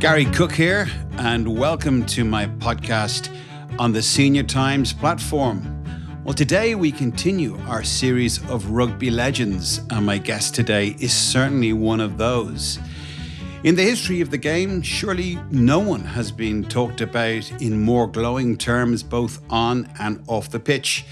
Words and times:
Gary 0.00 0.24
Cook 0.26 0.52
here, 0.52 0.88
and 1.18 1.58
welcome 1.58 2.06
to 2.06 2.24
my 2.24 2.46
podcast 2.46 3.28
on 3.78 3.92
the 3.92 4.00
Senior 4.00 4.42
Times 4.42 4.92
platform. 4.92 5.84
Well, 6.24 6.34
today 6.34 6.74
we 6.74 6.92
continue 6.92 7.58
our 7.66 7.82
series 7.82 8.38
of 8.48 8.70
rugby 8.70 9.10
legends, 9.10 9.80
and 9.90 10.06
my 10.06 10.18
guest 10.18 10.54
today 10.54 10.96
is 11.00 11.12
certainly 11.12 11.72
one 11.72 12.00
of 12.00 12.16
those. 12.16 12.78
In 13.64 13.74
the 13.74 13.82
history 13.82 14.20
of 14.20 14.30
the 14.30 14.38
game, 14.38 14.82
surely 14.82 15.38
no 15.50 15.78
one 15.78 16.04
has 16.04 16.30
been 16.30 16.64
talked 16.64 17.00
about 17.00 17.50
in 17.60 17.82
more 17.82 18.06
glowing 18.06 18.56
terms 18.56 19.02
both 19.02 19.42
on 19.50 19.90
and 19.98 20.22
off 20.28 20.48
the 20.50 20.60
pitch. 20.60 21.04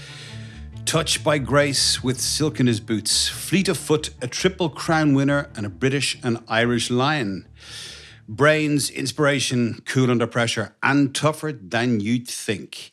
Touched 0.87 1.21
by 1.21 1.37
grace 1.37 2.01
with 2.01 2.21
silk 2.21 2.61
in 2.61 2.67
his 2.67 2.79
boots, 2.79 3.27
fleet 3.27 3.67
of 3.67 3.77
foot, 3.77 4.11
a 4.21 4.27
triple 4.27 4.69
crown 4.69 5.13
winner, 5.13 5.49
and 5.53 5.65
a 5.65 5.69
British 5.69 6.17
and 6.23 6.41
Irish 6.47 6.89
lion. 6.89 7.45
Brains, 8.25 8.89
inspiration, 8.89 9.81
cool 9.85 10.09
under 10.09 10.25
pressure, 10.25 10.77
and 10.81 11.13
tougher 11.13 11.51
than 11.51 11.99
you'd 11.99 12.25
think. 12.25 12.91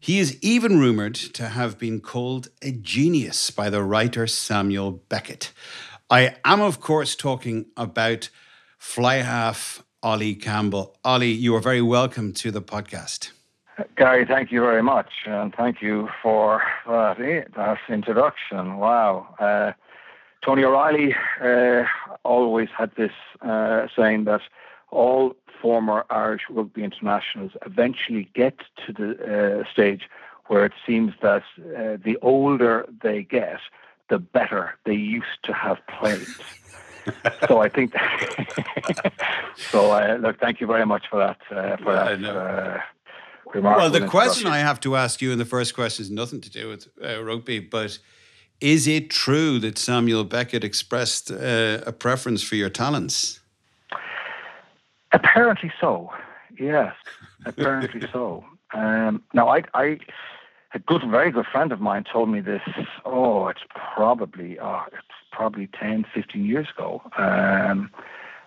He 0.00 0.18
is 0.18 0.36
even 0.42 0.80
rumoured 0.80 1.14
to 1.14 1.50
have 1.50 1.78
been 1.78 2.00
called 2.00 2.48
a 2.60 2.72
genius 2.72 3.52
by 3.52 3.70
the 3.70 3.84
writer 3.84 4.26
Samuel 4.26 4.90
Beckett. 5.08 5.52
I 6.10 6.34
am, 6.44 6.60
of 6.60 6.80
course, 6.80 7.14
talking 7.14 7.66
about 7.76 8.30
fly 8.78 9.18
half 9.18 9.84
Ollie 10.02 10.34
Campbell. 10.34 10.98
Ollie, 11.04 11.30
you 11.30 11.54
are 11.54 11.60
very 11.60 11.82
welcome 11.82 12.32
to 12.32 12.50
the 12.50 12.62
podcast. 12.62 13.30
Gary, 13.96 14.24
thank 14.26 14.50
you 14.50 14.60
very 14.60 14.82
much, 14.82 15.10
and 15.26 15.54
thank 15.54 15.80
you 15.80 16.08
for 16.22 16.62
that, 16.86 17.18
that 17.54 17.78
introduction. 17.88 18.76
Wow. 18.78 19.34
Uh, 19.38 19.72
Tony 20.44 20.64
O'Reilly 20.64 21.14
uh, 21.42 21.84
always 22.24 22.68
had 22.76 22.90
this 22.96 23.12
uh, 23.42 23.86
saying 23.96 24.24
that 24.24 24.40
all 24.90 25.36
former 25.60 26.04
Irish 26.10 26.42
rugby 26.50 26.84
internationals 26.84 27.52
eventually 27.66 28.30
get 28.34 28.58
to 28.86 28.92
the 28.92 29.60
uh, 29.60 29.70
stage 29.72 30.08
where 30.46 30.64
it 30.64 30.72
seems 30.86 31.12
that 31.22 31.42
uh, 31.58 31.98
the 32.02 32.16
older 32.22 32.88
they 33.02 33.22
get, 33.22 33.60
the 34.08 34.18
better 34.18 34.74
they 34.84 34.94
used 34.94 35.42
to 35.42 35.52
have 35.52 35.78
played. 35.86 36.26
so 37.48 37.60
I 37.60 37.68
think. 37.68 37.92
That 37.92 39.12
so 39.56 39.90
uh, 39.92 40.18
look, 40.20 40.40
thank 40.40 40.60
you 40.60 40.66
very 40.66 40.86
much 40.86 41.06
for 41.10 41.18
that. 41.18 41.38
Uh, 41.50 41.76
for 41.76 41.92
that. 41.92 42.82
Well, 43.54 43.90
the 43.90 44.06
question 44.06 44.46
I 44.46 44.58
have 44.58 44.80
to 44.80 44.96
ask 44.96 45.22
you 45.22 45.32
in 45.32 45.38
the 45.38 45.44
first 45.44 45.74
question 45.74 46.02
is 46.02 46.10
nothing 46.10 46.40
to 46.42 46.50
do 46.50 46.68
with 46.68 46.88
uh, 47.02 47.22
rugby, 47.22 47.60
but 47.60 47.98
is 48.60 48.86
it 48.86 49.10
true 49.10 49.58
that 49.60 49.78
Samuel 49.78 50.24
Beckett 50.24 50.64
expressed 50.64 51.30
uh, 51.30 51.80
a 51.86 51.92
preference 51.92 52.42
for 52.42 52.56
your 52.56 52.68
talents? 52.68 53.40
Apparently 55.12 55.72
so. 55.80 56.10
Yes, 56.58 56.94
apparently 57.46 58.06
so. 58.12 58.44
Um, 58.74 59.22
now, 59.32 59.48
I, 59.48 59.62
I, 59.74 59.98
a 60.74 60.78
good, 60.80 61.02
very 61.08 61.30
good 61.30 61.46
friend 61.46 61.72
of 61.72 61.80
mine 61.80 62.04
told 62.04 62.28
me 62.28 62.40
this. 62.40 62.62
Oh, 63.04 63.48
it's 63.48 63.62
probably, 63.74 64.58
oh, 64.58 64.82
it's 64.88 65.06
probably 65.32 65.68
10, 65.78 66.04
15 66.12 66.44
years 66.44 66.66
ago, 66.76 67.00
um, 67.16 67.90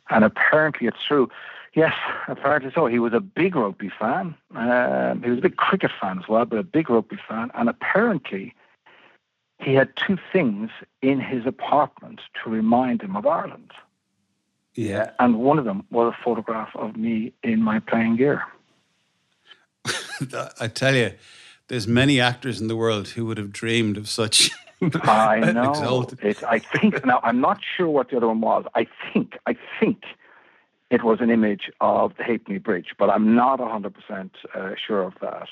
and 0.09 0.23
apparently 0.23 0.87
it's 0.87 1.03
true. 1.07 1.29
Yes, 1.73 1.93
apparently 2.27 2.71
so. 2.73 2.87
He 2.87 2.99
was 2.99 3.13
a 3.13 3.21
big 3.21 3.55
rugby 3.55 3.89
fan. 3.89 4.35
Um, 4.55 5.23
he 5.23 5.29
was 5.29 5.39
a 5.39 5.41
big 5.41 5.55
cricket 5.55 5.91
fan 6.01 6.19
as 6.19 6.27
well, 6.27 6.45
but 6.45 6.59
a 6.59 6.63
big 6.63 6.89
rugby 6.89 7.17
fan. 7.27 7.49
And 7.53 7.69
apparently, 7.69 8.53
he 9.59 9.73
had 9.75 9.95
two 9.95 10.17
things 10.33 10.69
in 11.01 11.21
his 11.21 11.45
apartment 11.45 12.19
to 12.43 12.49
remind 12.49 13.01
him 13.01 13.15
of 13.15 13.25
Ireland. 13.25 13.71
Yeah. 14.75 15.11
And 15.19 15.39
one 15.39 15.59
of 15.59 15.65
them 15.65 15.85
was 15.91 16.13
a 16.13 16.23
photograph 16.23 16.75
of 16.75 16.97
me 16.97 17.33
in 17.43 17.61
my 17.61 17.79
playing 17.79 18.17
gear. 18.17 18.43
I 20.59 20.67
tell 20.67 20.95
you, 20.95 21.13
there's 21.67 21.87
many 21.87 22.19
actors 22.19 22.59
in 22.59 22.67
the 22.67 22.75
world 22.75 23.09
who 23.09 23.25
would 23.25 23.37
have 23.37 23.51
dreamed 23.51 23.97
of 23.97 24.09
such. 24.09 24.51
I 25.03 25.39
know. 25.53 26.07
It, 26.21 26.43
I 26.43 26.59
think 26.59 27.05
now. 27.05 27.19
I'm 27.23 27.39
not 27.39 27.59
sure 27.77 27.87
what 27.87 28.09
the 28.09 28.17
other 28.17 28.27
one 28.27 28.41
was. 28.41 28.65
I 28.75 28.87
think. 29.13 29.37
I 29.45 29.55
think 29.79 30.03
it 30.91 31.03
was 31.03 31.21
an 31.21 31.31
image 31.31 31.71
of 31.79 32.13
the 32.17 32.23
Halfpenny 32.23 32.59
Bridge, 32.59 32.93
but 32.99 33.09
I'm 33.09 33.33
not 33.33 33.59
100 33.59 33.87
uh, 33.87 33.89
percent 33.89 34.31
sure 34.85 35.01
of 35.01 35.13
that. 35.21 35.47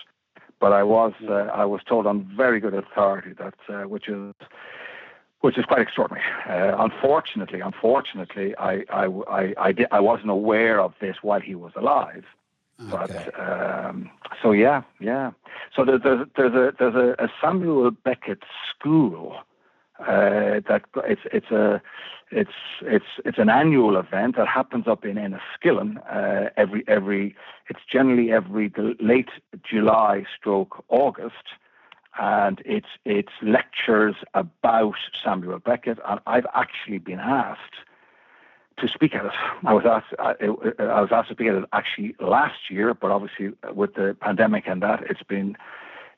But 0.59 0.73
I 0.73 0.83
was 0.83 1.13
uh, 1.27 1.47
I 1.63 1.63
was 1.63 1.81
told 1.87 2.05
on 2.05 2.29
very 2.35 2.59
good 2.59 2.73
authority 2.73 3.33
that 3.39 3.55
uh, 3.69 3.87
which 3.87 4.09
is 4.09 4.33
which 5.39 5.57
is 5.57 5.63
quite 5.63 5.79
extraordinary. 5.79 6.25
Uh, 6.47 6.75
unfortunately, 6.77 7.61
unfortunately, 7.61 8.53
I 8.57 8.83
I, 8.89 9.05
I, 9.05 9.53
I, 9.57 9.71
did, 9.71 9.87
I 9.91 10.01
wasn't 10.01 10.31
aware 10.31 10.81
of 10.81 10.93
this 10.99 11.15
while 11.21 11.39
he 11.39 11.55
was 11.55 11.71
alive. 11.77 12.25
Okay. 12.91 12.91
But 12.91 13.39
um, 13.39 14.09
so 14.41 14.51
yeah, 14.51 14.81
yeah. 14.99 15.31
So 15.73 15.85
there's 15.85 16.01
there's, 16.03 16.27
there's 16.35 16.53
a 16.53 16.73
there's 16.77 16.95
a, 16.95 17.23
a 17.23 17.29
Samuel 17.41 17.91
Beckett 17.91 18.43
school 18.69 19.37
uh, 19.99 20.61
that 20.67 20.83
it's 21.05 21.21
it's 21.31 21.51
a 21.51 21.81
it's 22.31 22.51
it's 22.81 23.05
it's 23.25 23.37
an 23.37 23.49
annual 23.49 23.97
event 23.97 24.35
that 24.37 24.47
happens 24.47 24.87
up 24.87 25.05
in 25.05 25.15
Enniskillen 25.15 25.97
uh, 26.11 26.49
every 26.57 26.83
every 26.87 27.35
it's 27.69 27.81
generally 27.91 28.31
every 28.31 28.71
late 28.99 29.29
July 29.63 30.25
stroke 30.37 30.83
August 30.89 31.45
and 32.19 32.61
it's 32.65 32.87
it's 33.05 33.31
lectures 33.41 34.15
about 34.33 34.95
Samuel 35.23 35.59
Beckett, 35.59 35.99
and 36.07 36.19
I've 36.27 36.45
actually 36.53 36.97
been 36.97 37.19
asked 37.19 37.75
to 38.77 38.87
speak 38.87 39.15
at 39.15 39.25
it. 39.25 39.31
I 39.65 39.73
was 39.73 39.85
asked 39.85 40.13
I, 40.19 40.33
I 40.83 41.01
was 41.01 41.09
asked 41.11 41.29
to 41.29 41.35
speak 41.35 41.47
at 41.47 41.55
it 41.55 41.65
actually 41.73 42.15
last 42.19 42.69
year, 42.69 42.93
but 42.93 43.11
obviously 43.11 43.51
with 43.73 43.95
the 43.95 44.15
pandemic 44.19 44.67
and 44.67 44.83
that, 44.83 45.03
it's 45.09 45.23
been 45.23 45.55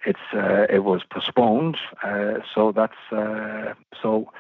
it's 0.06 0.20
uh, 0.34 0.66
it 0.70 0.84
was 0.84 1.02
postponed. 1.10 1.78
Uh, 2.04 2.40
so 2.54 2.72
that's 2.72 3.12
uh, 3.12 3.74
so 4.02 4.32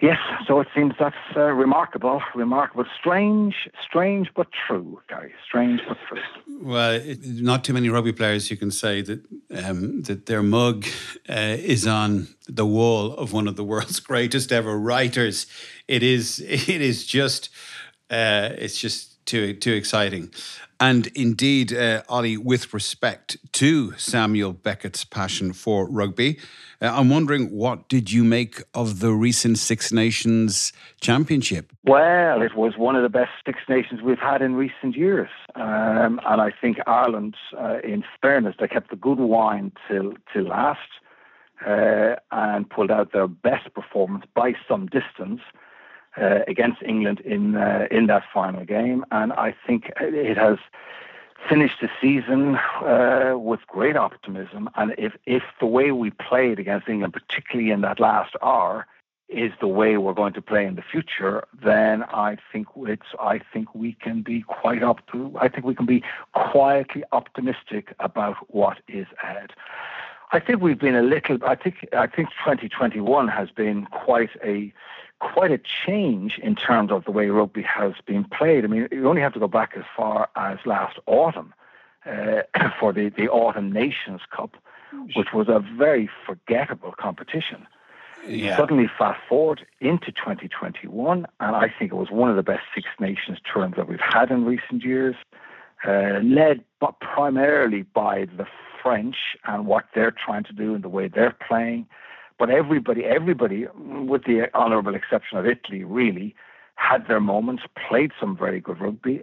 Yes, 0.00 0.16
so 0.46 0.60
it 0.60 0.68
seems 0.74 0.94
that's 0.98 1.14
uh, 1.36 1.40
remarkable, 1.40 2.22
remarkable, 2.34 2.86
strange, 2.98 3.68
strange 3.86 4.30
but 4.34 4.46
true, 4.66 4.98
Gary. 5.10 5.34
Strange 5.46 5.82
but 5.86 5.98
true. 6.08 6.22
Well, 6.62 6.92
it, 6.92 7.18
not 7.22 7.64
too 7.64 7.74
many 7.74 7.90
rugby 7.90 8.12
players 8.12 8.48
who 8.48 8.56
can 8.56 8.70
say 8.70 9.02
that 9.02 9.20
um, 9.62 10.00
that 10.02 10.24
their 10.24 10.42
mug 10.42 10.86
uh, 11.28 11.56
is 11.58 11.86
on 11.86 12.28
the 12.48 12.64
wall 12.64 13.12
of 13.12 13.34
one 13.34 13.46
of 13.46 13.56
the 13.56 13.64
world's 13.64 14.00
greatest 14.10 14.52
ever 14.52 14.78
writers. 14.78 15.46
It 15.86 16.02
is, 16.02 16.40
it 16.40 16.80
is 16.80 17.04
just, 17.04 17.50
uh, 18.08 18.50
it's 18.56 18.80
just 18.80 19.09
too 19.24 19.54
too 19.54 19.72
exciting. 19.72 20.30
And 20.82 21.08
indeed, 21.08 21.74
uh, 21.74 22.02
Ollie, 22.08 22.38
with 22.38 22.72
respect 22.72 23.36
to 23.52 23.92
Samuel 23.98 24.54
Beckett's 24.54 25.04
passion 25.04 25.52
for 25.52 25.86
rugby, 25.86 26.38
uh, 26.80 26.86
I'm 26.86 27.10
wondering 27.10 27.50
what 27.50 27.88
did 27.90 28.10
you 28.10 28.24
make 28.24 28.62
of 28.72 29.00
the 29.00 29.12
recent 29.12 29.58
Six 29.58 29.92
Nations 29.92 30.72
Championship? 31.02 31.72
Well, 31.84 32.40
it 32.40 32.56
was 32.56 32.78
one 32.78 32.96
of 32.96 33.02
the 33.02 33.10
best 33.10 33.30
Six 33.44 33.58
Nations 33.68 34.00
we've 34.00 34.18
had 34.18 34.40
in 34.40 34.54
recent 34.54 34.96
years, 34.96 35.28
um, 35.54 36.18
and 36.24 36.40
I 36.40 36.50
think 36.58 36.78
Ireland, 36.86 37.36
uh, 37.58 37.78
in 37.84 38.02
fairness, 38.22 38.56
they 38.58 38.68
kept 38.68 38.88
the 38.88 38.96
good 38.96 39.18
wine 39.18 39.72
till 39.86 40.14
till 40.32 40.44
last 40.44 40.80
uh, 41.66 42.16
and 42.32 42.68
pulled 42.68 42.90
out 42.90 43.12
their 43.12 43.28
best 43.28 43.72
performance 43.74 44.24
by 44.34 44.54
some 44.66 44.86
distance 44.86 45.40
uh, 46.16 46.40
against 46.48 46.82
England 46.82 47.20
in 47.20 47.56
uh, 47.56 47.86
in 47.90 48.06
that 48.06 48.24
final 48.32 48.64
game, 48.64 49.04
and 49.10 49.32
I 49.32 49.54
think 49.66 49.92
it 50.00 50.36
has 50.36 50.58
finished 51.48 51.80
the 51.80 51.88
season 52.00 52.56
uh, 52.82 53.34
with 53.36 53.60
great 53.66 53.96
optimism. 53.96 54.68
And 54.74 54.94
if 54.98 55.16
if 55.26 55.42
the 55.60 55.66
way 55.66 55.92
we 55.92 56.10
played 56.10 56.58
against 56.58 56.88
England, 56.88 57.14
particularly 57.14 57.70
in 57.70 57.80
that 57.82 58.00
last 58.00 58.34
hour, 58.42 58.86
is 59.28 59.52
the 59.60 59.68
way 59.68 59.96
we're 59.96 60.12
going 60.12 60.32
to 60.32 60.42
play 60.42 60.66
in 60.66 60.74
the 60.74 60.82
future, 60.82 61.44
then 61.62 62.02
I 62.04 62.36
think 62.52 62.66
it's 62.76 63.14
I 63.20 63.40
think 63.52 63.74
we 63.74 63.92
can 63.92 64.22
be 64.22 64.42
quite 64.42 64.82
up 64.82 65.06
to 65.12 65.32
I 65.40 65.48
think 65.48 65.64
we 65.64 65.74
can 65.74 65.86
be 65.86 66.02
quietly 66.32 67.04
optimistic 67.12 67.94
about 68.00 68.36
what 68.48 68.78
is 68.88 69.06
ahead. 69.22 69.52
I 70.32 70.38
think 70.38 70.60
we've 70.60 70.78
been 70.78 70.94
a 70.94 71.02
little. 71.02 71.38
I 71.44 71.56
think 71.56 71.88
I 71.92 72.06
think 72.06 72.28
2021 72.30 73.28
has 73.28 73.50
been 73.50 73.86
quite 73.86 74.30
a 74.44 74.72
quite 75.20 75.52
a 75.52 75.58
change 75.58 76.38
in 76.42 76.56
terms 76.56 76.90
of 76.90 77.04
the 77.04 77.10
way 77.10 77.28
rugby 77.28 77.62
has 77.62 77.92
been 78.06 78.24
played. 78.24 78.64
I 78.64 78.68
mean, 78.68 78.88
you 78.90 79.08
only 79.08 79.22
have 79.22 79.34
to 79.34 79.38
go 79.38 79.48
back 79.48 79.74
as 79.76 79.84
far 79.96 80.28
as 80.34 80.58
last 80.64 80.98
autumn 81.06 81.54
uh, 82.06 82.42
for 82.80 82.92
the 82.92 83.10
the 83.10 83.28
Autumn 83.28 83.72
Nations 83.72 84.22
Cup, 84.34 84.56
which 85.14 85.28
was 85.32 85.48
a 85.48 85.60
very 85.76 86.10
forgettable 86.26 86.92
competition. 86.98 87.66
Yeah. 88.26 88.56
Suddenly, 88.56 88.90
fast 88.98 89.20
forward 89.28 89.66
into 89.80 90.12
2021, 90.12 91.26
and 91.40 91.56
I 91.56 91.72
think 91.78 91.92
it 91.92 91.96
was 91.96 92.10
one 92.10 92.28
of 92.28 92.36
the 92.36 92.42
best 92.42 92.62
Six 92.74 92.86
Nations 92.98 93.38
tournaments 93.50 93.78
that 93.78 93.88
we've 93.88 93.98
had 93.98 94.30
in 94.30 94.44
recent 94.44 94.84
years, 94.84 95.16
uh, 95.86 96.20
led 96.22 96.62
but 96.80 97.00
primarily 97.00 97.82
by 97.82 98.26
the 98.36 98.46
French 98.82 99.16
and 99.44 99.66
what 99.66 99.86
they're 99.94 100.10
trying 100.10 100.44
to 100.44 100.52
do 100.52 100.74
and 100.74 100.84
the 100.84 100.88
way 100.88 101.08
they're 101.08 101.36
playing. 101.48 101.86
But 102.40 102.48
everybody, 102.48 103.04
everybody, 103.04 103.66
with 103.76 104.24
the 104.24 104.48
honourable 104.54 104.94
exception 104.94 105.36
of 105.36 105.46
Italy, 105.46 105.84
really 105.84 106.34
had 106.76 107.06
their 107.06 107.20
moments, 107.20 107.64
played 107.86 108.12
some 108.18 108.34
very 108.34 108.62
good 108.62 108.80
rugby. 108.80 109.22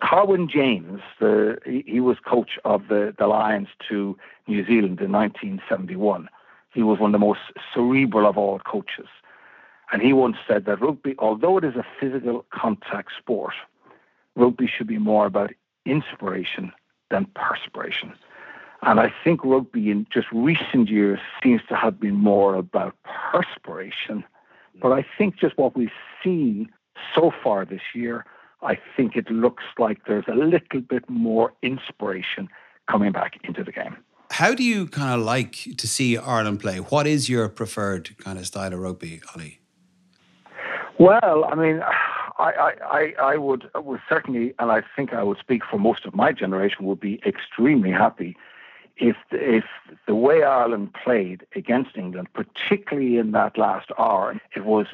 Carwyn 0.00 0.48
James, 0.48 1.00
the, 1.18 1.58
he, 1.66 1.82
he 1.84 1.98
was 1.98 2.18
coach 2.24 2.50
of 2.64 2.86
the, 2.86 3.12
the 3.18 3.26
Lions 3.26 3.66
to 3.88 4.16
New 4.46 4.64
Zealand 4.64 5.00
in 5.00 5.10
1971. 5.10 6.28
He 6.72 6.84
was 6.84 7.00
one 7.00 7.12
of 7.12 7.20
the 7.20 7.26
most 7.26 7.40
cerebral 7.74 8.28
of 8.28 8.38
all 8.38 8.60
coaches. 8.60 9.08
And 9.92 10.00
he 10.00 10.12
once 10.12 10.36
said 10.46 10.66
that 10.66 10.80
rugby, 10.80 11.16
although 11.18 11.58
it 11.58 11.64
is 11.64 11.74
a 11.74 11.84
physical 11.98 12.46
contact 12.54 13.10
sport, 13.18 13.54
rugby 14.36 14.68
should 14.68 14.86
be 14.86 14.98
more 14.98 15.26
about 15.26 15.50
inspiration 15.84 16.70
than 17.10 17.26
perspiration. 17.34 18.12
And 18.82 18.98
I 18.98 19.12
think 19.22 19.44
rugby 19.44 19.90
in 19.90 20.06
just 20.12 20.26
recent 20.32 20.88
years 20.88 21.20
seems 21.42 21.60
to 21.68 21.76
have 21.76 22.00
been 22.00 22.14
more 22.14 22.54
about 22.54 22.96
perspiration. 23.32 24.24
But 24.80 24.92
I 24.92 25.04
think 25.18 25.38
just 25.38 25.58
what 25.58 25.76
we've 25.76 25.90
seen 26.24 26.70
so 27.14 27.30
far 27.42 27.64
this 27.64 27.82
year, 27.94 28.24
I 28.62 28.78
think 28.96 29.16
it 29.16 29.30
looks 29.30 29.64
like 29.78 30.06
there's 30.06 30.24
a 30.28 30.34
little 30.34 30.80
bit 30.80 31.08
more 31.08 31.52
inspiration 31.62 32.48
coming 32.90 33.12
back 33.12 33.38
into 33.44 33.62
the 33.62 33.72
game. 33.72 33.96
How 34.30 34.54
do 34.54 34.62
you 34.62 34.86
kind 34.86 35.12
of 35.12 35.26
like 35.26 35.52
to 35.76 35.86
see 35.86 36.16
Ireland 36.16 36.60
play? 36.60 36.78
What 36.78 37.06
is 37.06 37.28
your 37.28 37.48
preferred 37.48 38.16
kind 38.18 38.38
of 38.38 38.46
style 38.46 38.72
of 38.72 38.78
rugby, 38.78 39.20
Ollie? 39.34 39.60
Well, 40.98 41.44
I 41.44 41.54
mean, 41.54 41.82
I, 42.38 42.72
I, 42.82 43.14
I 43.20 43.36
would, 43.36 43.68
would 43.74 44.00
certainly, 44.08 44.54
and 44.58 44.70
I 44.70 44.82
think 44.96 45.12
I 45.12 45.22
would 45.22 45.38
speak 45.38 45.62
for 45.68 45.78
most 45.78 46.06
of 46.06 46.14
my 46.14 46.32
generation, 46.32 46.86
would 46.86 47.00
be 47.00 47.20
extremely 47.26 47.90
happy 47.90 48.36
if 49.00 49.16
if 49.32 49.64
the 50.06 50.14
way 50.14 50.42
Ireland 50.42 50.92
played 50.92 51.46
against 51.56 51.96
England, 51.96 52.28
particularly 52.34 53.16
in 53.16 53.32
that 53.32 53.56
last 53.56 53.90
hour, 53.98 54.40
it 54.54 54.64
was 54.64 54.86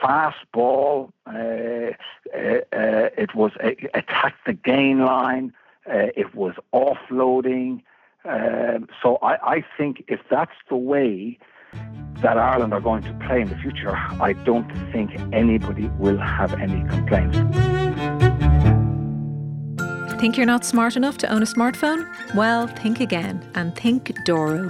fast 0.00 0.38
ball, 0.52 1.12
uh, 1.26 1.32
uh, 1.32 2.60
uh, 2.72 3.08
it 3.18 3.34
was 3.34 3.52
attack 3.94 4.34
the 4.46 4.52
gain 4.52 5.04
line, 5.04 5.52
uh, 5.88 6.08
it 6.16 6.34
was 6.34 6.54
offloading. 6.72 7.82
Um, 8.24 8.86
so 9.02 9.16
I, 9.22 9.56
I 9.56 9.64
think 9.76 10.04
if 10.08 10.20
that's 10.30 10.52
the 10.68 10.76
way 10.76 11.38
that 12.22 12.36
Ireland 12.36 12.72
are 12.74 12.80
going 12.80 13.02
to 13.02 13.12
play 13.26 13.40
in 13.40 13.48
the 13.48 13.56
future, 13.56 13.96
I 13.96 14.34
don't 14.44 14.70
think 14.92 15.18
anybody 15.32 15.88
will 15.98 16.18
have 16.18 16.52
any 16.54 16.86
complaints. 16.88 17.79
Think 20.20 20.36
you're 20.36 20.44
not 20.44 20.66
smart 20.66 20.98
enough 20.98 21.16
to 21.18 21.32
own 21.32 21.42
a 21.42 21.46
smartphone? 21.46 22.06
Well, 22.34 22.66
think 22.66 23.00
again 23.00 23.42
and 23.54 23.74
think 23.74 24.14
Doro. 24.26 24.68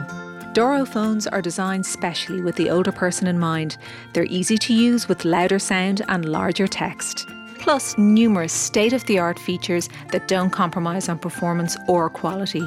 Doro 0.53 0.85
phones 0.85 1.27
are 1.27 1.43
designed 1.43 1.85
specially 1.85 2.41
with 2.41 2.55
the 2.55 2.71
older 2.71 2.93
person 2.93 3.27
in 3.27 3.37
mind. 3.37 3.77
They're 4.13 4.27
easy 4.27 4.57
to 4.59 4.73
use 4.73 5.09
with 5.09 5.25
louder 5.25 5.59
sound 5.59 6.03
and 6.07 6.25
larger 6.25 6.69
text. 6.69 7.29
Plus, 7.59 7.99
numerous 7.99 8.53
state 8.53 8.93
of 8.93 9.05
the 9.07 9.19
art 9.19 9.41
features 9.41 9.89
that 10.13 10.29
don't 10.29 10.51
compromise 10.51 11.09
on 11.09 11.19
performance 11.19 11.77
or 11.89 12.09
quality. 12.09 12.63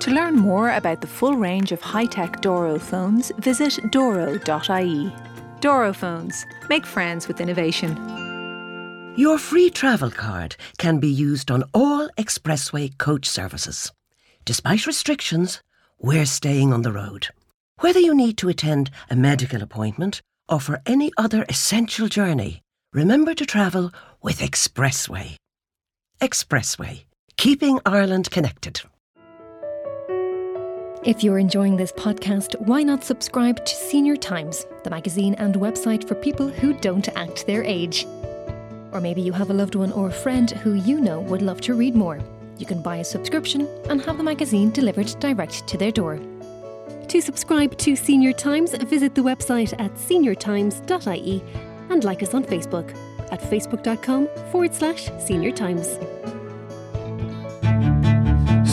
To 0.00 0.10
learn 0.10 0.34
more 0.34 0.72
about 0.72 1.02
the 1.02 1.06
full 1.06 1.36
range 1.36 1.70
of 1.70 1.80
high 1.80 2.06
tech 2.06 2.40
Doro 2.40 2.80
phones, 2.80 3.30
visit 3.38 3.78
doro.ie. 3.92 5.12
Doro 5.60 5.92
phones. 5.92 6.46
Make 6.68 6.84
friends 6.84 7.28
with 7.28 7.40
innovation. 7.40 8.23
Your 9.16 9.38
free 9.38 9.70
travel 9.70 10.10
card 10.10 10.56
can 10.76 10.98
be 10.98 11.08
used 11.08 11.48
on 11.48 11.62
all 11.72 12.08
expressway 12.18 12.98
coach 12.98 13.28
services. 13.28 13.92
Despite 14.44 14.88
restrictions, 14.88 15.62
we're 16.00 16.26
staying 16.26 16.72
on 16.72 16.82
the 16.82 16.90
road. 16.90 17.28
Whether 17.78 18.00
you 18.00 18.12
need 18.12 18.36
to 18.38 18.48
attend 18.48 18.90
a 19.08 19.14
medical 19.14 19.62
appointment 19.62 20.20
or 20.48 20.58
for 20.58 20.82
any 20.84 21.12
other 21.16 21.46
essential 21.48 22.08
journey, 22.08 22.62
remember 22.92 23.34
to 23.34 23.46
travel 23.46 23.92
with 24.20 24.40
Expressway. 24.40 25.36
Expressway, 26.20 27.04
keeping 27.36 27.78
Ireland 27.86 28.32
connected. 28.32 28.82
If 31.04 31.22
you're 31.22 31.38
enjoying 31.38 31.76
this 31.76 31.92
podcast, 31.92 32.60
why 32.62 32.82
not 32.82 33.04
subscribe 33.04 33.64
to 33.64 33.74
Senior 33.76 34.16
Times, 34.16 34.66
the 34.82 34.90
magazine 34.90 35.34
and 35.34 35.54
website 35.54 36.08
for 36.08 36.16
people 36.16 36.48
who 36.48 36.72
don't 36.72 37.08
act 37.16 37.46
their 37.46 37.62
age? 37.62 38.08
Or 38.94 39.00
maybe 39.00 39.20
you 39.20 39.32
have 39.32 39.50
a 39.50 39.54
loved 39.54 39.74
one 39.74 39.92
or 39.92 40.08
a 40.08 40.12
friend 40.12 40.50
who 40.50 40.74
you 40.74 41.00
know 41.00 41.20
would 41.20 41.42
love 41.42 41.60
to 41.62 41.74
read 41.74 41.96
more. 41.96 42.20
You 42.58 42.64
can 42.64 42.80
buy 42.80 42.98
a 42.98 43.04
subscription 43.04 43.68
and 43.90 44.00
have 44.02 44.16
the 44.16 44.22
magazine 44.22 44.70
delivered 44.70 45.14
direct 45.18 45.66
to 45.66 45.76
their 45.76 45.90
door. 45.90 46.20
To 47.08 47.20
subscribe 47.20 47.76
to 47.78 47.96
Senior 47.96 48.32
Times, 48.32 48.72
visit 48.74 49.14
the 49.14 49.20
website 49.20 49.74
at 49.80 49.92
seniortimes.ie 49.94 51.42
and 51.90 52.04
like 52.04 52.22
us 52.22 52.34
on 52.34 52.44
Facebook 52.44 52.96
at 53.32 53.40
facebook.com 53.40 54.28
forward 54.52 54.74
slash 54.74 55.10
senior 55.18 55.50
times. 55.50 55.98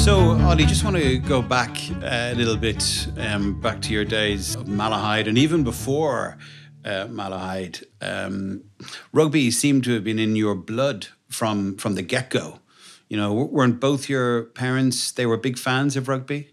So, 0.04 0.32
Ollie, 0.42 0.66
just 0.66 0.84
want 0.84 0.98
to 0.98 1.20
go 1.20 1.42
back 1.42 1.78
a 2.04 2.34
little 2.36 2.58
bit, 2.58 3.08
um, 3.18 3.60
back 3.60 3.82
to 3.82 3.94
your 3.94 4.06
days 4.06 4.56
of 4.56 4.66
Malahide, 4.66 5.28
and 5.28 5.38
even 5.38 5.64
before 5.64 6.38
uh, 6.86 7.08
Malahide. 7.08 7.84
Um, 8.02 8.64
rugby 9.14 9.52
seemed 9.52 9.84
to 9.86 9.94
have 9.94 10.04
been 10.04 10.20
in 10.20 10.36
your 10.36 10.56
blood 10.56 11.08
from 11.30 11.78
from 11.78 11.96
the 11.96 12.02
get 12.02 12.30
go. 12.30 12.60
You 13.10 13.18
know, 13.18 13.34
weren't 13.34 13.80
both 13.80 14.08
your 14.08 14.44
parents? 14.44 15.12
They 15.12 15.26
were 15.26 15.38
big 15.38 15.58
fans 15.58 15.98
of 15.98 16.08
rugby. 16.08 16.50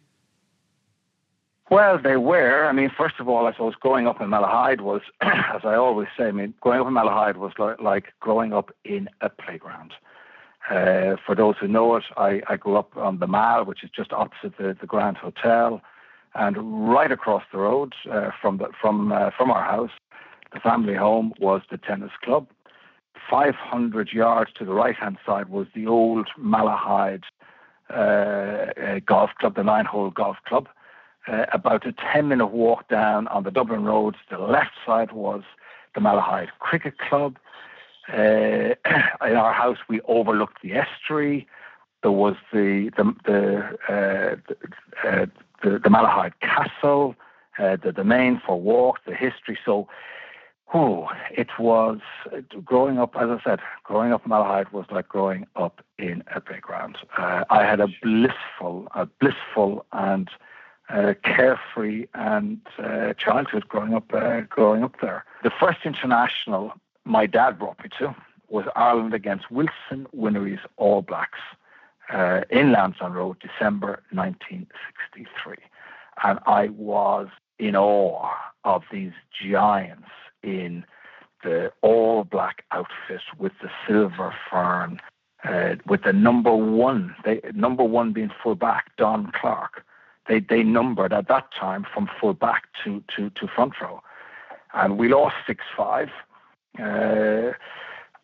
Well, 1.71 1.99
they 1.99 2.17
were. 2.17 2.67
I 2.67 2.73
mean, 2.73 2.91
first 2.97 3.17
of 3.21 3.29
all, 3.29 3.47
I 3.47 3.53
suppose 3.53 3.75
growing 3.75 4.07
up 4.07 4.21
in 4.21 4.29
Malahide 4.29 4.81
was, 4.81 5.03
as 5.21 5.61
I 5.65 5.75
always 5.75 6.09
say, 6.17 6.25
I 6.25 6.33
mean, 6.33 6.55
growing 6.61 6.81
up 6.81 6.87
in 6.87 6.95
Malahide 6.95 7.37
was 7.37 7.53
like, 7.59 7.81
like 7.81 8.07
growing 8.21 8.53
up 8.53 8.75
in 8.85 9.09
a 9.21 9.29
playground. 9.29 9.93
Uh, 10.71 11.17
for 11.25 11.35
those 11.35 11.57
who 11.61 11.69
know 11.69 11.97
it, 11.97 12.05
I, 12.17 12.43
I 12.49 12.57
grew 12.57 12.77
up 12.77 12.97
on 12.97 13.19
the 13.19 13.27
Mall, 13.27 13.65
which 13.65 13.83
is 13.85 13.91
just 13.95 14.13
opposite 14.13 14.57
the, 14.59 14.77
the 14.79 14.87
Grand 14.87 15.17
Hotel, 15.17 15.81
and 16.35 16.91
right 16.91 17.11
across 17.11 17.43
the 17.53 17.59
road 17.59 17.95
uh, 18.11 18.31
from 18.41 18.59
the, 18.59 18.69
from 18.79 19.11
uh, 19.13 19.31
from 19.37 19.51
our 19.51 19.65
house, 19.65 19.91
the 20.53 20.61
family 20.61 20.95
home 20.95 21.33
was 21.39 21.63
the 21.71 21.79
tennis 21.79 22.13
club. 22.23 22.49
500 23.31 24.13
yards 24.13 24.53
to 24.55 24.65
the 24.65 24.73
right 24.73 24.97
hand 24.97 25.19
side 25.27 25.49
was 25.49 25.67
the 25.75 25.87
old 25.87 26.29
Malahide 26.39 27.25
uh, 27.91 28.73
uh, 28.81 29.01
golf 29.07 29.31
club, 29.39 29.55
the 29.55 29.65
nine 29.65 29.85
hole 29.85 30.11
golf 30.11 30.37
club. 30.47 30.69
Uh, 31.27 31.45
about 31.53 31.87
a 31.87 31.93
10 32.13 32.29
minute 32.29 32.47
walk 32.49 32.89
down 32.89 33.29
on 33.29 33.45
the 33.45 33.51
Dublin 33.51 33.85
Road, 33.85 34.15
the 34.31 34.39
left 34.39 34.73
side 34.87 35.13
was 35.13 35.43
the 35.95 36.01
Malahide 36.01 36.49
Cricket 36.59 36.99
Club. 36.99 37.39
Uh, 38.13 38.17
in 39.27 39.37
our 39.37 39.53
house, 39.53 39.79
we 39.89 40.01
overlooked 40.03 40.63
the 40.63 40.73
estuary. 40.73 41.47
There 42.03 42.13
was 42.13 42.37
the 42.53 42.91
the 42.97 43.15
the 43.25 43.59
uh, 43.89 44.37
the, 44.49 45.09
uh, 45.09 45.27
the, 45.63 45.71
the 45.79 45.89
Malahide 45.91 46.33
Castle, 46.41 47.15
the 47.59 47.93
domain 47.93 48.41
for 48.47 48.61
walks, 48.61 49.01
the 49.07 49.15
history. 49.15 49.59
So, 49.65 49.89
oh, 50.75 51.09
it 51.31 51.49
was 51.59 51.99
growing 52.65 52.99
up. 52.99 53.17
As 53.17 53.31
I 53.31 53.41
said, 53.43 53.61
growing 53.85 54.13
up 54.13 54.25
in 54.25 54.31
Malahide 54.31 54.73
was 54.73 54.87
like 54.91 55.09
growing 55.09 55.47
up 55.57 55.83
in 55.99 56.23
a 56.35 56.41
playground. 56.41 56.99
Uh, 57.17 57.45
I 57.51 57.65
had 57.65 57.81
a 57.81 57.89
blissful, 58.03 58.89
a 58.95 59.07
blissful 59.07 59.87
and 59.93 60.29
uh, 60.89 61.15
carefree 61.23 62.07
and 62.15 62.61
uh, 62.79 63.13
childhood 63.15 63.69
growing 63.69 63.95
up 63.95 64.13
uh, 64.13 64.41
growing 64.43 64.83
up 64.83 64.97
there. 65.01 65.25
The 65.43 65.51
first 65.51 65.81
international 65.85 66.73
my 67.05 67.27
dad 67.27 67.59
brought 67.59 67.83
me 67.83 67.91
to 67.99 68.15
was 68.49 68.67
Ireland 68.77 69.15
against 69.15 69.51
Wilson 69.51 70.07
Whineray's 70.13 70.61
All 70.77 71.03
Blacks 71.03 71.39
uh, 72.13 72.43
in 72.51 72.73
Lansdowne 72.73 73.13
Road, 73.13 73.37
December 73.41 74.03
1963. 74.11 75.57
And 76.25 76.39
I 76.47 76.69
was 76.69 77.29
in 77.59 77.77
awe 77.77 78.31
of 78.65 78.83
these 78.91 79.13
giants 79.31 80.09
in 80.43 80.85
the 81.43 81.73
all 81.83 82.25
black 82.25 82.65
outfit 82.73 83.23
with 83.39 83.53
the 83.63 83.71
silver 83.87 84.35
fern, 84.51 85.01
uh, 85.45 85.77
with 85.87 86.03
the 86.03 86.13
number 86.13 86.55
one, 86.55 87.15
they, 87.25 87.41
number 87.55 87.85
one 87.85 88.13
being 88.13 88.31
fullback, 88.43 88.97
Don 88.97 89.31
Clarke. 89.33 89.85
They, 90.29 90.41
they 90.41 90.63
numbered 90.63 91.13
at 91.13 91.29
that 91.29 91.53
time 91.53 91.87
from 91.93 92.11
fullback 92.21 92.65
to, 92.85 93.03
to, 93.17 93.31
to 93.31 93.47
front 93.47 93.81
row. 93.81 94.03
And 94.75 94.99
we 94.99 95.09
lost 95.09 95.37
6 95.47 95.65
5. 95.77 96.11
Uh, 96.79 97.53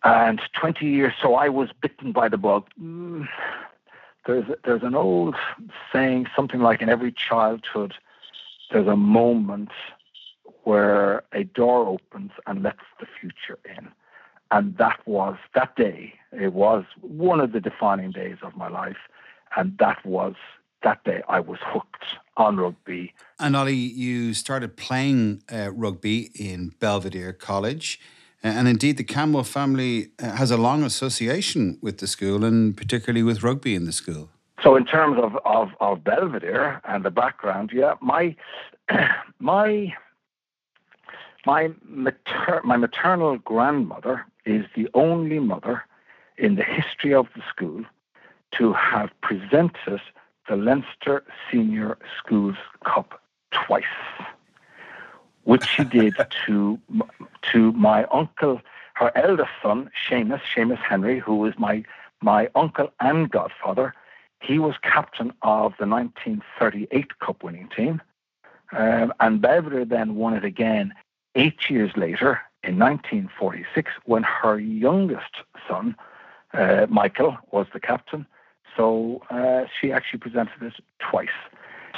and 0.04 0.40
20 0.52 0.86
years, 0.86 1.14
so 1.20 1.34
I 1.34 1.48
was 1.48 1.70
bitten 1.80 2.12
by 2.12 2.28
the 2.28 2.36
bug. 2.36 2.68
Mm, 2.80 3.26
there's, 4.26 4.44
there's 4.64 4.82
an 4.82 4.94
old 4.94 5.34
saying, 5.92 6.26
something 6.36 6.60
like 6.60 6.82
in 6.82 6.90
every 6.90 7.12
childhood, 7.12 7.94
there's 8.70 8.86
a 8.86 8.96
moment 8.96 9.70
where 10.64 11.22
a 11.32 11.44
door 11.44 11.86
opens 11.86 12.32
and 12.46 12.62
lets 12.62 12.84
the 13.00 13.06
future 13.20 13.58
in. 13.64 13.88
And 14.50 14.76
that 14.78 15.00
was 15.06 15.36
that 15.54 15.74
day. 15.76 16.14
It 16.32 16.52
was 16.52 16.84
one 17.00 17.40
of 17.40 17.52
the 17.52 17.60
defining 17.60 18.10
days 18.10 18.36
of 18.42 18.56
my 18.56 18.68
life. 18.68 18.96
And 19.56 19.76
that 19.78 20.04
was 20.04 20.34
that 20.82 21.02
day 21.04 21.22
I 21.28 21.40
was 21.40 21.58
hooked 21.62 22.04
on 22.36 22.58
rugby. 22.58 23.14
And 23.38 23.56
Ollie, 23.56 23.74
you 23.74 24.34
started 24.34 24.76
playing 24.76 25.42
uh, 25.50 25.72
rugby 25.72 26.30
in 26.34 26.74
Belvedere 26.78 27.32
College. 27.32 27.98
And 28.42 28.68
indeed, 28.68 28.98
the 28.98 29.04
Campbell 29.04 29.42
family 29.42 30.10
uh, 30.22 30.32
has 30.32 30.50
a 30.50 30.58
long 30.58 30.82
association 30.82 31.78
with 31.80 31.98
the 31.98 32.06
school 32.06 32.44
and 32.44 32.76
particularly 32.76 33.22
with 33.22 33.42
rugby 33.42 33.74
in 33.74 33.86
the 33.86 33.92
school. 33.92 34.28
So, 34.62 34.76
in 34.76 34.84
terms 34.84 35.18
of, 35.22 35.36
of, 35.44 35.70
of 35.80 36.04
Belvedere 36.04 36.80
and 36.84 37.04
the 37.04 37.10
background, 37.10 37.70
yeah, 37.72 37.94
my 38.00 38.36
my 39.38 39.94
my 41.46 41.70
mater- 41.84 42.60
my 42.64 42.76
maternal 42.76 43.38
grandmother 43.38 44.24
is 44.44 44.66
the 44.74 44.88
only 44.94 45.38
mother 45.38 45.84
in 46.36 46.56
the 46.56 46.64
history 46.64 47.14
of 47.14 47.28
the 47.34 47.42
school 47.48 47.84
to 48.52 48.72
have 48.72 49.10
presented 49.20 50.00
the 50.48 50.56
Leinster 50.56 51.24
Senior 51.50 51.96
Schools 52.18 52.56
Cup 52.84 53.20
twice 53.50 53.84
which 55.44 55.64
she 55.66 55.84
did 55.84 56.14
to 56.46 56.78
to 57.52 57.72
my 57.72 58.04
uncle, 58.04 58.60
her 58.94 59.12
eldest 59.14 59.50
son, 59.62 59.90
Seamus, 60.08 60.40
Seamus 60.54 60.78
Henry, 60.78 61.18
who 61.18 61.36
was 61.36 61.54
my 61.58 61.84
my 62.20 62.48
uncle 62.54 62.92
and 63.00 63.30
godfather. 63.30 63.94
He 64.40 64.58
was 64.58 64.74
captain 64.82 65.32
of 65.42 65.72
the 65.78 65.86
1938 65.86 67.18
Cup 67.18 67.42
winning 67.42 67.68
team. 67.74 68.02
Um, 68.72 69.14
and 69.20 69.40
Belvedere 69.40 69.84
then 69.84 70.16
won 70.16 70.34
it 70.34 70.44
again 70.44 70.92
eight 71.34 71.68
years 71.68 71.92
later 71.96 72.40
in 72.62 72.78
1946 72.78 73.92
when 74.04 74.22
her 74.22 74.58
youngest 74.58 75.42
son, 75.68 75.96
uh, 76.52 76.86
Michael, 76.88 77.36
was 77.50 77.66
the 77.72 77.80
captain. 77.80 78.26
So 78.76 79.22
uh, 79.30 79.64
she 79.80 79.92
actually 79.92 80.20
presented 80.20 80.62
it 80.62 80.74
twice. 80.98 81.28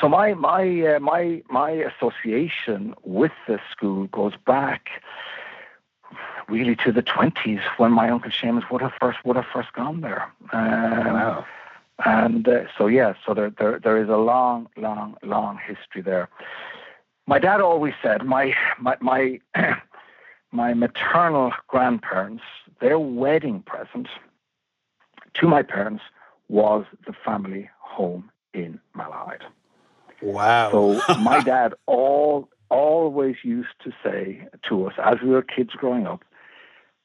So 0.01 0.09
my 0.09 0.35
my 0.35 0.97
uh, 0.97 1.01
my 1.01 1.43
my 1.49 1.71
association 1.71 2.95
with 3.03 3.33
the 3.49 3.59
school 3.71 4.09
goes 4.09 4.35
back 4.47 4.89
really 6.49 6.77
to 6.77 6.93
the 6.93 7.01
twenties 7.01 7.61
when 7.79 7.93
my 7.93 8.11
uncle 8.11 8.31
Seamus 8.31 8.71
would 8.71 8.83
have 8.83 8.93
first 9.01 9.25
would 9.25 9.37
have 9.37 9.47
first 9.51 9.73
gone 9.73 10.03
there. 10.03 10.31
Um, 10.53 11.15
wow. 11.15 11.47
And 12.05 12.47
uh, 12.47 12.65
so 12.77 12.89
yeah, 12.89 13.15
so 13.25 13.33
there, 13.33 13.51
there 13.59 13.79
there 13.79 14.03
is 14.03 14.11
a 14.11 14.19
long, 14.19 14.69
long, 14.77 15.17
long 15.23 15.59
history 15.67 16.03
there. 16.03 16.29
My 17.27 17.39
dad 17.39 17.61
always 17.61 17.95
said 18.03 18.25
my 18.25 18.55
my 18.79 18.97
my 19.01 19.41
my 20.53 20.75
maternal 20.75 21.53
grandparents 21.67 22.45
their 22.81 22.99
wedding 22.99 23.63
present 23.63 24.09
to 25.35 25.49
my 25.49 25.63
parents 25.63 26.03
was 26.49 26.85
the 27.07 27.13
family 27.13 27.69
home 27.81 28.31
in 28.55 28.81
Malahide. 28.97 29.43
Wow. 30.23 30.71
So 30.71 31.15
my 31.19 31.41
dad 31.41 31.75
all 31.87 32.49
always 32.69 33.37
used 33.43 33.75
to 33.85 33.93
say 34.03 34.47
to 34.69 34.87
us 34.87 34.95
as 35.03 35.17
we 35.23 35.31
were 35.31 35.43
kids 35.43 35.71
growing 35.75 36.07
up 36.07 36.25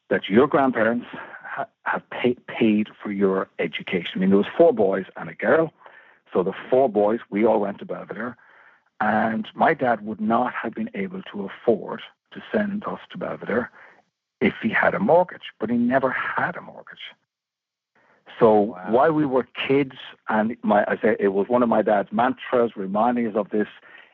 that 0.10 0.28
your 0.28 0.48
grandparents 0.48 1.06
ha- 1.44 1.68
have 1.84 2.08
pay- 2.10 2.38
paid 2.48 2.90
for 3.02 3.12
your 3.12 3.48
education. 3.60 4.14
I 4.16 4.20
mean, 4.20 4.30
there 4.30 4.38
was 4.38 4.48
four 4.58 4.74
boys 4.74 5.06
and 5.18 5.30
a 5.30 5.34
girl. 5.34 5.72
So 6.34 6.44
the 6.44 6.54
four 6.70 6.90
boys, 6.90 7.20
we 7.30 7.46
all 7.46 7.60
went 7.60 7.80
to 7.80 7.86
Belvedere. 7.86 8.38
And 9.02 9.48
my 9.56 9.74
dad 9.74 10.06
would 10.06 10.22
not 10.22 10.54
have 10.54 10.76
been 10.76 10.92
able 10.94 11.24
to 11.34 11.50
afford 11.50 12.02
to 12.34 12.42
send 12.54 12.86
us 12.86 13.00
to 13.12 13.18
Belvedere 13.18 13.72
if 14.40 14.54
he 14.62 14.70
had 14.70 14.94
a 14.94 15.00
mortgage, 15.00 15.52
but 15.60 15.70
he 15.70 15.76
never 15.76 16.12
had 16.12 16.56
a 16.56 16.62
mortgage. 16.62 17.00
So 18.40 18.60
wow. 18.60 18.86
while 18.90 19.12
we 19.12 19.26
were 19.26 19.48
kids, 19.68 19.96
and 20.30 20.56
my, 20.64 20.86
I 20.88 20.98
say 21.02 21.18
it 21.20 21.30
was 21.30 21.50
one 21.50 21.64
of 21.64 21.70
my 21.70 21.82
dad's 21.82 22.12
mantras 22.12 22.72
reminding 22.76 23.28
us 23.28 23.36
of 23.36 23.50
this. 23.50 23.68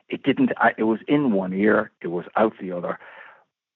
It 0.08 0.22
didn't. 0.22 0.52
It 0.78 0.84
was 0.84 1.00
in 1.06 1.32
one 1.32 1.52
ear, 1.52 1.90
it 2.00 2.08
was 2.08 2.24
out 2.36 2.54
the 2.58 2.72
other. 2.72 2.98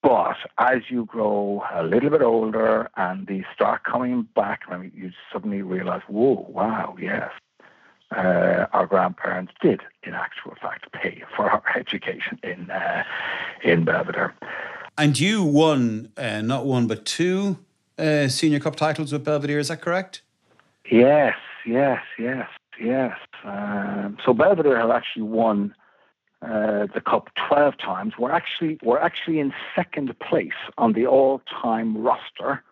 But 0.02 0.36
as 0.58 0.78
you 0.88 1.04
grow 1.04 1.62
a 1.72 1.84
little 1.84 2.10
bit 2.10 2.22
older 2.22 2.90
and 2.96 3.26
these 3.26 3.44
start 3.54 3.84
coming 3.84 4.26
back, 4.34 4.62
I 4.68 4.78
mean, 4.78 4.92
you 4.94 5.12
suddenly 5.32 5.62
realize, 5.62 6.02
whoa, 6.08 6.46
wow, 6.48 6.96
yes, 7.00 7.30
uh, 8.16 8.66
our 8.72 8.86
grandparents 8.86 9.52
did, 9.60 9.80
in 10.02 10.14
actual 10.14 10.54
fact, 10.60 10.90
pay 10.92 11.22
for 11.36 11.50
our 11.50 11.62
education 11.76 12.38
in 12.42 12.70
uh, 12.70 13.04
in 13.62 13.84
Belvedere. 13.84 14.34
And 14.98 15.18
you 15.18 15.42
won 15.42 16.12
uh, 16.16 16.42
not 16.42 16.66
one 16.66 16.86
but 16.86 17.04
two 17.06 17.58
uh, 17.98 18.28
senior 18.28 18.60
cup 18.60 18.76
titles 18.76 19.12
with 19.12 19.24
Belvedere. 19.24 19.58
Is 19.58 19.68
that 19.68 19.80
correct? 19.80 20.22
Yes, 20.90 21.36
yes, 21.64 22.02
yes, 22.18 22.48
yes. 22.80 23.16
Um, 23.44 24.18
so 24.24 24.34
Belvedere 24.34 24.78
have 24.78 24.90
actually 24.90 25.22
won 25.22 25.74
uh, 26.42 26.86
the 26.94 27.00
cup 27.00 27.30
twelve 27.48 27.78
times. 27.78 28.14
We're 28.18 28.32
actually 28.32 28.78
we're 28.82 28.98
actually 28.98 29.38
in 29.38 29.52
second 29.74 30.14
place 30.18 30.60
on 30.76 30.92
the 30.92 31.06
all-time 31.06 31.96
roster 31.96 32.62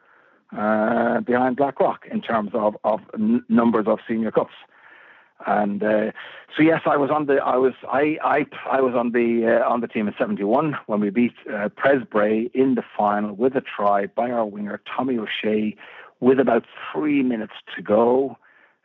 uh, 0.56 1.20
behind 1.20 1.56
Blackrock 1.56 2.06
in 2.10 2.20
terms 2.20 2.50
of 2.54 2.76
of 2.84 3.00
n- 3.14 3.44
numbers 3.48 3.86
of 3.86 4.00
senior 4.06 4.30
cups. 4.30 4.54
And 5.46 5.82
uh, 5.82 6.12
so 6.56 6.62
yes, 6.62 6.82
I 6.86 6.96
was 6.96 7.10
on 7.10 7.26
the 7.26 7.36
I 7.36 7.56
was 7.56 7.74
I 7.88 8.18
I, 8.22 8.46
I 8.70 8.80
was 8.80 8.94
on 8.94 9.12
the 9.12 9.60
uh, 9.60 9.68
on 9.68 9.80
the 9.80 9.88
team 9.88 10.08
in 10.08 10.14
'71 10.18 10.76
when 10.86 11.00
we 11.00 11.10
beat 11.10 11.34
uh, 11.52 11.68
in 11.84 12.74
the 12.74 12.84
final 12.96 13.34
with 13.34 13.56
a 13.56 13.62
try 13.62 14.06
by 14.06 14.30
our 14.30 14.44
winger 14.44 14.80
Tommy 14.96 15.18
O'Shea 15.18 15.76
with 16.20 16.38
about 16.38 16.64
three 16.92 17.22
minutes 17.22 17.54
to 17.74 17.82
go. 17.82 18.36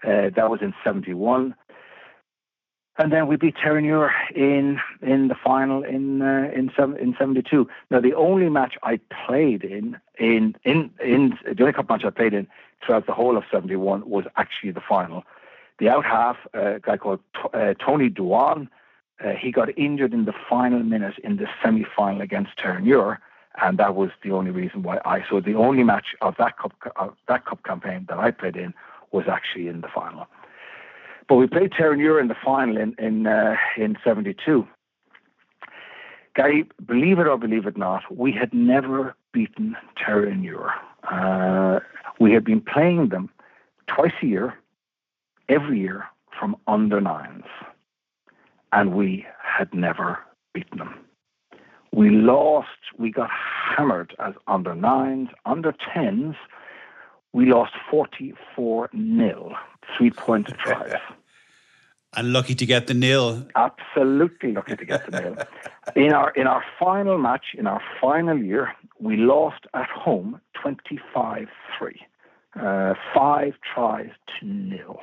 Uh, 0.03 0.29
that 0.35 0.49
was 0.49 0.59
in 0.61 0.73
71. 0.83 1.55
And 2.97 3.11
then 3.11 3.27
we 3.27 3.35
beat 3.35 3.55
Terenure 3.55 4.11
in 4.33 4.79
in 5.01 5.27
the 5.27 5.35
final 5.35 5.83
in 5.83 6.21
uh, 6.21 6.49
in 6.55 6.71
in 6.97 7.15
seventy 7.19 7.41
two. 7.41 7.67
Now 7.91 7.99
the 7.99 8.13
only 8.13 8.47
match 8.49 8.75
I 8.83 9.01
played 9.27 9.65
in 9.65 9.97
in 10.17 10.55
in 10.63 10.91
in 11.03 11.37
the 11.43 11.61
only 11.61 11.73
cup 11.73 11.89
match 11.89 12.05
I 12.05 12.09
played 12.09 12.33
in 12.33 12.47
throughout 12.85 13.05
the 13.05 13.11
whole 13.11 13.35
of 13.35 13.43
seventy 13.51 13.75
one 13.75 14.09
was 14.09 14.23
actually 14.37 14.71
the 14.71 14.81
final. 14.87 15.23
The 15.79 15.89
out 15.89 16.05
half, 16.05 16.37
uh, 16.55 16.75
a 16.75 16.79
guy 16.79 16.97
called 16.97 17.19
uh, 17.53 17.73
Tony 17.85 18.09
Duan, 18.09 18.69
uh, 19.23 19.31
he 19.31 19.51
got 19.51 19.77
injured 19.77 20.13
in 20.13 20.25
the 20.25 20.33
final 20.49 20.79
minute 20.79 21.15
in 21.23 21.37
the 21.37 21.47
semi 21.63 21.85
final 21.95 22.21
against 22.21 22.51
Terenure, 22.57 23.17
and 23.61 23.77
that 23.77 23.95
was 23.95 24.09
the 24.23 24.31
only 24.31 24.51
reason 24.51 24.83
why 24.83 24.99
I. 25.05 25.23
So 25.29 25.39
the 25.39 25.55
only 25.55 25.83
match 25.83 26.15
of 26.21 26.35
that 26.37 26.57
cup 26.57 26.73
of 26.95 27.13
that 27.27 27.45
cup 27.45 27.63
campaign 27.63 28.05
that 28.09 28.17
I 28.17 28.31
played 28.31 28.55
in 28.55 28.73
was 29.11 29.25
actually 29.29 29.67
in 29.67 29.81
the 29.81 29.87
final. 29.87 30.27
But 31.27 31.35
we 31.35 31.47
played 31.47 31.71
Terenure 31.71 32.19
in 32.19 32.27
the 32.27 32.35
final 32.43 32.77
in 32.77 32.95
in 32.99 33.27
uh, 33.27 33.55
in 33.77 33.97
'72. 34.03 34.67
Gary, 36.35 36.65
believe 36.85 37.19
it 37.19 37.27
or 37.27 37.37
believe 37.37 37.65
it 37.65 37.77
not, 37.77 38.03
we 38.13 38.33
had 38.33 38.53
never 38.53 39.15
beaten 39.31 39.77
Terenure. 39.97 40.71
Uh, 41.09 41.79
we 42.19 42.33
had 42.33 42.43
been 42.43 42.59
playing 42.59 43.07
them 43.09 43.29
twice 43.87 44.11
a 44.21 44.25
year, 44.25 44.53
every 45.49 45.79
year 45.79 46.05
from 46.37 46.55
under 46.67 46.99
nines, 47.01 47.45
and 48.71 48.93
we 48.93 49.25
had 49.41 49.73
never 49.73 50.19
beaten 50.53 50.77
them. 50.79 50.95
We 51.93 52.09
lost, 52.09 52.67
we 52.97 53.09
got 53.11 53.29
hammered 53.31 54.15
as 54.19 54.33
under 54.47 54.75
nines, 54.75 55.29
under 55.45 55.73
tens. 55.93 56.35
We 57.31 57.45
lost 57.45 57.73
44 57.89 58.89
nil, 58.93 59.53
three 59.97 60.11
point 60.11 60.47
tries. 60.57 60.93
and 62.17 62.33
lucky 62.33 62.55
to 62.55 62.65
get 62.65 62.87
the 62.87 62.93
nil. 62.93 63.47
Absolutely 63.55 64.51
lucky 64.53 64.75
to 64.75 64.85
get 64.85 65.09
the 65.09 65.21
nil. 65.21 65.35
In 65.95 66.11
our 66.13 66.31
in 66.31 66.47
our 66.47 66.63
final 66.79 67.17
match, 67.17 67.47
in 67.57 67.67
our 67.67 67.81
final 68.01 68.37
year, 68.37 68.73
we 68.99 69.15
lost 69.17 69.65
at 69.73 69.87
home 69.89 70.41
25-3. 70.65 71.47
Uh, 72.59 72.93
five 73.13 73.53
tries 73.73 74.09
to 74.39 74.45
nil. 74.47 74.99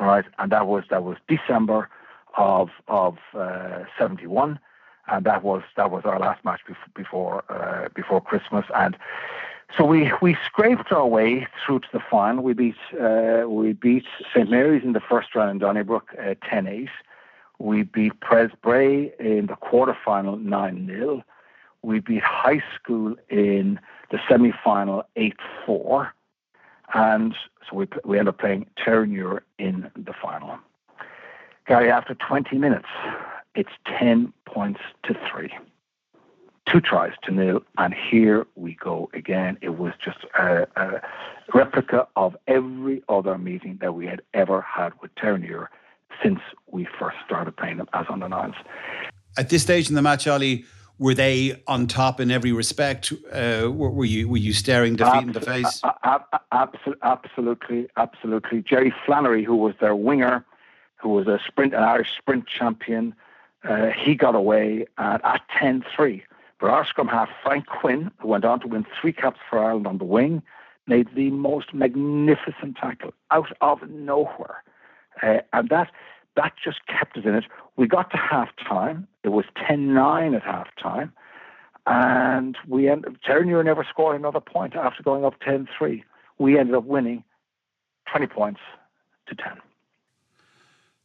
Right, 0.00 0.24
and 0.38 0.50
that 0.50 0.66
was 0.66 0.84
that 0.90 1.04
was 1.04 1.18
December 1.28 1.88
of 2.36 2.70
of 2.88 3.18
uh, 3.34 3.84
71 3.98 4.58
and 5.10 5.26
that 5.26 5.42
was 5.42 5.62
that 5.76 5.90
was 5.90 6.04
our 6.04 6.18
last 6.18 6.44
match 6.44 6.60
before 6.94 7.44
uh, 7.50 7.88
before 7.94 8.20
Christmas. 8.20 8.64
And 8.74 8.96
so 9.76 9.84
we 9.84 10.12
we 10.22 10.36
scraped 10.46 10.92
our 10.92 11.06
way 11.06 11.46
through 11.64 11.80
to 11.80 11.88
the 11.92 12.00
final. 12.10 12.42
We 12.42 12.54
beat 12.54 12.76
uh, 13.00 13.44
we 13.48 13.72
beat 13.72 14.04
St 14.34 14.50
Mary's 14.50 14.84
in 14.84 14.92
the 14.92 15.00
first 15.00 15.34
round 15.34 15.50
in 15.50 15.58
Donnybrook 15.58 16.14
uh, 16.18 16.34
10-8. 16.50 16.88
We 17.58 17.82
beat 17.82 18.18
Pres 18.20 18.50
Bray 18.62 19.12
in 19.18 19.46
the 19.46 19.54
quarterfinal 19.54 20.42
9-0. 20.42 21.22
We 21.82 22.00
beat 22.00 22.22
High 22.22 22.62
School 22.74 23.16
in 23.28 23.78
the 24.10 24.18
semi-final 24.28 25.04
8-4. 25.68 26.10
And 26.94 27.34
so 27.68 27.76
we, 27.76 27.86
we 28.04 28.18
ended 28.18 28.34
up 28.34 28.38
playing 28.38 28.66
Terenure 28.76 29.40
in 29.58 29.90
the 29.96 30.12
final. 30.12 30.58
Gary, 31.66 31.90
after 31.90 32.14
20 32.14 32.58
minutes, 32.58 32.88
it's 33.54 33.70
10 33.98 34.32
points 34.44 34.80
to 35.04 35.14
three. 35.30 35.52
Two 36.66 36.80
tries 36.80 37.12
to 37.24 37.32
nil, 37.32 37.62
and 37.78 37.94
here 37.94 38.46
we 38.54 38.74
go 38.74 39.10
again. 39.12 39.58
It 39.60 39.78
was 39.78 39.92
just 40.04 40.18
a, 40.38 40.68
a 40.76 41.00
replica 41.52 42.06
of 42.14 42.36
every 42.46 43.02
other 43.08 43.38
meeting 43.38 43.78
that 43.80 43.94
we 43.94 44.06
had 44.06 44.22
ever 44.34 44.60
had 44.60 44.92
with 45.00 45.12
Terenure 45.16 45.66
since 46.22 46.40
we 46.70 46.86
first 46.98 47.16
started 47.24 47.56
playing 47.56 47.78
them 47.78 47.88
as 47.92 48.06
nines. 48.08 48.54
At 49.36 49.48
this 49.48 49.62
stage 49.62 49.88
in 49.88 49.94
the 49.96 50.02
match, 50.02 50.26
Ollie, 50.28 50.64
were 51.00 51.14
they 51.14 51.60
on 51.66 51.86
top 51.86 52.20
in 52.20 52.30
every 52.30 52.52
respect? 52.52 53.10
Uh, 53.32 53.70
were, 53.72 53.90
were, 53.90 54.04
you 54.04 54.28
were 54.28 54.36
you 54.36 54.52
staring 54.52 54.96
defeat 54.96 55.22
in 55.22 55.32
the 55.32 55.40
face? 55.40 55.82
absolutely, 57.02 57.88
absolutely. 57.96 58.62
Jerry 58.62 58.92
Flannery, 59.04 59.42
who 59.42 59.56
was 59.56 59.74
their 59.80 59.96
winger, 59.96 60.44
who 60.96 61.08
was 61.08 61.26
a 61.26 61.40
sprint, 61.44 61.72
an 61.72 61.82
Irish 61.82 62.10
sprint 62.16 62.46
champion, 62.46 63.14
uh, 63.64 63.88
he 63.88 64.14
got 64.14 64.34
away 64.34 64.86
at, 64.98 65.24
at 65.24 65.40
10-3. 65.58 66.22
But 66.60 66.68
our 66.68 66.84
scrum 66.84 67.08
half, 67.08 67.30
Frank 67.42 67.66
Quinn, 67.66 68.10
who 68.18 68.28
went 68.28 68.44
on 68.44 68.60
to 68.60 68.68
win 68.68 68.84
three 69.00 69.14
caps 69.14 69.40
for 69.48 69.58
Ireland 69.58 69.86
on 69.86 69.96
the 69.96 70.04
wing, 70.04 70.42
made 70.86 71.08
the 71.14 71.30
most 71.30 71.72
magnificent 71.72 72.76
tackle 72.76 73.14
out 73.30 73.56
of 73.62 73.88
nowhere. 73.88 74.62
Uh, 75.22 75.38
and 75.54 75.70
that 75.70 75.90
that 76.36 76.52
just 76.62 76.86
kept 76.86 77.16
us 77.16 77.24
in 77.24 77.34
it. 77.34 77.44
We 77.76 77.86
got 77.86 78.10
to 78.10 78.16
half 78.16 78.48
time. 78.56 79.06
It 79.24 79.30
was 79.30 79.44
10 79.66 79.94
9 79.94 80.34
at 80.34 80.42
half 80.42 80.68
time. 80.80 81.12
And 81.86 82.56
we 82.68 82.88
ended 82.88 83.18
Terenure 83.26 83.64
never 83.64 83.84
scored 83.88 84.16
another 84.16 84.40
point 84.40 84.76
after 84.76 85.02
going 85.02 85.24
up 85.24 85.40
10 85.40 85.68
3. 85.76 86.04
We 86.38 86.58
ended 86.58 86.74
up 86.74 86.84
winning 86.84 87.24
20 88.10 88.26
points 88.26 88.60
to 89.28 89.34
10. 89.34 89.58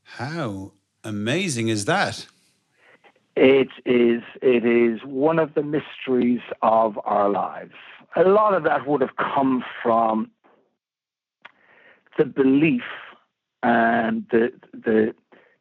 How 0.04 0.74
amazing 1.04 1.70
is 1.70 1.86
that? 1.86 2.28
It 3.36 3.70
is 3.86 4.22
it 4.42 4.66
is 4.66 5.02
one 5.04 5.40
of 5.40 5.56
the 5.56 5.64
mysteries 5.64 6.42
of 6.62 7.00
our 7.04 7.30
lives. 7.30 7.74
A 8.16 8.24
lot 8.24 8.54
of 8.54 8.64
that 8.64 8.88
would 8.88 9.02
have 9.02 9.18
come 9.18 9.64
from 9.84 10.32
the 12.18 12.24
belief 12.24 12.84
and 13.66 14.26
the 14.30 14.54
the 14.74 15.16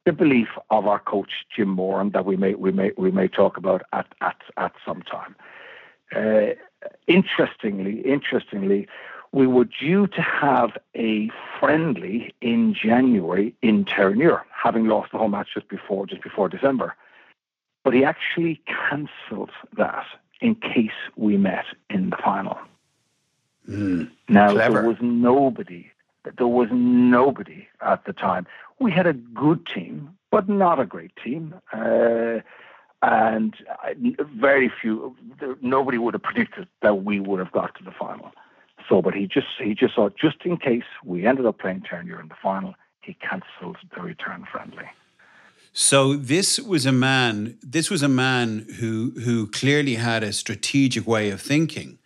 the 0.04 0.12
belief 0.12 0.48
of 0.68 0.86
our 0.86 0.98
coach 0.98 1.46
Jim 1.54 1.68
Moore, 1.68 2.00
and 2.00 2.12
that 2.12 2.26
we 2.26 2.36
may 2.36 2.54
we 2.54 2.70
may 2.70 2.90
we 2.98 3.10
may 3.10 3.28
talk 3.28 3.56
about 3.56 3.82
at 3.92 4.06
at 4.20 4.36
at 4.56 4.72
some 4.84 5.02
time. 5.02 5.34
Uh, 6.14 6.54
interestingly, 7.06 8.00
interestingly, 8.02 8.86
we 9.32 9.46
were 9.46 9.64
due 9.64 10.06
to 10.08 10.20
have 10.20 10.76
a 10.94 11.30
friendly 11.58 12.34
in 12.42 12.74
January 12.74 13.54
in 13.62 13.86
Terenure, 13.86 14.42
having 14.52 14.86
lost 14.86 15.12
the 15.12 15.18
home 15.18 15.30
match 15.30 15.48
just 15.54 15.68
before 15.68 16.06
just 16.06 16.22
before 16.22 16.48
December. 16.50 16.94
But 17.84 17.94
he 17.94 18.04
actually 18.04 18.60
cancelled 18.66 19.50
that 19.76 20.06
in 20.40 20.54
case 20.56 20.98
we 21.16 21.38
met 21.38 21.66
in 21.88 22.10
the 22.10 22.16
final. 22.22 22.58
Mm, 23.68 24.10
now 24.28 24.52
clever. 24.52 24.74
there 24.74 24.88
was 24.88 24.98
nobody 25.00 25.90
there 26.36 26.46
was 26.46 26.68
nobody 26.72 27.66
at 27.80 28.04
the 28.04 28.12
time. 28.12 28.46
We 28.80 28.90
had 28.90 29.06
a 29.06 29.12
good 29.12 29.66
team, 29.66 30.16
but 30.30 30.48
not 30.48 30.80
a 30.80 30.86
great 30.86 31.12
team. 31.22 31.54
Uh, 31.72 32.40
and 33.02 33.54
very 34.40 34.72
few, 34.80 35.14
nobody 35.60 35.98
would 35.98 36.14
have 36.14 36.22
predicted 36.22 36.66
that 36.82 37.04
we 37.04 37.20
would 37.20 37.38
have 37.38 37.52
got 37.52 37.74
to 37.76 37.84
the 37.84 37.90
final. 37.90 38.32
So, 38.88 39.02
but 39.02 39.14
he 39.14 39.26
just 39.26 39.46
he 39.62 39.74
just 39.74 39.94
thought, 39.94 40.14
just 40.16 40.36
in 40.44 40.56
case 40.56 40.84
we 41.04 41.26
ended 41.26 41.46
up 41.46 41.58
playing 41.58 41.82
Terenure 41.82 42.20
in 42.20 42.28
the 42.28 42.34
final, 42.42 42.74
he 43.00 43.14
cancelled 43.14 43.76
the 43.94 44.02
return 44.02 44.46
friendly. 44.50 44.84
So 45.72 46.14
this 46.14 46.60
was 46.60 46.86
a 46.86 46.92
man. 46.92 47.58
This 47.62 47.90
was 47.90 48.02
a 48.02 48.08
man 48.08 48.66
who 48.78 49.12
who 49.24 49.48
clearly 49.48 49.96
had 49.96 50.22
a 50.22 50.32
strategic 50.32 51.06
way 51.06 51.30
of 51.30 51.40
thinking, 51.40 51.98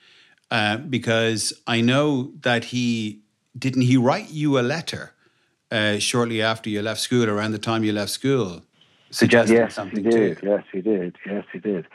uh, 0.51 0.79
because 0.79 1.53
I 1.67 1.81
know 1.81 2.33
that 2.43 2.65
he 2.65 3.21
didn't 3.59 3.83
he 3.83 3.97
write 3.97 4.31
you 4.31 4.59
a 4.59 4.63
letter 4.63 5.13
uh, 5.71 5.99
shortly 5.99 6.41
after 6.43 6.71
you 6.71 6.83
left 6.83 7.01
school, 7.01 7.29
around 7.29 7.53
the 7.53 7.59
time 7.59 7.85
you 7.85 7.93
left 7.93 8.11
school, 8.11 8.63
suggesting 9.11 9.57
yes, 9.57 9.75
something 9.75 10.05
he 10.05 10.11
did. 10.11 10.39
to 10.41 10.47
you? 10.47 10.53
Yes, 10.53 10.65
he 10.73 10.81
did. 10.81 11.17
Yes, 11.27 11.45
he 11.53 11.59
did. 11.59 11.87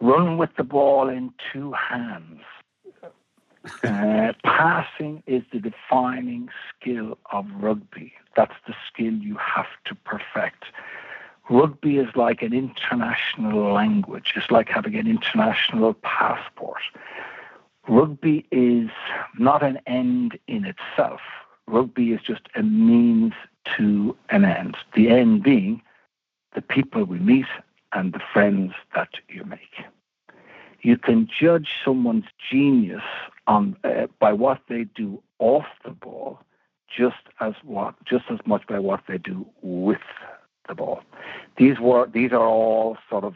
Run 0.00 0.38
with 0.38 0.50
the 0.56 0.64
ball 0.64 1.08
in 1.08 1.32
two 1.52 1.72
hands. 1.72 2.40
Uh, 3.82 4.32
passing 4.44 5.22
is 5.26 5.42
the 5.52 5.58
defining 5.58 6.48
skill 6.70 7.18
of 7.32 7.46
rugby. 7.58 8.12
That's 8.36 8.54
the 8.66 8.74
skill 8.86 9.14
you 9.14 9.36
have 9.36 9.66
to 9.86 9.94
perfect. 9.94 10.64
Rugby 11.48 11.98
is 11.98 12.08
like 12.16 12.42
an 12.42 12.52
international 12.52 13.72
language. 13.72 14.32
It's 14.36 14.50
like 14.50 14.68
having 14.68 14.96
an 14.96 15.06
international 15.06 15.94
passport. 15.94 16.82
Rugby 17.88 18.46
is 18.50 18.90
not 19.38 19.62
an 19.62 19.78
end 19.86 20.38
in 20.48 20.64
itself. 20.64 21.20
Rugby 21.66 22.12
is 22.12 22.20
just 22.22 22.42
a 22.54 22.62
means 22.62 23.32
to 23.76 24.16
an 24.30 24.44
end. 24.44 24.76
The 24.94 25.08
end 25.08 25.42
being 25.42 25.82
the 26.54 26.62
people 26.62 27.04
we 27.04 27.18
meet 27.18 27.46
and 27.92 28.12
the 28.12 28.20
friends 28.32 28.72
that 28.94 29.10
you 29.28 29.44
make. 29.44 29.84
You 30.82 30.96
can 30.96 31.28
judge 31.28 31.68
someone's 31.84 32.26
genius 32.50 33.02
on 33.46 33.76
uh, 33.84 34.06
by 34.18 34.32
what 34.32 34.60
they 34.68 34.84
do 34.84 35.22
off 35.38 35.66
the 35.84 35.90
ball, 35.90 36.40
just 36.88 37.16
as 37.40 37.54
what 37.62 37.94
just 38.04 38.24
as 38.30 38.38
much 38.46 38.66
by 38.66 38.78
what 38.78 39.02
they 39.08 39.18
do 39.18 39.46
with 39.62 40.00
the 40.68 40.74
ball. 40.74 41.02
These 41.56 41.80
were 41.80 42.08
these 42.12 42.32
are 42.32 42.46
all 42.46 42.98
sort 43.08 43.24
of 43.24 43.34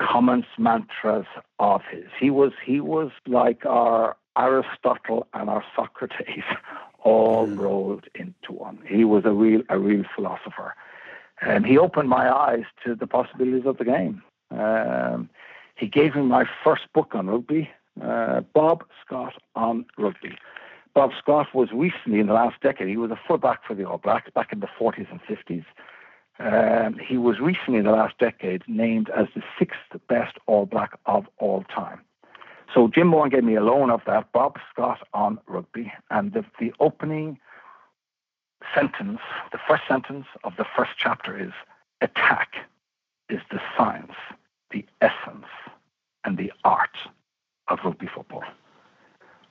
comments, 0.00 0.48
mantras 0.58 1.26
of 1.58 1.82
his. 1.90 2.04
He 2.18 2.30
was 2.30 2.52
he 2.64 2.80
was 2.80 3.10
like 3.26 3.64
our 3.66 4.16
Aristotle 4.36 5.26
and 5.34 5.50
our 5.50 5.64
Socrates 5.74 6.44
all 7.02 7.46
mm. 7.46 7.58
rolled 7.58 8.06
into 8.14 8.52
one. 8.52 8.78
He 8.86 9.04
was 9.04 9.24
a 9.24 9.32
real 9.32 9.62
a 9.68 9.78
real 9.78 10.04
philosopher, 10.14 10.74
and 11.40 11.66
he 11.66 11.78
opened 11.78 12.08
my 12.08 12.32
eyes 12.32 12.64
to 12.84 12.94
the 12.94 13.06
possibilities 13.06 13.66
of 13.66 13.78
the 13.78 13.84
game. 13.84 14.22
Um, 14.50 15.28
he 15.76 15.86
gave 15.86 16.14
me 16.14 16.22
my 16.22 16.44
first 16.64 16.92
book 16.92 17.14
on 17.14 17.28
rugby, 17.28 17.70
uh, 18.02 18.40
Bob 18.40 18.84
Scott 19.04 19.34
on 19.54 19.84
rugby. 19.96 20.36
Bob 20.94 21.10
Scott 21.16 21.54
was 21.54 21.68
recently 21.72 22.18
in 22.18 22.26
the 22.26 22.32
last 22.32 22.60
decade. 22.60 22.88
He 22.88 22.96
was 22.96 23.10
a 23.10 23.20
fullback 23.28 23.64
for 23.64 23.74
the 23.74 23.84
All 23.84 23.98
Blacks 23.98 24.30
back 24.34 24.52
in 24.52 24.60
the 24.60 24.68
40s 24.80 25.06
and 25.10 25.20
50s. 25.22 25.64
Um, 26.38 26.98
he 27.04 27.16
was 27.16 27.40
recently, 27.40 27.80
in 27.80 27.84
the 27.84 27.90
last 27.90 28.16
decade, 28.18 28.62
named 28.68 29.10
as 29.10 29.26
the 29.34 29.42
sixth 29.58 29.78
best 30.08 30.36
All 30.46 30.66
Black 30.66 30.98
of 31.06 31.26
all 31.38 31.64
time. 31.64 32.00
So 32.72 32.88
Jim 32.88 33.08
Moore 33.08 33.28
gave 33.28 33.44
me 33.44 33.56
a 33.56 33.62
loan 33.62 33.90
of 33.90 34.02
that, 34.06 34.30
Bob 34.32 34.56
Scott 34.70 35.00
on 35.14 35.38
rugby, 35.46 35.92
and 36.10 36.32
the, 36.32 36.44
the 36.60 36.72
opening 36.80 37.38
sentence, 38.74 39.20
the 39.52 39.58
first 39.66 39.82
sentence 39.88 40.26
of 40.44 40.54
the 40.56 40.66
first 40.76 40.92
chapter 40.98 41.40
is 41.40 41.52
attack 42.00 42.54
is 43.28 43.40
the 43.50 43.60
science, 43.76 44.12
the 44.70 44.84
essence, 45.00 45.46
and 46.24 46.36
the 46.38 46.52
art 46.64 46.96
of 47.68 47.78
rugby 47.84 48.08
football. 48.14 48.44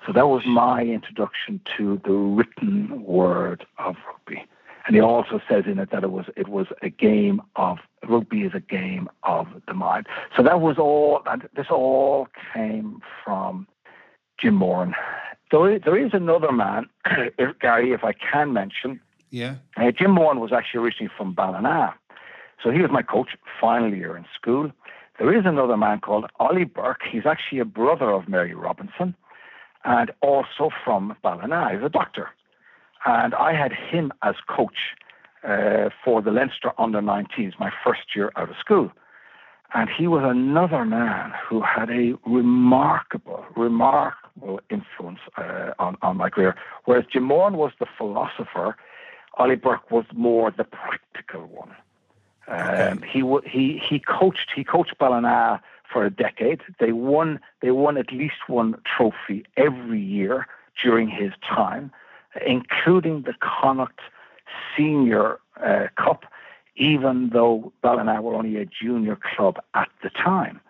So 0.05 0.13
that 0.13 0.27
was 0.27 0.43
my 0.45 0.83
introduction 0.83 1.59
to 1.77 1.99
the 2.05 2.13
written 2.13 3.03
word 3.03 3.65
of 3.77 3.95
rugby. 4.07 4.45
And 4.87 4.95
he 4.95 5.01
also 5.01 5.41
says 5.49 5.65
in 5.67 5.79
it 5.79 5.91
that 5.91 6.03
it 6.03 6.11
was 6.11 6.25
it 6.37 6.47
was 6.47 6.67
a 6.81 6.89
game 6.89 7.41
of 7.57 7.77
rugby 8.07 8.43
is 8.43 8.53
a 8.55 8.61
game 8.61 9.09
of 9.23 9.47
the 9.67 9.73
mind. 9.73 10.07
So 10.35 10.41
that 10.43 10.61
was 10.61 10.77
all. 10.77 11.21
This 11.55 11.67
all 11.69 12.29
came 12.53 13.01
from 13.23 13.67
Jim 14.39 14.55
Moran. 14.55 14.95
There, 15.51 15.77
there 15.79 15.97
is 15.97 16.11
another 16.13 16.51
man, 16.53 16.87
Gary, 17.61 17.91
if 17.91 18.03
I 18.05 18.13
can 18.13 18.53
mention. 18.53 19.01
Yeah. 19.29 19.55
Uh, 19.75 19.91
Jim 19.91 20.11
Moran 20.11 20.39
was 20.39 20.53
actually 20.53 20.81
originally 20.85 21.11
from 21.17 21.33
Ballina. 21.33 21.93
So 22.63 22.71
he 22.71 22.81
was 22.81 22.89
my 22.89 23.01
coach 23.01 23.29
final 23.59 23.93
year 23.93 24.15
in 24.15 24.25
school. 24.39 24.71
There 25.19 25.37
is 25.37 25.45
another 25.45 25.75
man 25.75 25.99
called 25.99 26.25
Ollie 26.39 26.63
Bourke. 26.63 27.01
He's 27.09 27.25
actually 27.25 27.59
a 27.59 27.65
brother 27.65 28.09
of 28.09 28.29
Mary 28.29 28.53
Robinson 28.53 29.15
and 29.83 30.11
also 30.21 30.69
from 30.83 31.15
Ballina. 31.23 31.71
He's 31.73 31.83
a 31.83 31.89
doctor. 31.89 32.29
And 33.07 33.33
I 33.35 33.53
had 33.53 33.71
him 33.71 34.11
as 34.21 34.35
coach 34.47 34.93
uh, 35.41 35.89
for 36.03 36.21
the 36.21 36.29
Leinster 36.29 36.73
under 36.77 37.01
19s, 37.01 37.57
my 37.57 37.71
first 37.81 38.13
year 38.13 38.33
out 38.35 38.49
of 38.49 38.57
school. 38.59 38.91
And 39.73 39.89
he 39.89 40.07
was 40.07 40.23
another 40.25 40.83
man 40.83 41.31
who 41.47 41.61
had 41.61 41.89
a 41.89 42.15
remarkable, 42.25 43.45
remarkable 43.55 44.59
influence 44.69 45.19
uh, 45.37 45.71
on, 45.79 45.95
on 46.01 46.17
my 46.17 46.29
career. 46.29 46.55
Whereas 46.83 47.05
Jim 47.11 47.23
Moran 47.23 47.55
was 47.55 47.71
the 47.79 47.85
philosopher, 47.97 48.75
Ollie 49.35 49.55
Bourke 49.55 49.89
was 49.89 50.05
more 50.13 50.51
the 50.51 50.65
practical 50.65 51.45
one. 51.47 51.73
Um, 52.49 53.01
he 53.03 53.21
he 53.45 53.77
he 53.77 53.99
coached 53.99 54.51
he 54.55 54.63
coached 54.63 54.97
Ballina 54.97 55.61
for 55.91 56.05
a 56.05 56.09
decade. 56.09 56.61
They 56.79 56.93
won 56.93 57.41
they 57.61 57.71
won 57.71 57.97
at 57.97 58.13
least 58.13 58.47
one 58.47 58.81
trophy 58.85 59.45
every 59.57 59.99
year 59.99 60.47
during 60.81 61.09
his 61.09 61.33
time 61.43 61.91
including 62.45 63.23
the 63.23 63.33
Connacht 63.41 63.99
Senior 64.75 65.39
uh, 65.63 65.87
Cup, 65.97 66.25
even 66.75 67.29
though 67.33 67.71
Ballina 67.81 68.21
were 68.21 68.35
only 68.35 68.57
a 68.57 68.65
junior 68.65 69.17
club 69.17 69.57
at 69.73 69.89
the 70.03 70.09
time. 70.09 70.61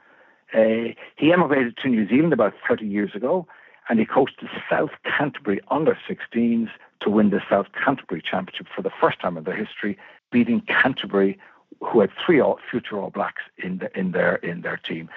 Uh, 0.54 0.94
he 1.18 1.34
emigrated 1.34 1.78
to 1.78 1.90
New 1.90 2.08
Zealand 2.08 2.34
about 2.34 2.54
30 2.68 2.86
years 2.86 3.14
ago 3.14 3.46
and 3.90 4.00
he 4.00 4.06
coached 4.06 4.42
the 4.42 4.48
South 4.70 4.92
Canterbury 5.04 5.60
under 5.70 5.98
16s 6.10 6.70
to 7.02 7.10
win 7.10 7.30
the 7.30 7.42
South 7.50 7.68
Canterbury 7.74 8.22
Championship 8.22 8.68
for 8.74 8.82
the 8.82 8.92
first 9.02 9.20
time 9.20 9.38
in 9.38 9.44
their 9.44 9.56
history, 9.56 9.98
beating 10.32 10.62
Canterbury 10.62 11.38
who 11.82 12.00
had 12.00 12.10
three 12.26 12.40
all, 12.40 12.60
future 12.70 12.98
All 12.98 13.10
Blacks 13.10 13.44
in 13.58 13.80
the, 13.80 13.98
in 13.98 14.12
their 14.12 14.36
in 14.38 14.62
their 14.62 14.78
team. 14.78 15.10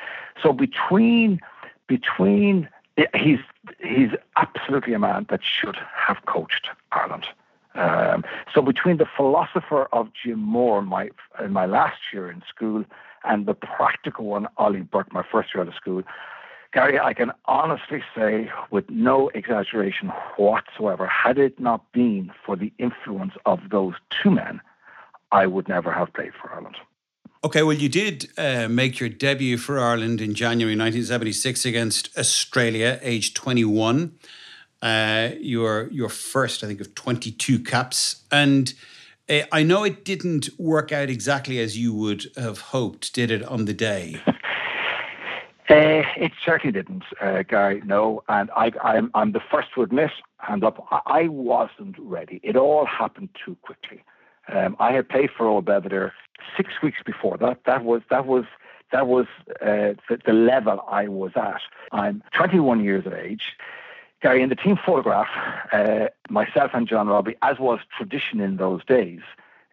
So 0.43 0.53
between 0.53 1.41
between 1.87 2.69
he's 3.15 3.41
he's 3.83 4.11
absolutely 4.37 4.95
a 4.95 4.99
man 4.99 5.27
that 5.31 5.41
should 5.43 5.77
have 5.95 6.25
coached 6.27 6.69
Ireland. 6.93 7.27
Um, 7.75 8.25
so 8.53 8.63
between 8.63 8.97
the 8.97 9.07
philosopher 9.17 9.85
of 9.93 10.09
Jim 10.13 10.41
Moore, 10.41 10.83
my 10.83 11.11
in 11.43 11.53
my 11.53 11.67
last 11.67 12.01
year 12.13 12.31
in 12.31 12.43
school, 12.49 12.85
and 13.25 13.47
the 13.47 13.55
practical 13.55 14.27
one, 14.27 14.49
Ollie 14.57 14.83
Bourke, 14.83 15.13
my 15.13 15.23
first 15.23 15.55
year 15.55 15.63
out 15.63 15.69
of 15.69 15.75
school, 15.75 16.03
Gary, 16.73 17.01
I 17.01 17.15
can 17.15 17.33
honestly 17.47 18.03
say, 18.15 18.51
with 18.71 18.89
no 18.91 19.29
exaggeration 19.31 20.09
whatsoever, 20.37 21.07
had 21.07 21.37
it 21.39 21.59
not 21.59 21.91
been 21.93 22.33
for 22.45 22.55
the 22.57 22.73
influence 22.79 23.35
of 23.45 23.71
those 23.71 23.95
two 24.11 24.31
men, 24.31 24.61
I 25.33 25.47
would 25.47 25.69
never 25.69 25.91
have 25.91 26.13
played 26.13 26.33
for 26.41 26.53
Ireland. 26.53 26.77
Okay, 27.43 27.63
well, 27.63 27.75
you 27.75 27.89
did 27.89 28.29
uh, 28.37 28.69
make 28.69 29.01
your 29.01 29.09
debut 29.09 29.57
for 29.57 29.81
Ireland 29.81 30.21
in 30.21 30.35
January 30.35 30.77
1976 30.77 31.65
against 31.65 32.19
Australia, 32.19 32.99
age 33.01 33.33
21. 33.33 34.13
Uh, 34.83 35.31
your 35.39 35.89
your 35.91 36.11
first, 36.11 36.63
I 36.63 36.67
think, 36.67 36.83
of 36.83 36.95
22 36.95 37.61
caps, 37.61 38.25
and 38.31 38.75
uh, 39.31 39.41
I 39.53 39.63
know 39.63 39.85
it 39.85 40.05
didn't 40.05 40.51
work 40.59 40.93
out 40.93 41.09
exactly 41.09 41.59
as 41.61 41.79
you 41.79 41.95
would 41.95 42.27
have 42.37 42.61
hoped, 42.61 43.15
did 43.15 43.31
it, 43.31 43.43
on 43.45 43.65
the 43.65 43.75
day? 43.75 44.21
Uh, 45.71 46.03
it 46.17 46.33
certainly 46.45 46.73
didn't, 46.73 47.05
uh, 47.23 47.45
Gary. 47.45 47.81
No, 47.87 48.25
and 48.29 48.51
I, 48.57 48.73
I'm, 48.83 49.09
I'm 49.15 49.31
the 49.31 49.41
first 49.53 49.69
to 49.77 49.83
admit, 49.83 50.11
hand 50.39 50.65
up, 50.65 50.85
I 51.07 51.29
wasn't 51.29 51.95
ready. 52.01 52.41
It 52.43 52.57
all 52.57 52.85
happened 52.87 53.29
too 53.45 53.57
quickly. 53.63 54.03
Um, 54.53 54.75
I 54.81 54.91
had 54.91 55.09
played 55.09 55.31
for 55.31 55.47
Old 55.47 55.67
Belvedere 55.67 56.13
six 56.57 56.83
weeks 56.83 57.03
before 57.05 57.37
that. 57.39 57.65
That 57.65 57.85
was 57.85 58.03
that 58.11 58.27
was 58.27 58.45
that 58.93 59.07
was 59.07 59.27
uh, 59.61 59.95
the, 60.09 60.21
the 60.25 60.33
level 60.33 60.85
I 60.89 61.09
was 61.09 61.33
at. 61.37 61.61
I'm 61.93 62.23
21 62.35 62.83
years 62.83 63.07
of 63.07 63.13
age. 63.13 63.57
Gary, 64.21 64.43
in 64.43 64.49
the 64.49 64.57
team 64.57 64.77
photograph, 64.77 65.29
uh, 65.73 66.09
myself 66.29 66.73
and 66.75 66.87
John 66.87 67.09
Robbie, 67.09 67.37
as 67.43 67.59
was 67.59 67.81
tradition 67.97 68.41
in 68.41 68.59
those 68.59 68.85
days, 68.85 69.21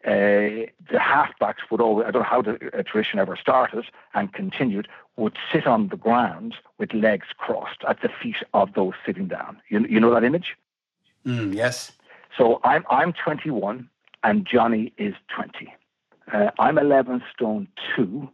uh, 0.06 0.70
the 0.90 1.00
halfbacks 1.00 1.70
would 1.70 1.82
always, 1.82 2.08
I 2.08 2.12
don't 2.12 2.22
know 2.22 2.28
how 2.30 2.42
the 2.42 2.54
uh, 2.54 2.84
tradition 2.84 3.20
ever 3.20 3.36
started 3.36 3.86
and 4.14 4.32
continued, 4.32 4.88
would 5.18 5.38
sit 5.52 5.68
on 5.68 5.90
the 5.90 5.98
ground 5.98 6.56
with 6.78 6.94
legs 6.94 7.28
crossed 7.38 7.84
at 7.88 8.02
the 8.02 8.10
feet 8.10 8.38
of 8.54 8.74
those 8.74 8.94
sitting 9.06 9.28
down. 9.28 9.58
You, 9.68 9.86
you 9.90 10.00
know 10.00 10.14
that 10.14 10.24
image? 10.24 10.56
Mm, 11.26 11.54
yes. 11.54 11.92
So 12.38 12.62
I'm, 12.64 12.86
I'm 12.90 13.12
21 13.12 13.90
and 14.24 14.46
Johnny 14.46 14.94
is 14.98 15.14
20. 15.36 15.74
Uh, 16.32 16.52
I'm 16.60 16.78
11 16.78 17.24
stone 17.34 17.68
2 17.96 18.30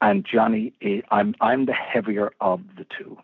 and 0.00 0.24
Johnny 0.24 0.72
is, 0.80 1.02
I'm, 1.10 1.34
I'm 1.40 1.66
the 1.66 1.72
heavier 1.72 2.32
of 2.40 2.60
the 2.76 2.86
two. 2.96 3.18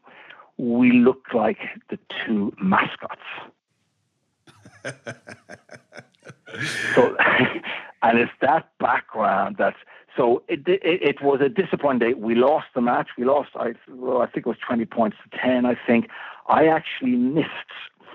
We 0.56 0.92
look 0.92 1.26
like 1.34 1.58
the 1.90 1.98
two 2.24 2.54
mascots. 2.60 3.20
so, 6.94 7.16
and 8.02 8.18
it's 8.18 8.32
that 8.40 8.68
background 8.78 9.56
that's 9.58 9.76
so 10.16 10.44
it, 10.46 10.60
it, 10.68 10.80
it 10.84 11.22
was 11.22 11.40
a 11.40 11.48
disappointing 11.48 12.10
day. 12.10 12.14
We 12.14 12.36
lost 12.36 12.66
the 12.74 12.80
match. 12.80 13.08
We 13.18 13.24
lost. 13.24 13.50
I 13.56 13.74
well, 13.88 14.22
I 14.22 14.26
think 14.26 14.46
it 14.46 14.48
was 14.48 14.58
twenty 14.64 14.84
points 14.84 15.16
to 15.24 15.38
ten. 15.38 15.66
I 15.66 15.76
think 15.86 16.08
I 16.48 16.66
actually 16.66 17.16
missed 17.16 17.48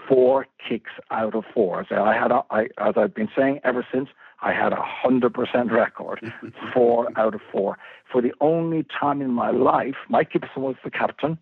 four 0.09 0.47
kicks 0.67 0.91
out 1.11 1.35
of 1.35 1.45
four. 1.53 1.85
So 1.87 2.03
I 2.03 2.15
had, 2.15 2.31
a, 2.31 2.43
I, 2.49 2.63
as 2.79 2.95
I've 2.97 3.13
been 3.13 3.29
saying 3.37 3.61
ever 3.63 3.85
since, 3.93 4.09
I 4.41 4.53
had 4.53 4.73
a 4.73 4.81
hundred 4.81 5.33
percent 5.33 5.71
record, 5.71 6.33
four 6.73 7.07
out 7.15 7.35
of 7.35 7.41
four. 7.51 7.77
For 8.11 8.21
the 8.21 8.33
only 8.41 8.83
time 8.83 9.21
in 9.21 9.31
my 9.31 9.51
life, 9.51 9.95
Mike 10.09 10.31
Gibson 10.31 10.63
was 10.63 10.75
the 10.83 10.89
captain, 10.89 11.37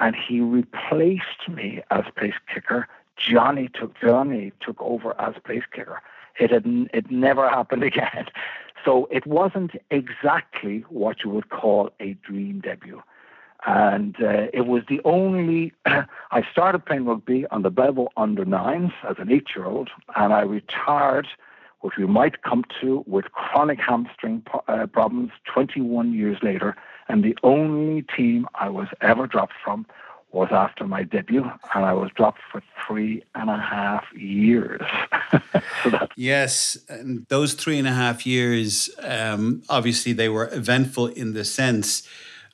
and 0.00 0.16
he 0.16 0.40
replaced 0.40 1.48
me 1.48 1.82
as 1.90 2.04
place 2.16 2.34
kicker. 2.52 2.88
Johnny 3.16 3.68
took 3.68 3.98
Johnny 4.00 4.52
took 4.60 4.80
over 4.80 5.18
as 5.20 5.34
place 5.44 5.64
kicker. 5.72 6.00
It 6.38 6.50
had 6.50 6.66
it 6.94 7.10
never 7.10 7.48
happened 7.48 7.82
again. 7.92 8.26
So 8.84 9.08
it 9.10 9.26
wasn't 9.26 9.72
exactly 9.90 10.84
what 10.88 11.24
you 11.24 11.30
would 11.30 11.48
call 11.48 11.90
a 11.98 12.12
dream 12.14 12.60
debut. 12.60 13.02
And 13.64 14.16
uh, 14.22 14.46
it 14.52 14.66
was 14.66 14.82
the 14.88 15.00
only, 15.04 15.72
I 15.86 16.42
started 16.50 16.84
playing 16.84 17.06
rugby 17.06 17.46
on 17.50 17.62
the 17.62 17.70
Belleville 17.70 18.12
under 18.16 18.44
nines 18.44 18.92
as 19.08 19.16
an 19.18 19.32
eight 19.32 19.48
year 19.54 19.66
old, 19.66 19.90
and 20.14 20.32
I 20.32 20.42
retired, 20.42 21.26
which 21.80 21.94
we 21.96 22.06
might 22.06 22.42
come 22.42 22.64
to, 22.80 23.04
with 23.06 23.32
chronic 23.32 23.78
hamstring 23.80 24.42
uh, 24.68 24.86
problems 24.86 25.32
21 25.52 26.12
years 26.12 26.38
later. 26.42 26.76
And 27.08 27.24
the 27.24 27.36
only 27.42 28.02
team 28.02 28.46
I 28.54 28.68
was 28.68 28.88
ever 29.00 29.26
dropped 29.26 29.54
from 29.64 29.86
was 30.32 30.48
after 30.50 30.86
my 30.86 31.02
debut, 31.02 31.44
and 31.74 31.84
I 31.84 31.94
was 31.94 32.10
dropped 32.14 32.40
for 32.52 32.62
three 32.86 33.22
and 33.34 33.48
a 33.48 33.56
half 33.56 34.04
years. 34.14 34.82
so 35.82 36.08
yes, 36.16 36.76
and 36.88 37.26
those 37.28 37.54
three 37.54 37.78
and 37.78 37.88
a 37.88 37.92
half 37.92 38.26
years, 38.26 38.90
um, 39.02 39.62
obviously, 39.68 40.12
they 40.12 40.28
were 40.28 40.52
eventful 40.52 41.06
in 41.06 41.32
the 41.32 41.44
sense 41.44 42.06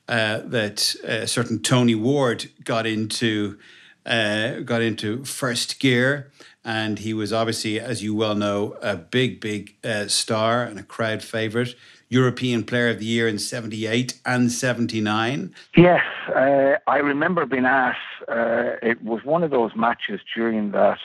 uh, 0.07 0.39
that 0.45 0.95
a 1.03 1.23
uh, 1.23 1.25
certain 1.25 1.59
Tony 1.59 1.95
Ward 1.95 2.49
got 2.63 2.85
into 2.85 3.57
uh, 4.05 4.59
got 4.59 4.81
into 4.81 5.23
first 5.23 5.79
gear, 5.79 6.29
and 6.65 6.99
he 6.99 7.13
was 7.13 7.31
obviously, 7.31 7.79
as 7.79 8.03
you 8.03 8.13
well 8.13 8.35
know, 8.35 8.75
a 8.81 8.97
big, 8.97 9.39
big 9.39 9.75
uh, 9.83 10.07
star 10.07 10.63
and 10.63 10.77
a 10.77 10.83
crowd 10.83 11.23
favourite. 11.23 11.75
European 12.09 12.63
Player 12.63 12.89
of 12.89 12.99
the 12.99 13.05
Year 13.05 13.27
in 13.27 13.39
78 13.39 14.19
and 14.23 14.51
79? 14.51 15.55
Yes, 15.75 16.01
uh, 16.27 16.75
I 16.85 16.97
remember 16.97 17.45
being 17.47 17.65
asked. 17.65 17.97
Uh, 18.27 18.75
it 18.83 19.01
was 19.03 19.23
one 19.23 19.41
of 19.41 19.49
those 19.49 19.71
matches 19.75 20.19
during 20.35 20.71
that 20.73 20.99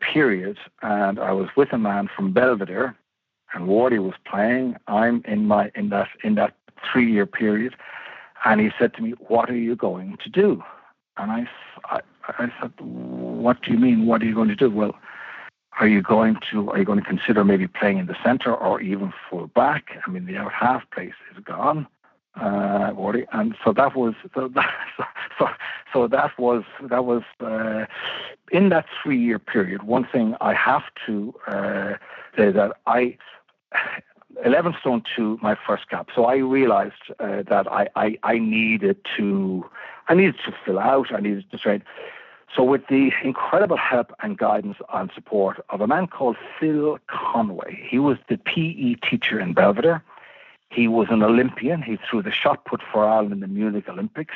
period, 0.00 0.56
and 0.82 1.18
I 1.18 1.32
was 1.32 1.48
with 1.56 1.72
a 1.72 1.78
man 1.78 2.08
from 2.14 2.32
Belvedere, 2.32 2.96
and 3.52 3.68
Wardy 3.68 3.98
was 3.98 4.14
playing. 4.24 4.76
I'm 4.86 5.22
in 5.26 5.46
my 5.46 5.70
in 5.74 5.90
that 5.90 6.08
in 6.24 6.36
that 6.36 6.54
three 6.90 7.10
year 7.10 7.26
period, 7.26 7.74
and 8.44 8.60
he 8.60 8.70
said 8.78 8.94
to 8.94 9.02
me, 9.02 9.12
"What 9.28 9.50
are 9.50 9.56
you 9.56 9.76
going 9.76 10.18
to 10.22 10.30
do?" 10.30 10.62
And 11.16 11.30
I, 11.30 11.48
I, 11.84 12.00
I 12.26 12.52
said, 12.60 12.72
"What 12.80 13.62
do 13.62 13.72
you 13.72 13.78
mean? 13.78 14.06
What 14.06 14.22
are 14.22 14.26
you 14.26 14.34
going 14.34 14.48
to 14.48 14.56
do?" 14.56 14.70
Well, 14.70 14.94
are 15.78 15.88
you 15.88 16.02
going 16.02 16.36
to 16.50 16.70
are 16.70 16.78
you 16.78 16.84
going 16.84 17.00
to 17.00 17.04
consider 17.04 17.44
maybe 17.44 17.66
playing 17.66 17.98
in 17.98 18.06
the 18.06 18.16
centre 18.24 18.54
or 18.54 18.80
even 18.80 19.12
full 19.28 19.46
back? 19.48 19.98
I 20.06 20.10
mean, 20.10 20.26
the 20.26 20.36
out 20.36 20.52
half 20.52 20.90
place 20.90 21.14
is 21.34 21.42
gone, 21.44 21.86
uh, 22.40 22.92
and 23.32 23.54
so 23.64 23.72
that 23.72 23.94
was 23.94 24.14
so 24.34 24.48
that, 24.54 24.70
so, 25.38 25.48
so 25.92 26.08
that 26.08 26.38
was 26.38 26.64
that 26.82 27.04
was 27.04 27.22
uh, 27.40 27.86
in 28.50 28.70
that 28.70 28.86
three 29.02 29.18
year 29.18 29.38
period. 29.38 29.82
One 29.82 30.06
thing 30.06 30.34
I 30.40 30.54
have 30.54 30.84
to 31.06 31.34
uh, 31.46 31.94
say 32.36 32.50
that 32.52 32.72
I. 32.86 33.18
11 34.44 34.74
stone 34.80 35.02
to 35.16 35.38
my 35.42 35.56
first 35.66 35.88
cap. 35.88 36.08
So 36.14 36.24
I 36.24 36.36
realized 36.36 37.10
uh, 37.18 37.42
that 37.48 37.70
I, 37.70 37.88
I, 37.96 38.18
I 38.22 38.38
needed 38.38 38.98
to 39.16 39.64
I 40.08 40.14
needed 40.14 40.36
to 40.44 40.54
fill 40.64 40.78
out. 40.78 41.12
I 41.12 41.20
needed 41.20 41.50
to 41.50 41.58
train. 41.58 41.82
So, 42.54 42.62
with 42.62 42.86
the 42.88 43.12
incredible 43.24 43.76
help 43.76 44.12
and 44.22 44.38
guidance 44.38 44.78
and 44.92 45.10
support 45.14 45.64
of 45.68 45.80
a 45.80 45.86
man 45.86 46.06
called 46.06 46.36
Phil 46.58 46.98
Conway, 47.08 47.86
he 47.88 47.98
was 47.98 48.18
the 48.28 48.38
PE 48.38 48.94
teacher 49.08 49.40
in 49.40 49.52
Belvedere. 49.52 50.02
He 50.70 50.88
was 50.88 51.08
an 51.10 51.22
Olympian. 51.22 51.82
He 51.82 51.98
threw 52.08 52.22
the 52.22 52.30
shot 52.30 52.64
put 52.64 52.80
for 52.82 53.04
Ireland 53.04 53.32
in 53.32 53.40
the 53.40 53.48
Munich 53.48 53.88
Olympics. 53.88 54.34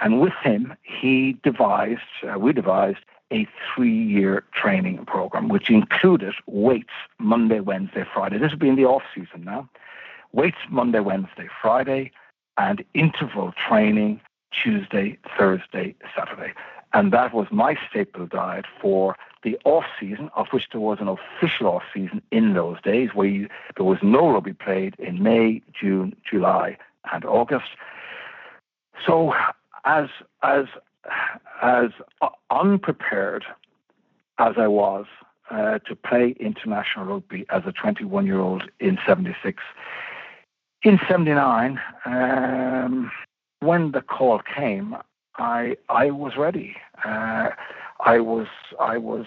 And 0.00 0.20
with 0.20 0.32
him, 0.42 0.74
he 0.82 1.38
devised, 1.42 2.00
uh, 2.26 2.38
we 2.38 2.52
devised, 2.52 3.04
a 3.32 3.48
three 3.74 3.96
year 4.04 4.44
training 4.52 5.04
program, 5.06 5.48
which 5.48 5.70
included 5.70 6.34
weights 6.46 6.92
Monday, 7.18 7.60
Wednesday, 7.60 8.04
Friday. 8.12 8.38
This 8.38 8.50
would 8.50 8.60
be 8.60 8.68
in 8.68 8.76
the 8.76 8.84
off 8.84 9.02
season 9.14 9.44
now. 9.44 9.68
Weights 10.32 10.58
Monday, 10.68 11.00
Wednesday, 11.00 11.48
Friday, 11.60 12.12
and 12.56 12.84
interval 12.94 13.52
training 13.52 14.20
Tuesday, 14.50 15.18
Thursday, 15.36 15.94
Saturday. 16.16 16.52
And 16.92 17.12
that 17.12 17.32
was 17.32 17.46
my 17.50 17.76
staple 17.88 18.26
diet 18.26 18.66
for 18.80 19.16
the 19.42 19.58
off 19.64 19.84
season, 19.98 20.30
of 20.36 20.48
which 20.50 20.68
there 20.70 20.80
was 20.80 20.98
an 21.00 21.08
official 21.08 21.66
off 21.66 21.82
season 21.92 22.22
in 22.30 22.54
those 22.54 22.80
days, 22.82 23.10
where 23.14 23.26
you, 23.26 23.48
there 23.76 23.84
was 23.84 23.98
no 24.02 24.30
rugby 24.30 24.52
played 24.52 24.94
in 24.98 25.22
May, 25.22 25.62
June, 25.72 26.14
July, 26.28 26.76
and 27.12 27.24
August. 27.24 27.70
So, 29.04 29.34
as 29.84 30.08
as 30.42 30.66
as 31.62 31.90
unprepared 32.50 33.44
as 34.38 34.54
I 34.56 34.66
was 34.66 35.06
uh, 35.50 35.78
to 35.80 35.96
play 35.96 36.34
international 36.40 37.06
rugby 37.06 37.44
as 37.50 37.62
a 37.66 37.72
21 37.72 38.26
year 38.26 38.40
old 38.40 38.64
in 38.80 38.98
76, 39.06 39.62
in 40.82 40.98
79, 41.08 41.80
um, 42.06 43.10
when 43.60 43.92
the 43.92 44.00
call 44.00 44.40
came, 44.40 44.96
I 45.36 45.76
I 45.88 46.10
was 46.10 46.36
ready. 46.36 46.76
Uh, 47.04 47.50
I 48.00 48.18
was 48.18 48.48
I 48.80 48.98
was 48.98 49.26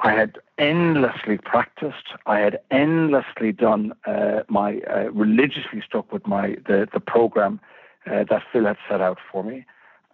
I 0.00 0.12
had 0.12 0.38
endlessly 0.58 1.38
practiced. 1.38 2.12
I 2.26 2.40
had 2.40 2.60
endlessly 2.70 3.52
done 3.52 3.92
uh, 4.06 4.42
my 4.48 4.80
uh, 4.80 5.10
religiously 5.12 5.82
stuck 5.86 6.12
with 6.12 6.26
my 6.26 6.56
the 6.66 6.86
the 6.92 7.00
program 7.00 7.60
uh, 8.06 8.24
that 8.28 8.42
Phil 8.52 8.66
had 8.66 8.76
set 8.88 9.00
out 9.00 9.18
for 9.30 9.42
me, 9.42 9.64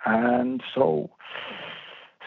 and 0.09 0.63
so 0.75 1.11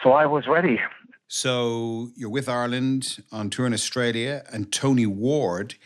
so 0.02 0.12
I 0.12 0.26
was 0.26 0.46
ready. 0.46 0.80
So 1.28 2.10
you're 2.14 2.30
with 2.30 2.48
Ireland 2.48 3.22
on 3.32 3.50
tour 3.50 3.66
in 3.66 3.72
Australia, 3.72 4.44
and 4.52 4.70
Tony 4.72 5.06
Ward 5.06 5.76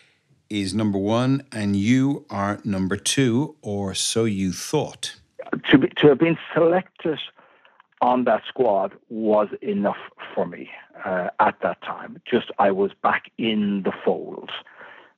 is 0.48 0.74
number 0.74 0.98
one, 0.98 1.44
and 1.52 1.76
you 1.76 2.24
are 2.30 2.60
number 2.64 2.96
two, 2.96 3.56
or 3.62 3.94
so 3.94 4.24
you 4.24 4.52
thought. 4.52 5.16
To 5.70 5.78
be, 5.78 5.88
to 5.88 6.08
have 6.08 6.18
been 6.18 6.38
selected 6.52 7.18
on 8.00 8.24
that 8.24 8.42
squad 8.48 8.92
was 9.08 9.48
enough 9.62 9.96
for 10.34 10.46
me 10.46 10.70
uh, 11.04 11.28
at 11.40 11.60
that 11.62 11.80
time. 11.82 12.20
Just 12.24 12.50
I 12.58 12.70
was 12.70 12.92
back 13.02 13.30
in 13.38 13.82
the 13.84 13.92
fold. 14.04 14.50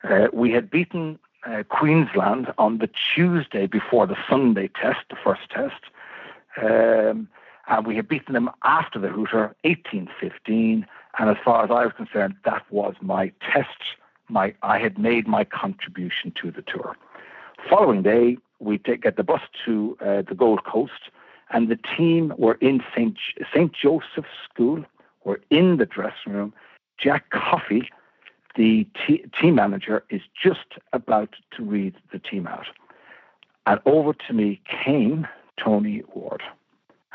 Uh, 0.04 0.28
we 0.32 0.52
had 0.52 0.70
beaten 0.70 1.18
uh, 1.46 1.62
Queensland 1.68 2.52
on 2.58 2.78
the 2.78 2.88
Tuesday 3.14 3.66
before 3.66 4.06
the 4.06 4.16
Sunday 4.28 4.68
test, 4.68 5.00
the 5.10 5.16
first 5.16 5.48
test. 5.50 5.82
Um, 6.56 7.28
and 7.68 7.86
we 7.86 7.96
had 7.96 8.08
beaten 8.08 8.34
them 8.34 8.50
after 8.64 8.98
the 8.98 9.08
Hooter, 9.08 9.54
18-15. 9.64 10.86
And 11.18 11.30
as 11.30 11.36
far 11.44 11.64
as 11.64 11.70
I 11.70 11.84
was 11.84 11.92
concerned, 11.96 12.34
that 12.44 12.64
was 12.70 12.94
my 13.00 13.32
test. 13.52 13.78
My 14.28 14.54
I 14.62 14.78
had 14.78 14.98
made 14.98 15.26
my 15.26 15.44
contribution 15.44 16.32
to 16.42 16.50
the 16.50 16.62
tour. 16.62 16.96
Following 17.68 18.02
day, 18.02 18.38
we 18.60 18.78
take, 18.78 19.02
get 19.02 19.16
the 19.16 19.24
bus 19.24 19.40
to 19.64 19.96
uh, 20.00 20.22
the 20.22 20.34
Gold 20.34 20.64
Coast, 20.64 21.10
and 21.50 21.68
the 21.68 21.78
team 21.96 22.32
were 22.36 22.54
in 22.54 22.82
St. 22.94 23.16
St. 23.52 23.72
Joseph's 23.72 24.28
School. 24.52 24.84
We're 25.24 25.38
in 25.50 25.76
the 25.76 25.86
dressing 25.86 26.32
room. 26.32 26.54
Jack 26.98 27.30
Coffey, 27.30 27.90
the 28.56 28.86
t- 29.06 29.24
team 29.40 29.56
manager, 29.56 30.04
is 30.10 30.22
just 30.40 30.78
about 30.92 31.34
to 31.56 31.62
read 31.62 31.94
the 32.12 32.18
team 32.18 32.46
out. 32.46 32.66
And 33.66 33.80
over 33.86 34.14
to 34.14 34.32
me 34.32 34.60
came 34.84 35.26
Tony 35.62 36.02
Ward 36.14 36.42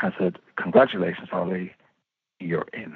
and 0.02 0.14
said, 0.20 0.40
Congratulations, 0.58 1.30
Ollie, 1.32 1.74
you're 2.40 2.68
in. 2.74 2.96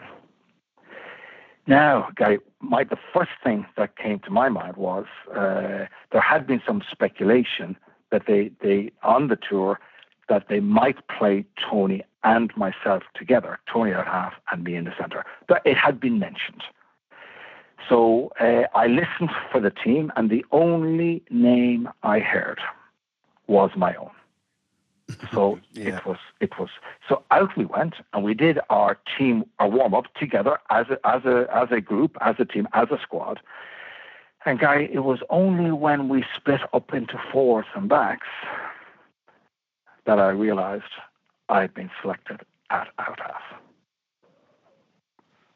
Now, 1.68 2.10
Gary, 2.16 2.40
my, 2.62 2.84
the 2.86 2.98
first 3.14 3.32
thing 3.44 3.66
that 3.76 3.98
came 3.98 4.20
to 4.20 4.32
my 4.32 4.48
mind 4.50 4.78
was 4.78 5.06
uh, 5.32 5.86
there 6.12 6.22
had 6.22 6.48
been 6.48 6.62
some 6.66 6.82
speculation 6.90 7.76
that 8.10 8.24
they, 8.26 8.52
they 8.62 8.92
on 9.04 9.28
the 9.28 9.36
tour 9.36 9.80
that 10.30 10.48
they 10.50 10.60
might 10.60 11.08
play 11.08 11.46
Tony 11.70 12.04
and 12.24 12.56
myself 12.56 13.04
together, 13.16 13.60
Tony 13.72 13.92
at 13.92 14.06
half 14.06 14.34
and 14.52 14.64
me 14.64 14.76
in 14.76 14.86
the 14.86 14.94
centre. 15.00 15.26
But 15.48 15.62
it 15.66 15.78
had 15.78 16.00
been 16.00 16.20
mentioned. 16.20 16.64
So 17.88 18.32
uh, 18.40 18.64
I 18.76 18.88
listened 18.88 19.30
for 19.52 19.62
the 19.62 19.72
team, 19.72 20.12
and 20.16 20.30
the 20.30 20.46
only 20.52 21.24
name 21.30 21.90
I 22.04 22.20
heard 22.20 22.60
was 23.48 23.72
my 23.76 23.96
own. 23.96 24.12
So 25.34 25.60
yeah. 25.72 25.98
it 25.98 26.06
was 26.06 26.18
it 26.42 26.60
was 26.60 26.70
so 27.08 27.24
out 27.32 27.56
we 27.56 27.66
went 27.66 27.96
and 28.14 28.24
we 28.24 28.34
did 28.34 28.60
our 28.70 28.98
team 29.18 29.46
our 29.60 29.70
warm 29.70 29.94
up 29.94 30.14
together 30.16 30.60
as 30.70 30.88
a, 30.90 31.00
as 31.08 31.24
a 31.26 31.48
as 31.54 31.70
a 31.72 31.80
group 31.80 32.18
as 32.22 32.36
a 32.40 32.46
team 32.46 32.68
as 32.74 32.90
a 32.92 33.00
squad. 33.02 33.40
And 34.46 34.60
guy, 34.60 34.88
it 34.92 35.00
was 35.00 35.20
only 35.30 35.72
when 35.72 36.08
we 36.08 36.24
split 36.36 36.62
up 36.74 36.94
into 36.94 37.20
fours 37.32 37.66
and 37.76 37.90
backs 37.90 38.28
that 40.06 40.20
I 40.20 40.30
realised 40.30 40.94
I 41.50 41.62
had 41.62 41.74
been 41.74 41.90
selected 42.02 42.42
at 42.70 42.88
out 42.98 43.20
half. 43.20 43.42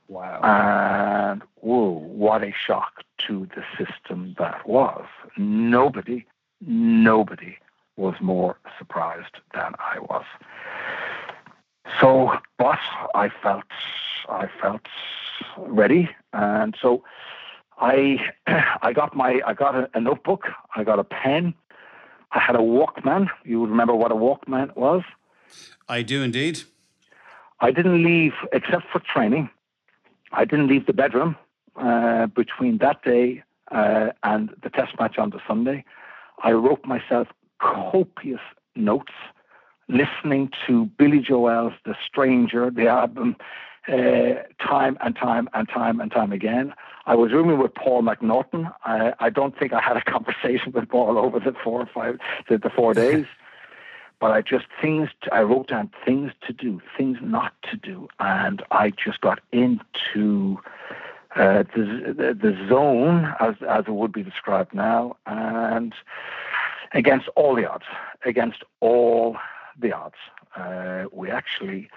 Wow. 0.08 0.42
And 0.44 1.42
whoa, 1.62 1.90
what 1.90 2.44
a 2.44 2.52
shock 2.52 3.04
to 3.28 3.48
the 3.56 3.64
system 3.78 4.36
that 4.38 4.68
was. 4.68 5.06
Nobody, 5.38 6.26
nobody 6.60 7.58
was 7.98 8.16
more 8.22 8.58
surprised 8.78 9.36
than 9.54 9.74
I 9.80 10.00
was. 10.00 10.26
So, 12.00 12.32
but 12.58 12.80
I 13.16 13.30
felt, 13.44 13.64
I 14.30 14.48
felt 14.62 14.82
ready, 15.58 16.10
and 16.34 16.76
so 16.82 17.04
I, 17.80 18.20
I 18.82 18.94
got 18.94 19.16
my, 19.16 19.42
I 19.46 19.54
got 19.54 19.76
a, 19.76 19.90
a 19.94 20.00
notebook, 20.00 20.48
I 20.76 20.84
got 20.84 21.00
a 21.00 21.04
pen, 21.04 21.54
I 22.32 22.40
had 22.40 22.56
a 22.56 22.60
Walkman. 22.60 23.28
You 23.44 23.66
remember 23.66 23.94
what 23.94 24.12
a 24.12 24.16
Walkman 24.16 24.76
was? 24.76 25.04
I 25.90 26.02
do 26.02 26.24
indeed. 26.24 26.62
I 27.60 27.72
didn't 27.72 28.04
leave, 28.04 28.34
except 28.54 28.86
for 28.92 29.00
training, 29.00 29.50
I 30.32 30.46
didn't 30.46 30.68
leave 30.68 30.86
the 30.86 30.94
bedroom 30.94 31.36
uh, 31.76 32.28
between 32.28 32.78
that 32.78 33.04
day 33.04 33.44
uh, 33.72 34.12
and 34.24 34.50
the 34.64 34.70
test 34.70 34.98
match 35.00 35.18
on 35.18 35.32
the 35.32 35.40
Sunday. 35.48 35.84
I 36.44 36.54
wrote 36.54 36.86
myself 36.86 37.28
copious 37.62 38.42
notes, 38.76 39.14
listening 39.88 40.52
to 40.68 40.86
Billy 40.98 41.20
Joel's 41.20 41.74
The 41.86 41.96
Stranger, 42.06 42.70
the 42.70 42.88
album, 42.88 43.36
uh, 43.88 44.44
time 44.66 44.98
and 45.02 45.16
time 45.16 45.50
and 45.54 45.68
time 45.68 46.00
and 46.00 46.12
time 46.12 46.32
again. 46.32 46.74
I 47.06 47.16
was 47.16 47.32
rooming 47.32 47.58
with 47.58 47.74
Paul 47.74 48.04
McNaughton. 48.04 48.72
I, 48.86 49.14
I 49.20 49.30
don't 49.30 49.58
think 49.58 49.74
I 49.74 49.82
had 49.82 49.98
a 49.98 50.02
conversation 50.12 50.72
with 50.72 50.90
Paul 50.90 51.18
over 51.18 51.40
the 51.40 51.54
four 51.64 51.82
or 51.82 51.90
five, 51.94 52.20
the, 52.48 52.58
the 52.58 52.70
four 52.70 52.94
days. 53.06 53.26
but 54.20 54.32
I 54.32 54.42
just 54.42 54.66
things, 54.82 55.10
to, 55.24 55.34
I 55.34 55.42
wrote 55.42 55.68
down 55.68 55.90
things 56.06 56.32
to 56.48 56.54
do, 56.54 56.82
things 56.98 57.18
not 57.22 57.54
to 57.72 57.78
do. 57.78 58.08
And 58.20 58.62
I 58.72 58.92
just 58.92 59.22
got 59.22 59.40
into 59.52 60.60
uh, 61.36 61.64
the, 61.76 62.14
the, 62.16 62.38
the 62.40 62.68
zone, 62.70 63.34
as, 63.40 63.56
as 63.68 63.86
it 63.88 63.94
would 63.94 64.12
be 64.12 64.24
described 64.24 64.74
now. 64.74 65.18
And 65.26 65.94
against 66.94 67.28
all 67.36 67.56
the 67.56 67.70
odds, 67.70 67.86
against 68.26 68.64
all 68.80 69.38
the 69.80 69.94
odds. 69.94 70.16
Uh, 70.56 71.06
we 71.12 71.30
actually 71.30 71.90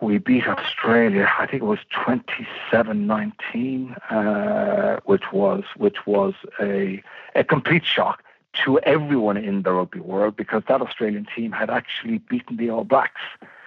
we 0.00 0.18
beat 0.18 0.46
Australia. 0.46 1.28
I 1.38 1.46
think 1.46 1.62
it 1.62 1.66
was 1.66 1.80
27-19, 1.94 3.96
uh, 4.10 5.00
which 5.04 5.32
was 5.32 5.64
which 5.76 6.06
was 6.06 6.34
a 6.60 7.02
a 7.34 7.44
complete 7.44 7.84
shock 7.84 8.22
to 8.64 8.78
everyone 8.80 9.36
in 9.36 9.62
the 9.62 9.72
rugby 9.72 10.00
world 10.00 10.34
because 10.36 10.64
that 10.66 10.82
Australian 10.82 11.26
team 11.36 11.52
had 11.52 11.70
actually 11.70 12.18
beaten 12.18 12.56
the 12.56 12.68
All 12.70 12.82
Blacks 12.84 13.20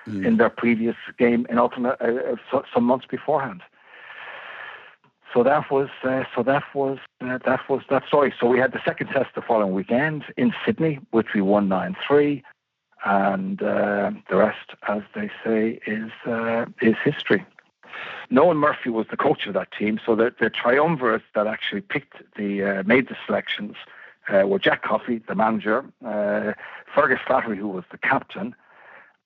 mm. 0.06 0.26
in 0.26 0.36
their 0.38 0.50
previous 0.50 0.98
game 1.18 1.46
in 1.50 1.58
alternate 1.58 2.02
uh, 2.02 2.36
some 2.74 2.84
months 2.84 3.06
beforehand 3.06 3.62
so 5.34 5.44
that 5.44 5.72
was 5.72 5.90
uh, 6.04 6.24
so 6.36 6.44
that 6.44 6.64
was 6.76 7.00
uh, 7.22 7.40
that 7.46 7.68
was 7.68 7.82
that 7.90 8.06
story. 8.08 8.34
So 8.40 8.48
we 8.48 8.60
had 8.60 8.72
the 8.72 8.82
second 8.86 9.08
test 9.08 9.34
the 9.36 9.42
following 9.42 9.74
weekend 9.74 10.26
in 10.38 10.54
Sydney, 10.66 11.00
which 11.12 11.28
we 11.34 11.42
won 11.42 11.68
nine 11.68 11.96
three, 12.08 12.44
and 13.06 13.62
uh, 13.62 14.12
the 14.30 14.38
rest, 14.38 14.72
as 14.88 15.02
they 15.16 15.32
say, 15.44 15.80
is 15.88 16.12
uh, 16.28 16.66
is 16.82 16.96
history. 17.04 17.46
Noel 18.30 18.56
Murphy 18.56 18.90
was 18.90 19.08
the 19.10 19.18
coach 19.18 19.46
of 19.46 19.54
that 19.54 19.72
team, 19.72 20.00
so 20.04 20.16
the, 20.16 20.34
the 20.40 20.50
triumvirate 20.50 21.22
that 21.36 21.46
actually 21.48 21.82
picked 21.82 22.16
the 22.38 22.64
uh, 22.64 22.84
made 22.84 23.08
the 23.08 23.16
selections 23.26 23.76
uh, 24.30 24.48
were 24.48 24.60
Jack 24.60 24.84
Coffey, 24.84 25.22
the 25.28 25.36
manager, 25.36 25.86
Fergus 26.96 27.20
Slattery, 27.28 27.58
who 27.58 27.68
was 27.68 27.84
the 27.92 27.98
captain, 27.98 28.56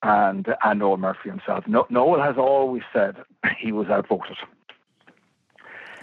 and 0.03 0.53
and 0.63 0.79
Noel 0.79 0.97
Murphy 0.97 1.29
himself. 1.29 1.67
No, 1.67 1.85
Noel 1.89 2.21
has 2.21 2.37
always 2.37 2.83
said 2.93 3.17
he 3.57 3.71
was 3.71 3.87
outvoted. 3.87 4.37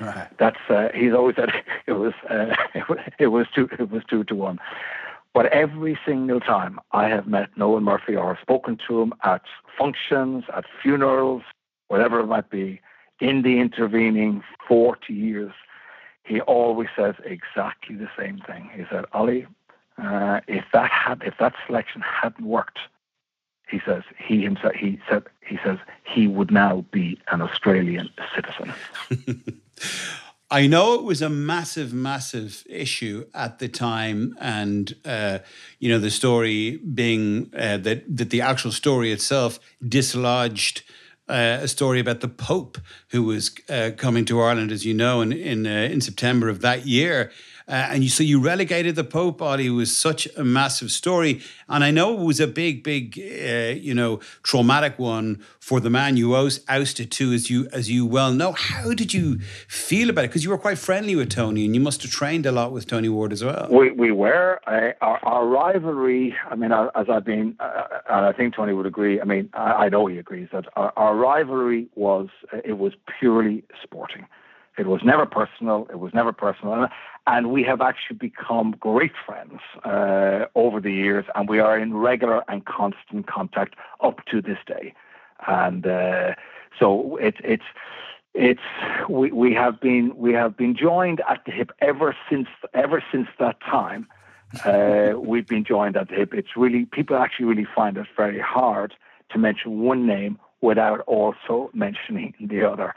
Right. 0.00 0.28
That's 0.38 0.58
uh, 0.68 0.88
he's 0.94 1.12
always 1.12 1.36
said 1.36 1.50
it 1.86 1.92
was 1.92 2.12
uh, 2.28 2.54
it 3.18 3.28
was 3.28 3.46
two 3.54 3.68
it 3.78 3.90
was 3.90 4.02
two 4.08 4.24
to 4.24 4.34
one. 4.34 4.58
But 5.32 5.46
every 5.46 5.98
single 6.06 6.38
time 6.38 6.78
I 6.92 7.08
have 7.08 7.26
met 7.26 7.56
Noel 7.56 7.80
Murphy 7.80 8.14
or 8.14 8.38
spoken 8.40 8.78
to 8.86 9.02
him 9.02 9.12
at 9.24 9.42
functions, 9.76 10.44
at 10.54 10.64
funerals, 10.80 11.42
whatever 11.88 12.20
it 12.20 12.26
might 12.26 12.50
be, 12.50 12.80
in 13.20 13.42
the 13.42 13.58
intervening 13.58 14.44
40 14.68 15.12
years, 15.12 15.52
he 16.22 16.40
always 16.42 16.88
says 16.96 17.16
exactly 17.24 17.96
the 17.96 18.08
same 18.16 18.38
thing. 18.46 18.70
He 18.74 18.84
said, 18.88 19.06
Ollie, 19.12 19.46
uh, 20.00 20.40
if 20.46 20.64
that 20.72 20.90
had, 20.90 21.22
if 21.24 21.34
that 21.38 21.54
selection 21.66 22.00
hadn't 22.00 22.46
worked, 22.46 22.78
he 23.68 23.80
says 23.84 24.02
he 24.16 24.42
himself 24.42 24.74
he 24.74 25.00
said 25.08 25.24
he 25.46 25.58
says 25.64 25.78
he 26.04 26.28
would 26.28 26.50
now 26.50 26.84
be 26.92 27.18
an 27.32 27.42
Australian 27.42 28.08
citizen. 28.34 28.72
I 30.50 30.66
know 30.66 30.94
it 30.94 31.02
was 31.02 31.22
a 31.22 31.30
massive, 31.30 31.92
massive 31.92 32.64
issue 32.68 33.26
at 33.34 33.58
the 33.58 33.68
time, 33.68 34.36
and 34.40 34.94
uh, 35.04 35.38
you 35.80 35.88
know 35.88 35.98
the 35.98 36.10
story 36.10 36.76
being 36.76 37.50
uh, 37.56 37.78
that 37.78 38.04
that 38.16 38.30
the 38.30 38.42
actual 38.42 38.70
story 38.70 39.10
itself 39.10 39.58
dislodged 39.86 40.82
uh, 41.28 41.58
a 41.62 41.68
story 41.68 42.00
about 42.00 42.20
the 42.20 42.28
Pope 42.28 42.78
who 43.08 43.22
was 43.22 43.50
uh, 43.68 43.90
coming 43.96 44.24
to 44.26 44.40
Ireland, 44.40 44.70
as 44.70 44.84
you 44.84 44.94
know, 44.94 45.22
in 45.22 45.32
in, 45.32 45.66
uh, 45.66 45.70
in 45.70 46.00
September 46.00 46.48
of 46.48 46.60
that 46.60 46.86
year. 46.86 47.32
Uh, 47.66 47.88
and 47.90 48.02
you, 48.02 48.10
so 48.10 48.22
you 48.22 48.40
relegated 48.40 48.94
the 48.94 49.04
Pope 49.04 49.38
body 49.38 49.70
was 49.70 49.94
such 49.96 50.28
a 50.36 50.44
massive 50.44 50.90
story. 50.90 51.40
And 51.68 51.82
I 51.82 51.90
know 51.90 52.20
it 52.20 52.24
was 52.24 52.38
a 52.38 52.46
big, 52.46 52.82
big, 52.82 53.18
uh, 53.18 53.74
you 53.80 53.94
know, 53.94 54.20
traumatic 54.42 54.98
one 54.98 55.42
for 55.60 55.80
the 55.80 55.88
man 55.88 56.18
you 56.18 56.34
ousted 56.36 57.10
to, 57.10 57.32
as 57.32 57.48
you 57.48 57.68
as 57.72 57.90
you 57.90 58.04
well 58.04 58.32
know. 58.32 58.52
How 58.52 58.92
did 58.92 59.14
you 59.14 59.38
feel 59.66 60.10
about 60.10 60.24
it? 60.24 60.28
Because 60.28 60.44
you 60.44 60.50
were 60.50 60.58
quite 60.58 60.76
friendly 60.76 61.16
with 61.16 61.30
Tony, 61.30 61.64
and 61.64 61.74
you 61.74 61.80
must 61.80 62.02
have 62.02 62.10
trained 62.10 62.44
a 62.44 62.52
lot 62.52 62.70
with 62.70 62.86
Tony 62.86 63.08
Ward 63.08 63.32
as 63.32 63.42
well. 63.42 63.68
We 63.70 63.90
we 63.92 64.12
were 64.12 64.60
our, 64.66 65.18
our, 65.22 65.46
rivalry. 65.46 66.34
I 66.50 66.56
mean, 66.56 66.72
as 66.72 67.06
I've 67.08 67.24
been, 67.24 67.56
uh, 67.60 67.84
and 68.10 68.26
I 68.26 68.32
think 68.32 68.54
Tony 68.54 68.74
would 68.74 68.86
agree. 68.86 69.20
I 69.20 69.24
mean, 69.24 69.48
I, 69.54 69.84
I 69.84 69.88
know 69.88 70.06
he 70.06 70.18
agrees 70.18 70.48
that 70.52 70.66
our, 70.76 70.92
our 70.96 71.16
rivalry 71.16 71.88
was 71.94 72.28
it 72.64 72.76
was 72.78 72.92
purely 73.18 73.64
sporting. 73.82 74.26
It 74.76 74.86
was 74.86 75.02
never 75.04 75.24
personal. 75.26 75.86
It 75.90 75.98
was 76.00 76.12
never 76.12 76.32
personal. 76.32 76.88
And 77.26 77.50
we 77.50 77.62
have 77.62 77.80
actually 77.80 78.16
become 78.16 78.74
great 78.78 79.12
friends 79.24 79.60
uh, 79.84 80.46
over 80.54 80.80
the 80.80 80.92
years, 80.92 81.24
and 81.34 81.48
we 81.48 81.58
are 81.58 81.78
in 81.78 81.96
regular 81.96 82.42
and 82.48 82.64
constant 82.64 83.26
contact 83.26 83.76
up 84.02 84.24
to 84.26 84.42
this 84.42 84.58
day. 84.66 84.94
And 85.46 85.86
uh, 85.86 86.34
so 86.78 87.16
it's 87.16 87.38
it's 87.44 87.64
it's 88.34 88.60
we, 89.08 89.30
we 89.30 89.54
have 89.54 89.80
been 89.80 90.12
we 90.16 90.32
have 90.32 90.56
been 90.56 90.76
joined 90.76 91.22
at 91.28 91.44
the 91.46 91.52
hip 91.52 91.70
ever 91.80 92.16
since 92.28 92.48
ever 92.74 93.02
since 93.12 93.28
that 93.38 93.60
time. 93.60 94.06
Uh, 94.64 95.12
we've 95.18 95.46
been 95.46 95.64
joined 95.64 95.96
at 95.96 96.08
the 96.08 96.16
hip. 96.16 96.34
It's 96.34 96.56
really 96.56 96.84
people 96.86 97.16
actually 97.16 97.46
really 97.46 97.66
find 97.74 97.96
it 97.96 98.06
very 98.16 98.40
hard 98.40 98.94
to 99.30 99.38
mention 99.38 99.80
one 99.80 100.06
name 100.06 100.38
without 100.60 101.00
also 101.00 101.70
mentioning 101.74 102.34
the 102.40 102.68
other. 102.68 102.94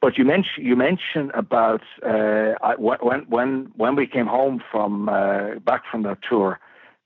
But 0.00 0.16
you 0.18 0.24
mentioned 0.24 0.64
you 0.66 0.76
mentioned 0.76 1.30
about 1.34 1.82
uh, 2.06 2.54
when 2.78 3.20
when 3.28 3.72
when 3.76 3.96
we 3.96 4.06
came 4.06 4.26
home 4.26 4.62
from 4.70 5.08
uh, 5.08 5.56
back 5.64 5.82
from 5.90 6.02
that 6.04 6.18
tour, 6.28 6.60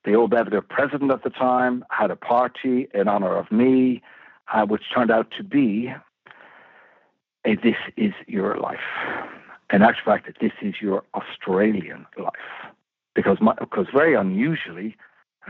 the 0.04 0.14
old 0.14 0.30
Belvedere 0.30 0.62
president 0.62 1.10
at 1.10 1.22
the 1.22 1.30
time 1.30 1.84
had 1.90 2.10
a 2.10 2.16
party 2.16 2.88
in 2.94 3.08
honor 3.08 3.36
of 3.36 3.50
me, 3.50 4.02
uh, 4.52 4.66
which 4.66 4.82
turned 4.94 5.10
out 5.10 5.30
to 5.38 5.42
be 5.42 5.92
a, 7.44 7.56
"This 7.56 7.76
is 7.96 8.12
your 8.26 8.56
life." 8.58 8.78
In 9.72 9.80
actual 9.80 10.12
fact, 10.12 10.26
that 10.26 10.36
this 10.40 10.52
is 10.60 10.74
your 10.82 11.02
Australian 11.14 12.06
life, 12.18 12.32
because 13.14 13.38
my, 13.40 13.54
because 13.58 13.86
very 13.92 14.14
unusually, 14.14 14.96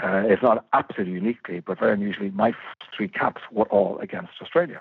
uh, 0.02 0.24
if 0.26 0.42
not 0.42 0.64
absolutely 0.72 1.14
uniquely, 1.14 1.60
but 1.60 1.78
very 1.78 1.92
unusually, 1.92 2.30
my 2.30 2.54
three 2.96 3.08
caps 3.08 3.42
were 3.50 3.66
all 3.66 3.98
against 3.98 4.32
Australia. 4.40 4.80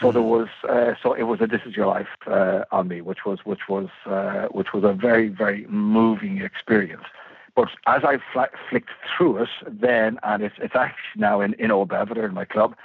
So 0.00 0.12
there 0.12 0.20
mm-hmm. 0.20 0.30
was, 0.30 0.48
uh, 0.68 0.94
so 1.02 1.14
it 1.14 1.24
was 1.24 1.40
a 1.40 1.46
"This 1.46 1.62
Is 1.64 1.74
Your 1.74 1.86
Life" 1.86 2.08
uh, 2.26 2.64
on 2.70 2.88
me, 2.88 3.00
which 3.00 3.24
was, 3.24 3.40
which 3.44 3.68
was, 3.68 3.88
uh, 4.04 4.46
which 4.50 4.72
was 4.74 4.84
a 4.84 4.92
very, 4.92 5.28
very 5.28 5.66
moving 5.68 6.40
experience. 6.42 7.04
But 7.54 7.68
as 7.86 8.02
I 8.04 8.18
fl- 8.32 8.54
flicked 8.68 8.90
through 9.16 9.44
it, 9.44 9.48
then, 9.66 10.18
and 10.22 10.42
it's, 10.42 10.56
it's 10.58 10.76
actually 10.76 11.20
now 11.20 11.40
in 11.40 11.54
in 11.54 11.70
Old 11.70 11.88
Belvedere 11.88 12.26
in 12.26 12.34
my 12.34 12.44
club, 12.44 12.76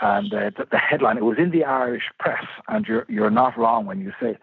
and 0.00 0.32
uh, 0.32 0.50
the, 0.56 0.66
the, 0.70 0.78
headline 0.78 1.18
it 1.18 1.24
was 1.24 1.38
in 1.38 1.50
the 1.50 1.64
Irish 1.64 2.10
press, 2.18 2.46
and 2.68 2.86
you're 2.86 3.04
you're 3.08 3.30
not 3.30 3.58
wrong 3.58 3.84
when 3.84 4.00
you 4.00 4.12
say 4.18 4.38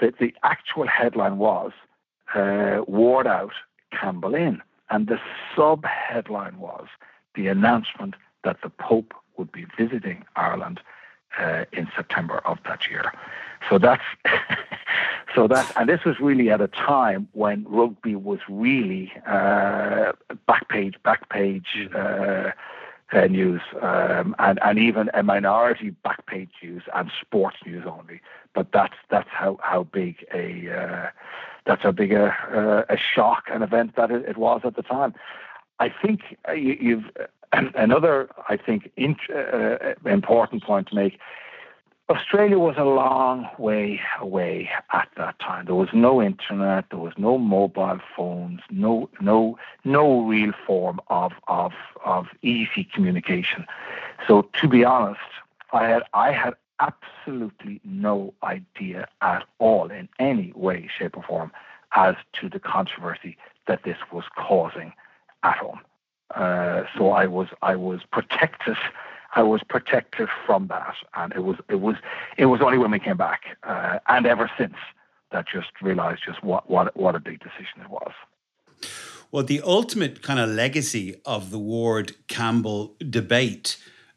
that 0.00 0.18
the 0.18 0.34
actual 0.42 0.86
headline 0.86 1.36
was 1.36 1.72
uh, 2.34 2.78
"Ward 2.86 3.26
out, 3.26 3.52
Campbell 3.92 4.34
in." 4.34 4.62
And 4.90 5.06
the 5.06 5.20
sub 5.54 5.84
headline 5.84 6.58
was 6.58 6.86
the 7.34 7.48
announcement 7.48 8.14
that 8.44 8.58
the 8.62 8.70
Pope 8.70 9.14
would 9.36 9.52
be 9.52 9.66
visiting 9.76 10.24
Ireland 10.36 10.80
uh, 11.38 11.64
in 11.72 11.88
September 11.94 12.38
of 12.44 12.58
that 12.66 12.88
year. 12.88 13.12
So 13.68 13.78
that's 13.78 14.02
so 15.34 15.46
that, 15.48 15.70
and 15.76 15.88
this 15.88 16.04
was 16.04 16.20
really 16.20 16.50
at 16.50 16.60
a 16.60 16.68
time 16.68 17.28
when 17.32 17.66
rugby 17.68 18.16
was 18.16 18.40
really 18.48 19.12
uh, 19.26 20.12
back 20.46 20.68
page, 20.68 20.94
back 21.02 21.28
page 21.28 21.88
uh, 21.94 22.52
uh, 23.12 23.26
news, 23.26 23.60
um, 23.80 24.34
and 24.38 24.58
and 24.62 24.78
even 24.78 25.10
a 25.14 25.22
minority 25.22 25.90
back 25.90 26.26
page 26.26 26.50
news 26.62 26.82
and 26.94 27.10
sports 27.20 27.58
news 27.66 27.84
only. 27.86 28.20
But 28.54 28.72
that's 28.72 28.96
that's 29.10 29.28
how 29.30 29.58
how 29.62 29.84
big 29.84 30.24
a 30.32 30.70
uh, 30.70 31.10
that's 31.66 31.82
how 31.82 31.92
big 31.92 32.12
a, 32.12 32.34
a, 32.88 32.94
a 32.94 32.96
shock 32.96 33.44
and 33.52 33.62
event 33.62 33.96
that 33.96 34.10
it, 34.10 34.36
was 34.36 34.60
at 34.64 34.76
the 34.76 34.82
time. 34.82 35.14
I 35.78 35.88
think 35.88 36.36
uh, 36.48 36.52
you, 36.52 37.04
have 37.52 37.72
another, 37.74 38.30
I 38.48 38.56
think, 38.56 38.90
int, 38.96 39.18
uh, 39.34 39.94
important 40.04 40.62
point 40.62 40.88
to 40.88 40.94
make. 40.94 41.18
Australia 42.08 42.58
was 42.58 42.76
a 42.78 42.84
long 42.84 43.48
way 43.58 44.00
away 44.20 44.70
at 44.92 45.08
that 45.16 45.38
time. 45.40 45.64
There 45.66 45.74
was 45.74 45.88
no 45.92 46.22
internet, 46.22 46.84
there 46.90 47.00
was 47.00 47.14
no 47.18 47.36
mobile 47.36 47.98
phones, 48.16 48.60
no 48.70 49.10
no 49.20 49.58
no 49.84 50.22
real 50.22 50.52
form 50.64 51.00
of 51.08 51.32
of 51.48 51.72
of 52.04 52.28
easy 52.42 52.84
communication. 52.94 53.66
So 54.28 54.42
to 54.60 54.68
be 54.68 54.84
honest, 54.84 55.18
I 55.72 55.88
had 55.88 56.04
I 56.14 56.30
had 56.30 56.54
absolutely 56.80 57.80
no 57.84 58.34
idea 58.42 59.08
at 59.20 59.44
all 59.58 59.90
in 59.90 60.08
any 60.18 60.52
way, 60.54 60.88
shape, 60.98 61.16
or 61.16 61.22
form 61.22 61.52
as 61.94 62.14
to 62.40 62.48
the 62.48 62.58
controversy 62.58 63.36
that 63.66 63.82
this 63.84 63.96
was 64.12 64.24
causing 64.36 64.92
at 65.42 65.56
home. 65.56 65.80
Uh, 66.34 66.84
so 66.96 67.10
I 67.10 67.26
was 67.26 67.48
I 67.62 67.76
was 67.76 68.00
protected. 68.10 68.76
I 69.34 69.42
was 69.42 69.62
protected 69.62 70.28
from 70.46 70.68
that, 70.68 70.94
and 71.14 71.32
it 71.32 71.44
was 71.44 71.56
it 71.68 71.80
was 71.80 71.96
it 72.36 72.46
was 72.46 72.60
only 72.60 72.78
when 72.78 72.90
we 72.90 72.98
came 72.98 73.16
back, 73.16 73.56
uh, 73.62 73.98
and 74.08 74.26
ever 74.26 74.50
since, 74.58 74.76
that 75.30 75.46
just 75.46 75.68
realised 75.80 76.22
just 76.24 76.42
what 76.42 76.68
what 76.68 76.96
what 76.96 77.14
a 77.14 77.20
big 77.20 77.40
decision 77.40 77.80
it 77.82 77.90
was. 77.90 78.12
Well, 79.30 79.44
the 79.44 79.60
ultimate 79.62 80.22
kind 80.22 80.38
of 80.38 80.48
legacy 80.48 81.20
of 81.24 81.50
the 81.50 81.58
Ward 81.58 82.12
Campbell 82.28 82.94
debate 83.08 83.76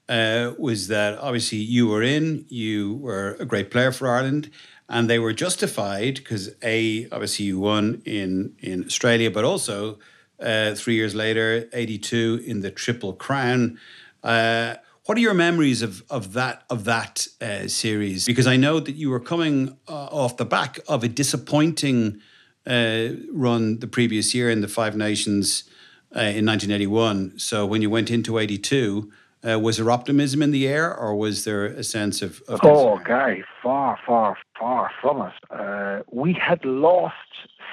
uh, 0.09 0.53
was 0.57 0.87
that 0.87 1.19
obviously 1.19 1.59
you 1.59 1.87
were 1.87 2.01
in, 2.01 2.45
you 2.49 2.95
were 2.95 3.37
a 3.39 3.45
great 3.45 3.69
player 3.69 3.91
for 3.91 4.07
Ireland, 4.07 4.49
and 4.89 5.07
they 5.07 5.19
were 5.19 5.33
justified 5.33 6.15
because 6.15 6.49
a 6.63 7.07
obviously 7.11 7.45
you 7.45 7.59
won 7.59 8.01
in 8.05 8.55
in 8.59 8.83
Australia, 8.83 9.29
but 9.29 9.45
also 9.45 9.99
uh, 10.39 10.73
three 10.73 10.95
years 10.95 11.13
later, 11.13 11.69
eighty 11.73 11.99
two 11.99 12.41
in 12.45 12.61
the 12.61 12.71
Triple 12.71 13.13
Crown. 13.13 13.79
Uh, 14.23 14.75
what 15.05 15.15
are 15.15 15.21
your 15.21 15.35
memories 15.35 15.83
of 15.83 16.03
of 16.09 16.33
that 16.33 16.63
of 16.71 16.85
that 16.85 17.27
uh, 17.39 17.67
series? 17.67 18.25
Because 18.25 18.47
I 18.47 18.57
know 18.57 18.79
that 18.79 18.95
you 18.95 19.11
were 19.11 19.19
coming 19.19 19.77
uh, 19.87 20.07
off 20.11 20.37
the 20.37 20.45
back 20.45 20.79
of 20.87 21.03
a 21.03 21.07
disappointing 21.07 22.19
uh, 22.65 23.09
run 23.31 23.77
the 23.79 23.87
previous 23.87 24.33
year 24.33 24.49
in 24.49 24.61
the 24.61 24.67
Five 24.67 24.95
Nations 24.97 25.65
in 26.11 26.47
1981. 26.47 27.37
So 27.37 27.67
when 27.67 27.83
you 27.83 27.91
went 27.91 28.09
into 28.09 28.39
82 28.39 29.11
uh, 29.47 29.59
was 29.59 29.77
there 29.77 29.89
optimism 29.89 30.41
in 30.41 30.51
the 30.51 30.67
air, 30.67 30.93
or 30.93 31.15
was 31.15 31.45
there 31.45 31.65
a 31.65 31.83
sense 31.83 32.21
of? 32.21 32.41
of 32.47 32.59
oh, 32.63 32.99
Gary, 32.99 33.43
far, 33.63 33.97
far, 34.05 34.37
far 34.59 34.91
from 35.01 35.21
it. 35.21 35.33
Uh, 35.49 36.03
we 36.11 36.33
had 36.33 36.63
lost 36.65 37.15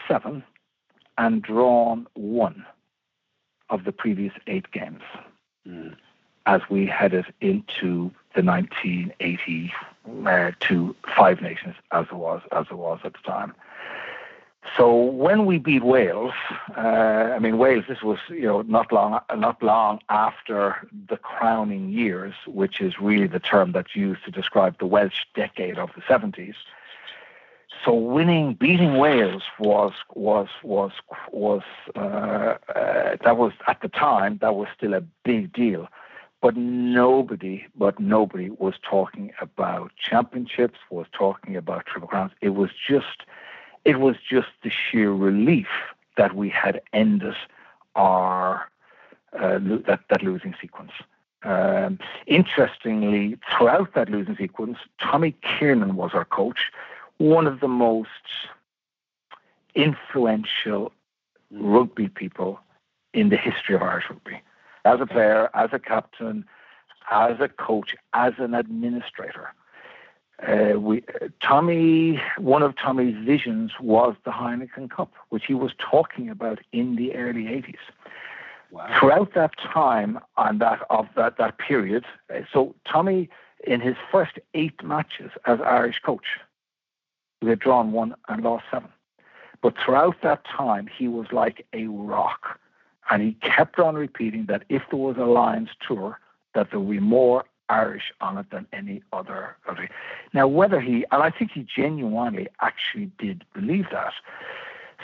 seven 0.07 0.45
and 1.19 1.43
drawn 1.43 2.07
one 2.15 2.65
of 3.69 3.85
the 3.85 3.93
previous 3.93 4.33
eight 4.47 4.71
games 4.71 5.03
mm. 5.67 5.95
as 6.47 6.61
we 6.71 6.87
headed 6.87 7.27
into 7.41 8.13
the 8.35 8.43
1982 8.43 9.71
uh, 10.25 11.11
Five 11.17 11.43
Nations, 11.43 11.75
as 11.91 12.07
it 12.07 12.17
was 12.17 12.43
as 12.53 12.67
it 12.71 12.77
was 12.77 13.01
at 13.03 13.15
the 13.15 13.31
time. 13.31 13.55
So 14.75 14.95
when 14.95 15.47
we 15.47 15.59
beat 15.59 15.85
Wales, 15.85 16.33
uh, 16.77 16.81
I 16.81 17.39
mean 17.39 17.59
Wales. 17.59 17.85
This 17.89 18.03
was 18.03 18.19
you 18.29 18.43
know 18.43 18.63
not 18.63 18.91
long 18.91 19.21
not 19.37 19.63
long 19.63 20.01
after 20.09 20.89
the 21.09 21.17
crowning 21.17 21.91
years, 21.91 22.35
which 22.47 22.81
is 22.81 22.99
really 22.99 23.27
the 23.27 23.39
term 23.39 23.73
that's 23.73 23.95
used 23.95 24.25
to 24.25 24.31
describe 24.31 24.79
the 24.79 24.87
Welsh 24.87 25.21
decade 25.35 25.79
of 25.79 25.91
the 25.95 26.03
seventies. 26.09 26.57
So 27.85 27.95
winning, 27.95 28.55
beating 28.55 28.97
Wales 28.99 29.45
was 29.59 29.93
was 30.15 30.49
was 30.63 30.93
was 31.31 31.63
uh, 31.95 32.57
uh, 32.75 33.17
that 33.23 33.37
was 33.37 33.53
at 33.69 33.81
the 33.83 33.89
time 33.89 34.39
that 34.41 34.55
was 34.55 34.69
still 34.77 34.95
a 34.95 35.03
big 35.25 35.53
deal, 35.53 35.89
but 36.41 36.57
nobody, 36.57 37.67
but 37.77 38.01
nobody 38.01 38.51
was 38.51 38.75
talking 38.83 39.33
about 39.41 39.93
championships, 39.97 40.79
was 40.91 41.07
talking 41.13 41.57
about 41.57 41.87
triple 41.87 42.09
crowns. 42.09 42.33
It 42.41 42.51
was 42.51 42.71
just 42.73 43.23
it 43.87 44.01
was 44.01 44.17
just 44.29 44.49
the 44.65 44.71
sheer 44.71 45.13
relief 45.13 45.69
that 46.17 46.35
we 46.35 46.49
had 46.49 46.83
ended 46.93 47.37
our 47.95 48.69
uh, 49.33 49.59
that, 49.87 50.01
that 50.11 50.23
losing 50.23 50.55
sequence. 50.61 50.91
Um, 51.45 51.99
interestingly, 52.27 53.39
throughout 53.49 53.95
that 53.95 54.11
losing 54.11 54.37
sequence, 54.37 54.79
Tommy 55.01 55.37
Kiernan 55.43 55.95
was 55.95 56.11
our 56.15 56.25
coach, 56.25 56.73
one 57.19 57.47
of 57.47 57.61
the 57.61 57.69
most 57.69 58.09
influential 59.75 60.91
rugby 61.53 62.09
people 62.09 62.59
in 63.13 63.29
the 63.29 63.37
history 63.37 63.77
of 63.77 63.83
Irish 63.83 64.11
rugby. 64.11 64.43
As 64.85 65.01
a 65.01 65.07
player, 65.07 65.49
as 65.55 65.71
a 65.73 65.79
captain, 65.79 66.45
as 67.11 67.39
a 67.39 67.49
coach, 67.49 67.95
as 68.15 68.33
an 68.39 68.55
administrator. 68.55 69.53
Uh, 70.43 70.79
we 70.79 71.03
Tommy, 71.41 72.21
one 72.39 72.63
of 72.63 72.77
Tommy's 72.77 73.17
visions 73.25 73.73
was 73.81 74.15
the 74.25 74.31
Heineken 74.31 74.91
Cup, 74.91 75.13
which 75.31 75.47
he 75.47 75.55
was 75.55 75.73
talking 75.79 76.29
about 76.29 76.61
in 76.73 76.97
the 76.97 77.15
early 77.15 77.45
80s. 77.45 77.77
Wow. 78.71 78.95
Throughout 78.99 79.35
that 79.35 79.53
time 79.59 80.19
and 80.37 80.61
that 80.61 80.81
of 80.91 81.07
that, 81.17 81.39
that 81.39 81.59
period, 81.59 82.05
uh, 82.35 82.41
so 82.53 82.75
Tommy, 82.87 83.31
in 83.67 83.81
his 83.81 83.97
first 84.11 84.39
eight 84.55 84.83
matches 84.83 85.31
as 85.47 85.61
Irish 85.61 86.01
coach, 86.01 86.27
we 87.41 87.49
had 87.49 87.59
drawn 87.59 87.93
one 87.93 88.15
and 88.29 88.43
lost 88.43 88.65
seven. 88.71 88.91
But 89.63 89.75
throughout 89.83 90.17
that 90.23 90.45
time, 90.45 90.87
he 90.87 91.09
was 91.09 91.27
like 91.33 91.67
a 91.73 91.87
rock. 91.87 92.59
And 93.11 93.23
he 93.23 93.33
kept 93.35 93.79
on 93.79 93.95
repeating 93.95 94.47
that 94.47 94.65
if 94.69 94.83
there 94.91 94.99
was 94.99 95.17
a 95.17 95.25
Lions 95.25 95.71
tour, 95.87 96.19
that 96.55 96.71
there 96.71 96.81
would 96.81 96.91
be 96.91 97.01
more 97.01 97.45
Irish 97.69 98.13
on 98.21 98.39
it 98.39 98.51
than 98.51 98.67
any 98.73 99.03
other 99.13 99.57
country. 99.65 99.91
Now, 100.33 100.47
whether 100.47 100.81
he, 100.81 101.05
and 101.11 101.23
I 101.23 101.31
think 101.31 101.53
he 101.53 101.63
genuinely 101.65 102.49
actually 102.61 103.11
did 103.19 103.45
believe 103.55 103.87
that. 103.93 104.13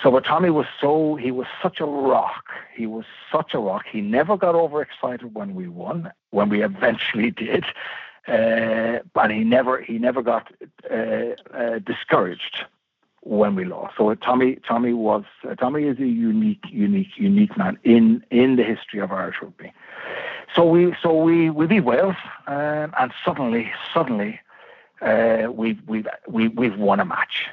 So, 0.03 0.11
but 0.11 0.25
Tommy 0.25 0.51
was 0.51 0.67
so, 0.81 1.17
he 1.17 1.31
was 1.31 1.47
such 1.63 1.81
a 1.81 1.85
rock. 1.85 2.45
He 2.75 2.87
was 2.87 3.05
such 3.31 3.55
a 3.55 3.59
rock. 3.59 3.85
He 3.91 4.01
never 4.01 4.37
got 4.37 4.55
overexcited 4.55 5.35
when 5.35 5.55
we 5.55 5.69
won, 5.69 6.13
when 6.31 6.49
we 6.49 6.63
eventually 6.63 7.31
did. 7.47 7.65
Uh, 8.27 9.01
he 9.29 9.45
never, 9.45 9.81
he 9.81 9.99
never 9.99 10.23
got 10.23 10.53
uh, 10.91 10.95
uh, 11.55 11.79
discouraged 11.81 12.65
when 13.23 13.55
we 13.55 13.65
lost. 13.65 13.95
So 13.97 14.15
Tommy, 14.15 14.59
Tommy 14.67 14.93
was, 14.93 15.25
Tommy 15.59 15.85
is 15.85 15.99
a 15.99 16.07
unique, 16.07 16.65
unique, 16.71 17.17
unique 17.17 17.57
man 17.57 17.79
in 17.85 18.25
in 18.31 18.57
the 18.57 18.65
history 18.65 19.01
of 19.01 19.13
Irish 19.13 19.37
rugby. 19.41 19.73
So 20.55 20.64
we 20.66 20.94
so 21.03 21.14
we 21.14 21.48
we 21.50 21.66
beat 21.66 21.80
Wales, 21.80 22.16
um, 22.46 22.92
and 22.98 23.12
suddenly 23.24 23.72
suddenly 23.94 24.38
uh, 25.00 25.48
we 25.50 25.78
we 25.86 26.05
we 26.28 26.48
we've 26.48 26.76
won 26.76 27.00
a 27.00 27.05
match, 27.05 27.46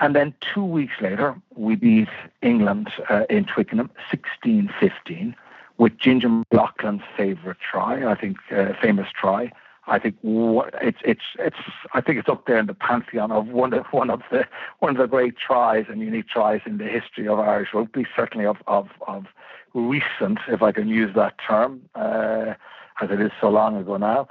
and 0.00 0.14
then 0.14 0.34
two 0.40 0.64
weeks 0.64 0.94
later 1.00 1.34
we 1.54 1.74
beat 1.74 2.08
England 2.42 2.90
uh, 3.08 3.24
in 3.30 3.46
Twickenham 3.46 3.90
16-15 4.12 5.34
with 5.78 5.96
Ginger 5.98 6.28
McLoughlin's 6.28 7.02
favourite 7.16 7.58
try, 7.58 8.10
I 8.10 8.14
think 8.14 8.36
uh, 8.52 8.74
famous 8.80 9.08
try. 9.12 9.50
I 9.86 9.98
think 9.98 10.16
it's 10.22 10.98
it's 11.04 11.20
it's 11.38 11.56
I 11.92 12.00
think 12.00 12.18
it's 12.18 12.28
up 12.28 12.46
there 12.46 12.58
in 12.58 12.66
the 12.66 12.74
pantheon 12.74 13.30
of 13.30 13.48
one 13.48 13.74
of 13.74 13.86
one 13.86 14.10
of 14.10 14.22
the 14.30 14.46
one 14.78 14.92
of 14.92 14.98
the 14.98 15.06
great 15.06 15.36
tries 15.36 15.86
and 15.88 16.00
unique 16.00 16.28
tries 16.28 16.62
in 16.64 16.78
the 16.78 16.86
history 16.86 17.28
of 17.28 17.38
Irish 17.38 17.74
rugby, 17.74 18.06
certainly 18.16 18.46
of 18.46 18.56
of 18.66 18.88
of 19.06 19.26
recent, 19.74 20.38
if 20.48 20.62
I 20.62 20.72
can 20.72 20.88
use 20.88 21.14
that 21.14 21.34
term, 21.46 21.82
uh, 21.94 22.54
as 23.00 23.10
it 23.10 23.20
is 23.20 23.32
so 23.40 23.50
long 23.50 23.76
ago 23.76 23.96
now. 23.96 24.28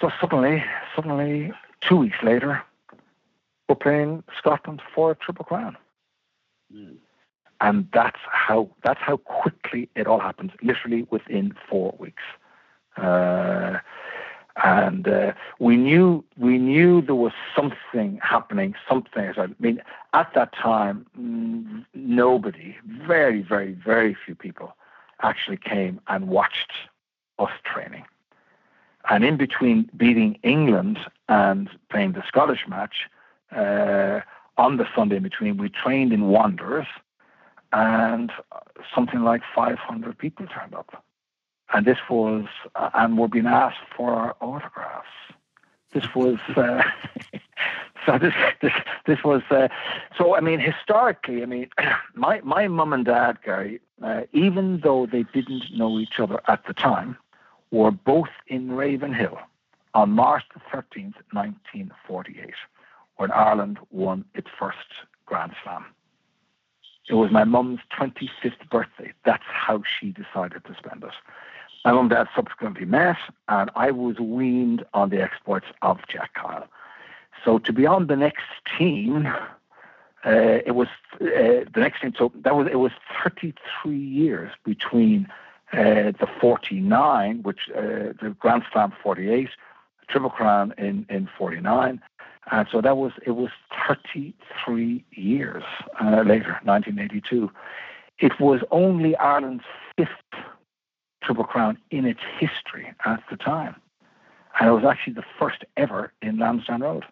So 0.00 0.10
suddenly, 0.20 0.64
suddenly, 0.96 1.52
two 1.80 1.98
weeks 1.98 2.16
later, 2.22 2.62
we're 3.68 3.76
playing 3.76 4.24
Scotland 4.36 4.82
for 4.94 5.12
a 5.12 5.14
Triple 5.14 5.44
Crown. 5.44 5.76
Mm. 6.74 6.96
And 7.60 7.86
that's 7.92 8.18
how 8.26 8.70
that's 8.82 9.00
how 9.00 9.18
quickly 9.18 9.88
it 9.94 10.08
all 10.08 10.18
happens, 10.18 10.50
literally 10.62 11.06
within 11.10 11.54
four 11.68 11.94
weeks. 11.98 12.22
Uh, 12.96 13.78
and 14.62 15.08
uh, 15.08 15.32
we 15.58 15.76
knew 15.76 16.24
we 16.36 16.58
knew 16.58 17.00
there 17.00 17.14
was 17.14 17.32
something 17.56 18.20
happening. 18.22 18.74
Something. 18.88 19.32
I 19.36 19.48
mean, 19.58 19.82
at 20.12 20.32
that 20.34 20.52
time, 20.54 21.86
nobody, 21.94 22.76
very, 22.84 23.42
very, 23.42 23.72
very 23.72 24.14
few 24.14 24.34
people, 24.34 24.76
actually 25.22 25.56
came 25.56 26.00
and 26.08 26.28
watched 26.28 26.72
us 27.38 27.50
training. 27.64 28.04
And 29.08 29.24
in 29.24 29.36
between 29.36 29.90
beating 29.96 30.38
England 30.42 30.98
and 31.28 31.70
playing 31.90 32.12
the 32.12 32.22
Scottish 32.26 32.68
match, 32.68 33.08
uh, 33.50 34.20
on 34.58 34.76
the 34.76 34.86
Sunday 34.94 35.16
in 35.16 35.22
between, 35.22 35.56
we 35.56 35.68
trained 35.70 36.12
in 36.12 36.28
Wanderers, 36.28 36.86
and 37.72 38.30
something 38.94 39.22
like 39.22 39.42
500 39.54 40.16
people 40.18 40.46
turned 40.46 40.74
up 40.74 41.02
and 41.72 41.86
this 41.86 41.98
was, 42.08 42.46
uh, 42.74 42.90
and 42.94 43.18
we're 43.18 43.28
being 43.28 43.46
asked 43.46 43.78
for 43.96 44.34
autographs. 44.40 45.06
This 45.92 46.14
was, 46.14 46.38
uh, 46.56 46.82
so 48.06 48.18
this, 48.18 48.34
this, 48.60 48.72
this 49.06 49.24
was, 49.24 49.42
uh, 49.50 49.68
so 50.16 50.36
I 50.36 50.40
mean, 50.40 50.60
historically, 50.60 51.42
I 51.42 51.46
mean, 51.46 51.68
my, 52.14 52.40
my 52.42 52.68
mum 52.68 52.92
and 52.92 53.04
dad, 53.04 53.38
Gary, 53.44 53.80
uh, 54.02 54.22
even 54.32 54.80
though 54.80 55.06
they 55.06 55.24
didn't 55.34 55.64
know 55.76 55.98
each 55.98 56.18
other 56.18 56.40
at 56.48 56.66
the 56.66 56.74
time, 56.74 57.16
were 57.70 57.90
both 57.90 58.28
in 58.46 58.72
Ravenhill 58.72 59.38
on 59.94 60.10
March 60.10 60.44
the 60.54 60.60
13th, 60.60 61.14
1948, 61.32 62.54
when 63.16 63.30
Ireland 63.30 63.78
won 63.90 64.24
its 64.34 64.48
first 64.58 64.78
Grand 65.26 65.52
Slam. 65.62 65.86
It 67.08 67.14
was 67.14 67.30
my 67.30 67.44
mum's 67.44 67.80
25th 67.98 68.70
birthday. 68.70 69.12
That's 69.24 69.42
how 69.46 69.82
she 69.82 70.12
decided 70.12 70.64
to 70.64 70.74
spend 70.78 71.02
it. 71.02 71.10
My 71.84 71.90
mum 71.90 72.02
and 72.02 72.10
dad 72.10 72.28
subsequently 72.34 72.84
met, 72.84 73.16
and 73.48 73.70
I 73.74 73.90
was 73.90 74.20
weaned 74.20 74.84
on 74.94 75.10
the 75.10 75.20
exploits 75.20 75.66
of 75.82 75.98
Jack 76.08 76.34
Kyle. 76.34 76.68
So 77.44 77.58
to 77.58 77.72
be 77.72 77.86
on 77.86 78.06
the 78.06 78.14
next 78.14 78.44
team, 78.78 79.26
uh, 80.24 80.30
it 80.64 80.76
was 80.76 80.86
uh, 81.20 81.66
the 81.74 81.80
next 81.80 82.00
team. 82.02 82.14
So 82.16 82.30
that 82.44 82.54
was 82.54 82.68
it 82.70 82.76
was 82.76 82.92
33 83.24 83.96
years 83.96 84.52
between 84.64 85.26
uh, 85.72 86.12
the 86.20 86.28
49, 86.40 87.42
which 87.42 87.68
uh, 87.76 88.14
the 88.20 88.36
Grand 88.38 88.62
Slam 88.72 88.92
48, 89.02 89.48
Triple 90.08 90.30
Crown 90.30 90.72
in 90.78 91.04
in 91.08 91.28
49, 91.36 92.00
and 92.52 92.68
so 92.70 92.80
that 92.80 92.96
was 92.96 93.12
it 93.26 93.32
was 93.32 93.50
33 93.88 95.04
years 95.10 95.64
uh, 96.00 96.22
later, 96.24 96.60
1982. 96.62 97.50
It 98.18 98.38
was 98.38 98.60
only 98.70 99.16
Ireland's 99.16 99.64
fifth 99.96 100.08
Triple 101.24 101.44
Crown 101.44 101.78
in 101.90 102.04
its 102.04 102.20
history 102.38 102.92
at 103.04 103.22
the 103.30 103.36
time. 103.36 103.76
And 104.58 104.68
it 104.68 104.72
was 104.72 104.84
actually 104.84 105.14
the 105.14 105.24
first 105.38 105.64
ever 105.76 106.12
in 106.20 106.38
Lansdowne 106.38 106.82
Road. 106.82 107.04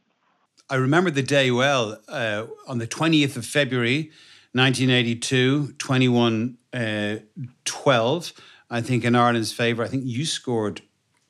I 0.69 0.77
remember 0.77 1.11
the 1.11 1.23
day 1.23 1.51
well. 1.51 1.99
Uh, 2.09 2.47
on 2.69 2.79
the 2.79 2.87
20th 2.87 3.37
of 3.37 3.45
February, 3.45 4.11
1982, 4.53 5.73
21 5.79 6.59
uh, 6.73 7.17
12, 7.65 8.33
I 8.71 8.81
think 8.81 9.05
in 9.05 9.17
Ireland's 9.17 9.53
favour. 9.53 9.83
I 9.83 9.89
think 9.89 10.05
you 10.07 10.25
scored 10.25 10.83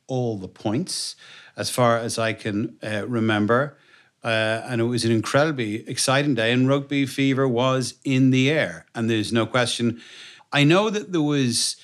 all 0.07 0.37
the 0.37 0.49
points 0.49 1.17
as 1.57 1.71
far 1.71 1.99
as 1.99 2.19
I 2.19 2.33
can 2.33 2.77
uh, 2.83 3.07
remember. 3.07 3.79
Uh, 4.23 4.63
and 4.67 4.81
it 4.81 4.85
was 4.85 5.05
an 5.05 5.13
incredibly 5.13 5.89
exciting 5.89 6.35
day, 6.35 6.53
and 6.53 6.69
rugby 6.69 7.07
fever 7.07 7.49
was 7.49 7.95
in 8.05 8.31
the 8.31 8.51
air. 8.51 8.85
And 8.95 9.09
there's 9.09 9.33
no 9.33 9.47
question. 9.47 10.01
I 10.53 10.65
know 10.65 10.91
that 10.91 11.13
there 11.13 11.23
was 11.23 11.77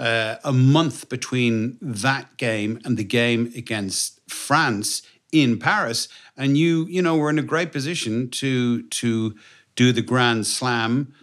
uh, 0.00 0.36
a 0.42 0.52
month 0.52 1.08
between 1.10 1.76
that 1.80 2.36
game 2.38 2.80
and 2.84 2.96
the 2.96 3.04
game 3.04 3.52
against 3.54 4.18
France 4.28 5.02
in 5.30 5.58
Paris, 5.58 6.08
and 6.36 6.56
you 6.56 6.86
you 6.86 7.02
know 7.02 7.16
were 7.16 7.30
in 7.30 7.38
a 7.38 7.42
great 7.42 7.70
position 7.70 8.30
to 8.30 8.82
to 8.84 9.34
do 9.76 9.92
the 9.92 10.02
Grand 10.02 10.46
Slam. 10.46 11.14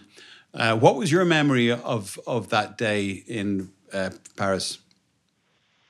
Uh, 0.54 0.78
what 0.78 0.96
was 0.96 1.12
your 1.12 1.26
memory 1.26 1.72
of 1.72 2.20
of 2.28 2.50
that 2.50 2.78
day 2.78 3.24
in 3.28 3.72
uh, 3.92 4.12
Paris? 4.38 4.78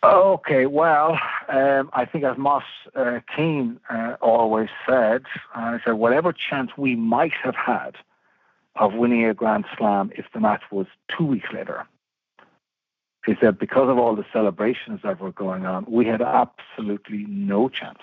Okay, 0.04 0.68
well, 0.68 1.20
um, 1.50 1.90
I 1.92 2.06
think 2.06 2.24
as 2.24 2.38
Moss 2.38 2.64
uh, 2.96 3.20
Keane 3.36 3.80
uh, 3.90 4.16
always 4.22 4.70
said, 4.88 5.24
I 5.54 5.80
said 5.84 5.96
whatever 5.96 6.32
chance 6.32 6.72
we 6.78 6.96
might 6.96 7.34
have 7.44 7.56
had 7.56 7.96
of 8.76 8.94
winning 8.94 9.26
a 9.26 9.34
Grand 9.34 9.66
Slam 9.78 10.12
if 10.16 10.26
the 10.34 10.40
match 10.40 10.62
was 10.72 10.86
two 11.18 11.26
weeks 11.26 11.48
later, 11.52 11.86
he 13.28 13.36
said 13.42 13.60
because 13.60 13.90
of 13.90 14.00
all 14.00 14.16
the 14.16 14.26
celebrations 14.32 15.02
that 15.04 15.20
were 15.20 15.34
going 15.34 15.66
on, 15.66 15.86
we 15.88 16.06
had 16.06 16.22
absolutely 16.22 17.26
no 17.28 17.68
chance 17.68 18.00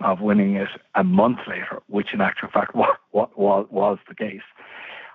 of 0.00 0.22
winning 0.22 0.54
it 0.56 0.68
a 0.94 1.04
month 1.04 1.40
later, 1.46 1.82
which 1.88 2.14
in 2.14 2.22
actual 2.22 2.48
fact 2.48 2.74
was, 2.74 2.96
was, 3.12 3.66
was 3.70 3.98
the 4.08 4.14
case. 4.14 4.40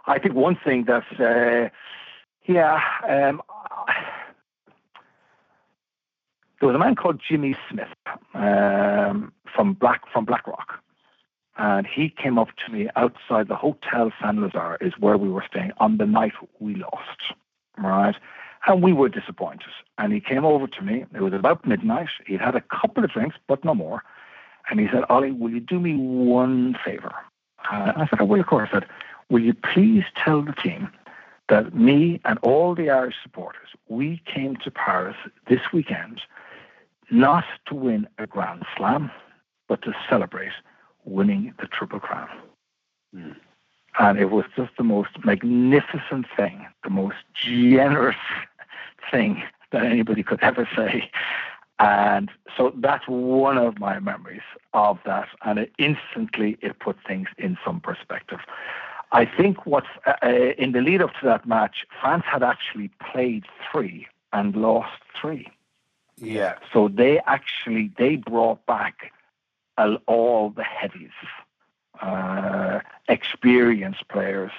I 0.05 0.19
think 0.19 0.35
one 0.35 0.57
thing 0.63 0.85
that, 0.85 1.05
uh, 1.19 1.69
yeah, 2.45 2.79
um, 3.07 3.41
there 6.59 6.67
was 6.67 6.75
a 6.75 6.79
man 6.79 6.95
called 6.95 7.19
Jimmy 7.27 7.55
Smith 7.69 7.87
um, 8.35 9.33
from 9.55 9.73
Black 9.73 10.01
from 10.13 10.25
Blackrock, 10.25 10.79
and 11.57 11.87
he 11.87 12.09
came 12.09 12.37
up 12.37 12.49
to 12.63 12.71
me 12.71 12.89
outside 12.95 13.47
the 13.47 13.55
Hotel 13.55 14.11
San 14.21 14.39
Lazar, 14.39 14.77
is 14.81 14.93
where 14.99 15.17
we 15.17 15.29
were 15.29 15.43
staying 15.49 15.71
on 15.79 15.97
the 15.97 16.05
night 16.05 16.33
we 16.59 16.75
lost, 16.75 17.33
right? 17.79 18.15
And 18.67 18.83
we 18.83 18.93
were 18.93 19.09
disappointed. 19.09 19.71
And 19.97 20.13
he 20.13 20.19
came 20.19 20.45
over 20.45 20.67
to 20.67 20.81
me. 20.81 21.05
It 21.13 21.21
was 21.21 21.33
about 21.33 21.65
midnight. 21.65 22.09
He'd 22.27 22.41
had 22.41 22.55
a 22.55 22.61
couple 22.61 23.03
of 23.03 23.11
drinks, 23.11 23.35
but 23.47 23.65
no 23.65 23.73
more. 23.73 24.03
And 24.69 24.79
he 24.79 24.87
said, 24.87 25.03
Ollie, 25.09 25.31
will 25.31 25.49
you 25.49 25.59
do 25.59 25.79
me 25.79 25.95
one 25.95 26.77
favor? 26.85 27.13
Uh, 27.71 27.93
I 27.95 28.07
said, 28.07 28.19
I 28.19 28.23
will, 28.23 28.39
of 28.39 28.47
course. 28.47 28.69
I 28.71 28.79
said, 28.79 28.87
will 29.29 29.41
you 29.41 29.53
please 29.53 30.03
tell 30.15 30.41
the 30.41 30.53
team 30.53 30.89
that 31.49 31.73
me 31.75 32.21
and 32.25 32.39
all 32.39 32.75
the 32.75 32.89
Irish 32.89 33.15
supporters, 33.21 33.69
we 33.89 34.21
came 34.25 34.55
to 34.57 34.71
Paris 34.71 35.17
this 35.47 35.61
weekend 35.73 36.21
not 37.09 37.43
to 37.65 37.75
win 37.75 38.07
a 38.17 38.25
Grand 38.25 38.63
Slam, 38.77 39.11
but 39.67 39.81
to 39.81 39.93
celebrate 40.09 40.53
winning 41.03 41.53
the 41.59 41.67
Triple 41.67 41.99
Crown. 41.99 42.29
Mm. 43.13 43.35
And 43.99 44.17
it 44.17 44.31
was 44.31 44.45
just 44.55 44.71
the 44.77 44.83
most 44.83 45.09
magnificent 45.25 46.25
thing, 46.37 46.65
the 46.83 46.89
most 46.89 47.17
generous 47.33 48.15
thing 49.09 49.43
that 49.71 49.83
anybody 49.83 50.23
could 50.23 50.41
ever 50.41 50.67
say. 50.75 51.09
And 51.79 52.29
so 52.55 52.71
that's 52.75 53.05
one 53.07 53.57
of 53.57 53.79
my 53.79 53.99
memories 53.99 54.41
of 54.73 54.99
that. 55.05 55.27
And 55.43 55.57
it 55.57 55.71
instantly 55.79 56.57
it 56.61 56.79
put 56.79 56.97
things 57.07 57.27
in 57.37 57.57
some 57.65 57.79
perspective. 57.79 58.39
I 59.11 59.25
think 59.25 59.65
what's 59.65 59.87
uh, 60.05 60.13
uh, 60.23 60.53
in 60.57 60.71
the 60.71 60.81
lead 60.81 61.01
up 61.01 61.11
to 61.19 61.25
that 61.25 61.45
match, 61.45 61.85
France 61.99 62.23
had 62.25 62.43
actually 62.43 62.91
played 63.11 63.45
three 63.71 64.07
and 64.31 64.55
lost 64.55 65.01
three. 65.19 65.49
Yeah. 66.17 66.55
So 66.71 66.87
they 66.87 67.19
actually 67.25 67.91
they 67.97 68.15
brought 68.15 68.65
back 68.67 69.11
all 70.05 70.51
the 70.51 70.63
heavies, 70.63 71.09
uh, 72.01 72.81
experienced 73.09 74.07
players, 74.07 74.51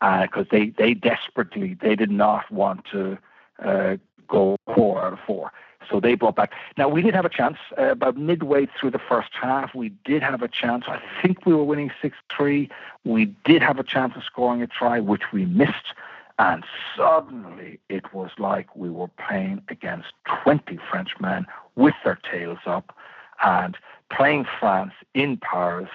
because 0.00 0.46
uh, 0.46 0.50
they 0.50 0.66
they 0.70 0.94
desperately 0.94 1.74
they 1.80 1.94
did 1.94 2.10
not 2.10 2.50
want 2.50 2.84
to 2.86 3.16
uh, 3.62 3.96
go 4.28 4.56
four 4.74 5.04
out 5.04 5.12
of 5.12 5.18
four. 5.26 5.52
So 5.90 6.00
they 6.00 6.14
brought 6.14 6.36
back. 6.36 6.52
Now 6.78 6.88
we 6.88 7.02
did 7.02 7.14
have 7.14 7.24
a 7.24 7.30
chance 7.30 7.58
uh, 7.78 7.90
about 7.90 8.16
midway 8.16 8.66
through 8.78 8.92
the 8.92 8.98
first 8.98 9.30
half. 9.32 9.74
We 9.74 9.90
did 10.04 10.22
have 10.22 10.42
a 10.42 10.48
chance. 10.48 10.84
I 10.88 11.00
think 11.20 11.44
we 11.44 11.54
were 11.54 11.64
winning 11.64 11.90
six 12.00 12.16
three. 12.34 12.70
We 13.04 13.26
did 13.44 13.62
have 13.62 13.78
a 13.78 13.84
chance 13.84 14.14
of 14.16 14.24
scoring 14.24 14.62
a 14.62 14.66
try, 14.66 15.00
which 15.00 15.32
we 15.32 15.44
missed. 15.44 15.94
And 16.38 16.64
suddenly 16.96 17.78
it 17.88 18.12
was 18.12 18.30
like 18.38 18.74
we 18.74 18.90
were 18.90 19.08
playing 19.08 19.62
against 19.68 20.08
20 20.42 20.78
Frenchmen 20.90 21.46
with 21.76 21.94
their 22.02 22.18
tails 22.28 22.58
up 22.66 22.96
and 23.44 23.76
playing 24.10 24.46
France 24.58 24.92
in 25.14 25.36
Paris 25.36 25.90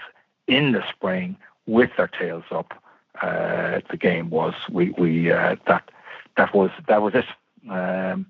in 0.48 0.72
the 0.72 0.84
spring 0.90 1.36
with 1.66 1.90
their 1.98 2.08
tails 2.08 2.46
up. 2.52 2.74
Uh, 3.22 3.82
the 3.90 3.98
game 3.98 4.30
was 4.30 4.54
we 4.72 4.92
we 4.92 5.32
uh, 5.32 5.56
that 5.68 5.90
that 6.38 6.54
was 6.54 6.72
that 6.88 7.02
was 7.02 7.14
it. 7.16 7.26
Um, 7.70 8.28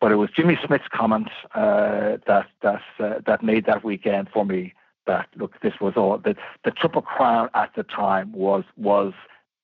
but 0.00 0.12
it 0.12 0.16
was 0.16 0.30
Jimmy 0.34 0.58
Smith's 0.64 0.88
comment 0.90 1.28
uh, 1.54 2.16
that 2.26 2.46
that 2.62 2.82
uh, 2.98 3.14
that 3.26 3.42
made 3.42 3.66
that 3.66 3.84
weekend 3.84 4.28
for 4.32 4.44
me. 4.44 4.74
That 5.06 5.28
look, 5.36 5.60
this 5.60 5.74
was 5.80 5.94
all 5.96 6.18
the 6.18 6.36
the 6.64 6.70
triple 6.70 7.02
crown 7.02 7.50
at 7.54 7.74
the 7.74 7.82
time 7.82 8.32
was 8.32 8.64
was 8.76 9.12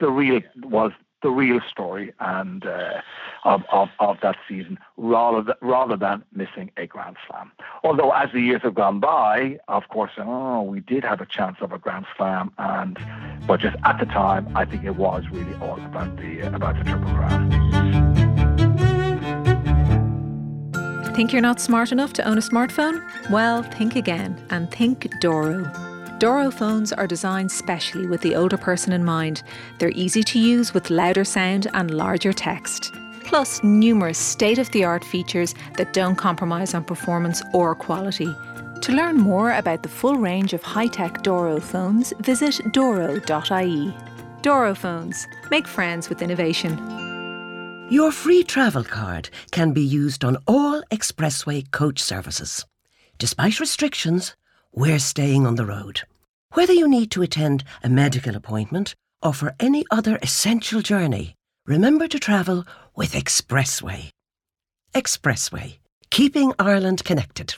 the 0.00 0.10
real 0.10 0.40
was 0.62 0.92
the 1.22 1.30
real 1.30 1.60
story 1.68 2.12
and 2.20 2.66
uh, 2.66 3.00
of, 3.44 3.62
of, 3.72 3.88
of 4.00 4.18
that 4.22 4.36
season 4.48 4.78
rather 4.96 5.42
than, 5.42 5.54
rather 5.60 5.96
than 5.96 6.22
missing 6.32 6.70
a 6.76 6.86
Grand 6.86 7.16
Slam. 7.26 7.50
Although 7.82 8.10
as 8.12 8.30
the 8.32 8.40
years 8.40 8.62
have 8.62 8.74
gone 8.74 9.00
by, 9.00 9.58
of 9.68 9.88
course, 9.88 10.12
oh, 10.18 10.62
we 10.62 10.80
did 10.80 11.04
have 11.04 11.20
a 11.20 11.26
chance 11.26 11.56
of 11.60 11.72
a 11.72 11.78
Grand 11.78 12.06
Slam, 12.16 12.52
and 12.58 12.98
but 13.46 13.60
just 13.60 13.76
at 13.84 13.98
the 13.98 14.06
time, 14.06 14.54
I 14.56 14.64
think 14.64 14.84
it 14.84 14.96
was 14.96 15.24
really 15.32 15.54
all 15.54 15.80
about 15.84 16.16
the 16.16 16.40
about 16.54 16.76
the 16.76 16.84
Triple 16.84 17.12
Crown. 17.14 18.25
Think 21.16 21.32
you're 21.32 21.40
not 21.40 21.62
smart 21.62 21.92
enough 21.92 22.12
to 22.12 22.28
own 22.28 22.36
a 22.36 22.42
smartphone? 22.42 23.02
Well, 23.30 23.62
think 23.62 23.96
again 23.96 24.38
and 24.50 24.70
think 24.70 25.10
Doro. 25.18 25.64
Doro 26.18 26.50
phones 26.50 26.92
are 26.92 27.06
designed 27.06 27.50
specially 27.50 28.06
with 28.06 28.20
the 28.20 28.36
older 28.36 28.58
person 28.58 28.92
in 28.92 29.02
mind. 29.02 29.42
They're 29.78 29.92
easy 29.94 30.22
to 30.24 30.38
use 30.38 30.74
with 30.74 30.90
louder 30.90 31.24
sound 31.24 31.68
and 31.72 31.90
larger 31.90 32.34
text. 32.34 32.92
Plus, 33.24 33.64
numerous 33.64 34.18
state 34.18 34.58
of 34.58 34.70
the 34.72 34.84
art 34.84 35.02
features 35.06 35.54
that 35.78 35.94
don't 35.94 36.16
compromise 36.16 36.74
on 36.74 36.84
performance 36.84 37.42
or 37.54 37.74
quality. 37.74 38.28
To 38.82 38.92
learn 38.92 39.16
more 39.16 39.52
about 39.52 39.84
the 39.84 39.88
full 39.88 40.16
range 40.16 40.52
of 40.52 40.62
high 40.62 40.88
tech 40.88 41.22
Doro 41.22 41.60
phones, 41.60 42.12
visit 42.20 42.60
doro.ie. 42.72 43.96
Doro 44.42 44.74
phones. 44.74 45.26
Make 45.50 45.66
friends 45.66 46.10
with 46.10 46.20
innovation. 46.20 47.05
Your 47.88 48.10
free 48.10 48.42
travel 48.42 48.82
card 48.82 49.30
can 49.52 49.72
be 49.72 49.80
used 49.80 50.24
on 50.24 50.38
all 50.48 50.82
expressway 50.90 51.70
coach 51.70 52.02
services. 52.02 52.64
Despite 53.16 53.60
restrictions, 53.60 54.34
we're 54.74 54.98
staying 54.98 55.46
on 55.46 55.54
the 55.54 55.66
road. 55.66 56.00
Whether 56.54 56.72
you 56.72 56.88
need 56.88 57.12
to 57.12 57.22
attend 57.22 57.62
a 57.84 57.88
medical 57.88 58.34
appointment 58.34 58.96
or 59.22 59.32
for 59.32 59.54
any 59.60 59.84
other 59.88 60.18
essential 60.20 60.80
journey, 60.80 61.36
remember 61.64 62.08
to 62.08 62.18
travel 62.18 62.66
with 62.96 63.12
Expressway. 63.12 64.10
Expressway, 64.92 65.78
keeping 66.10 66.54
Ireland 66.58 67.04
connected. 67.04 67.54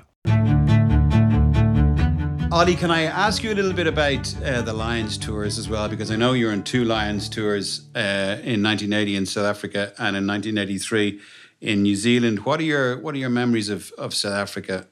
Ollie, 2.50 2.76
can 2.76 2.90
I 2.90 3.02
ask 3.02 3.42
you 3.42 3.52
a 3.52 3.54
little 3.54 3.74
bit 3.74 3.86
about 3.86 4.34
uh, 4.42 4.62
the 4.62 4.72
Lions 4.72 5.18
tours 5.18 5.58
as 5.58 5.68
well? 5.68 5.88
Because 5.88 6.10
I 6.10 6.16
know 6.16 6.32
you're 6.32 6.50
on 6.50 6.62
two 6.62 6.84
Lions 6.84 7.28
tours 7.28 7.82
uh, 7.94 8.40
in 8.42 8.62
1980 8.62 9.16
in 9.16 9.26
South 9.26 9.44
Africa 9.44 9.92
and 9.98 10.16
in 10.16 10.26
1983 10.26 11.20
in 11.60 11.82
New 11.82 11.94
Zealand. 11.94 12.46
What 12.46 12.58
are 12.60 12.64
your 12.64 13.00
What 13.00 13.14
are 13.14 13.18
your 13.18 13.28
memories 13.28 13.68
of, 13.68 13.92
of 13.98 14.14
South 14.14 14.32
Africa 14.32 14.86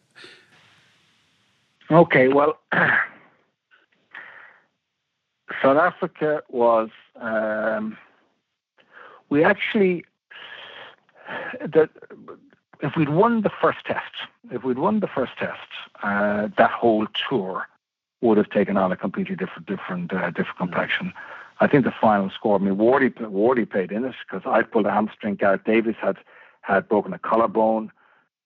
Okay, 1.90 2.28
well, 2.28 2.58
South 5.62 5.78
Africa 5.78 6.42
was. 6.48 6.90
Um, 7.20 7.96
we 9.30 9.44
actually. 9.44 10.04
The, 11.60 11.88
if 12.80 12.96
we'd 12.96 13.08
won 13.08 13.42
the 13.42 13.50
first 13.60 13.78
test, 13.84 14.12
if 14.50 14.64
we'd 14.64 14.78
won 14.78 15.00
the 15.00 15.06
first 15.06 15.32
test, 15.38 15.68
uh, 16.02 16.48
that 16.56 16.70
whole 16.70 17.06
tour 17.28 17.66
would 18.20 18.36
have 18.38 18.50
taken 18.50 18.76
on 18.76 18.92
a 18.92 18.96
completely 18.96 19.36
different, 19.36 19.66
different, 19.66 20.12
uh, 20.12 20.30
different 20.30 20.58
complexion. 20.58 21.12
I 21.60 21.66
think 21.66 21.84
the 21.84 21.92
final 21.92 22.30
score. 22.30 22.56
I 22.56 22.58
mean, 22.58 22.76
Wardy, 22.76 23.10
Wardy 23.10 23.68
played 23.68 23.92
in 23.92 24.04
it 24.04 24.14
because 24.26 24.46
I 24.46 24.62
pulled 24.62 24.86
a 24.86 24.90
hamstring. 24.90 25.36
Gareth 25.36 25.64
Davies 25.64 25.94
had 26.00 26.18
had 26.60 26.88
broken 26.88 27.12
a 27.12 27.18
collarbone. 27.18 27.92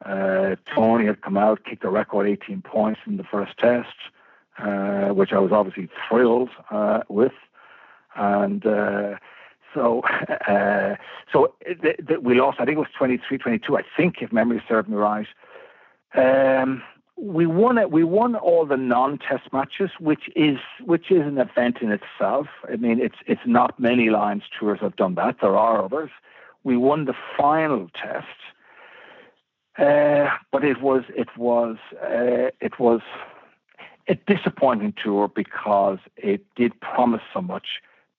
Uh, 0.04 0.56
Tony 0.74 1.06
had 1.06 1.22
come 1.22 1.36
out, 1.36 1.64
kicked 1.64 1.84
a 1.84 1.90
record 1.90 2.26
18 2.26 2.62
points 2.62 3.00
in 3.06 3.16
the 3.16 3.24
first 3.24 3.56
test, 3.58 3.96
uh, 4.58 5.08
which 5.08 5.32
I 5.32 5.38
was 5.38 5.52
obviously 5.52 5.88
thrilled 6.08 6.50
uh, 6.70 7.02
with. 7.08 7.32
And 8.14 8.64
uh, 8.64 9.16
so, 9.74 10.00
uh, 10.48 10.96
so 11.32 11.54
th- 11.64 11.96
th- 12.06 12.20
we 12.22 12.34
lost. 12.40 12.58
I 12.60 12.64
think 12.64 12.76
it 12.76 12.86
was 13.00 13.20
23-22. 13.30 13.78
I 13.78 13.84
think, 13.96 14.16
if 14.20 14.32
memory 14.32 14.62
serves 14.68 14.88
me 14.88 14.96
right. 14.96 15.26
Um, 16.14 16.82
we 17.16 17.46
won 17.46 17.76
it. 17.76 17.90
We 17.90 18.02
won 18.02 18.34
all 18.34 18.64
the 18.64 18.76
non-test 18.76 19.52
matches, 19.52 19.90
which 20.00 20.30
is 20.34 20.58
which 20.84 21.10
is 21.10 21.20
an 21.20 21.38
event 21.38 21.78
in 21.82 21.92
itself. 21.92 22.46
I 22.70 22.76
mean, 22.76 22.98
it's 22.98 23.18
it's 23.26 23.42
not 23.44 23.78
many 23.78 24.08
Lions 24.08 24.44
tours 24.58 24.80
have 24.80 24.96
done 24.96 25.16
that. 25.16 25.36
There 25.40 25.56
are 25.56 25.84
others. 25.84 26.10
We 26.64 26.76
won 26.76 27.04
the 27.04 27.14
final 27.36 27.90
test, 27.94 28.26
uh, 29.78 30.30
but 30.50 30.64
it 30.64 30.80
was 30.80 31.04
it 31.10 31.28
was 31.36 31.76
uh, 32.02 32.50
it 32.60 32.78
was 32.78 33.02
a 34.08 34.14
disappointing 34.14 34.94
tour 35.02 35.28
because 35.28 35.98
it 36.16 36.44
did 36.56 36.78
promise 36.80 37.22
so 37.34 37.42
much, 37.42 37.66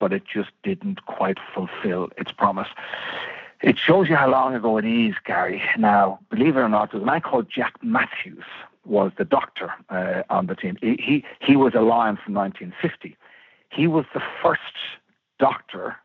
but 0.01 0.11
it 0.11 0.23
just 0.25 0.49
didn't 0.63 1.05
quite 1.05 1.37
fulfill 1.53 2.09
its 2.17 2.33
promise. 2.33 2.67
It 3.61 3.77
shows 3.77 4.09
you 4.09 4.15
how 4.15 4.29
long 4.29 4.55
ago 4.55 4.77
it 4.77 4.85
is, 4.85 5.13
Gary. 5.23 5.61
Now, 5.77 6.19
believe 6.31 6.57
it 6.57 6.59
or 6.59 6.67
not, 6.67 6.91
there's 6.91 7.03
a 7.03 7.05
man 7.05 7.21
called 7.21 7.47
Jack 7.49 7.75
Matthews 7.83 8.43
was 8.83 9.11
the 9.19 9.23
doctor 9.23 9.71
uh, 9.89 10.23
on 10.31 10.47
the 10.47 10.55
team. 10.55 10.75
He, 10.81 10.99
he 10.99 11.23
he 11.39 11.55
was 11.55 11.75
a 11.75 11.81
lion 11.81 12.17
from 12.17 12.33
1950. 12.33 13.15
He 13.69 13.85
was 13.85 14.05
the 14.15 14.23
first 14.41 14.75
doctor 15.37 15.95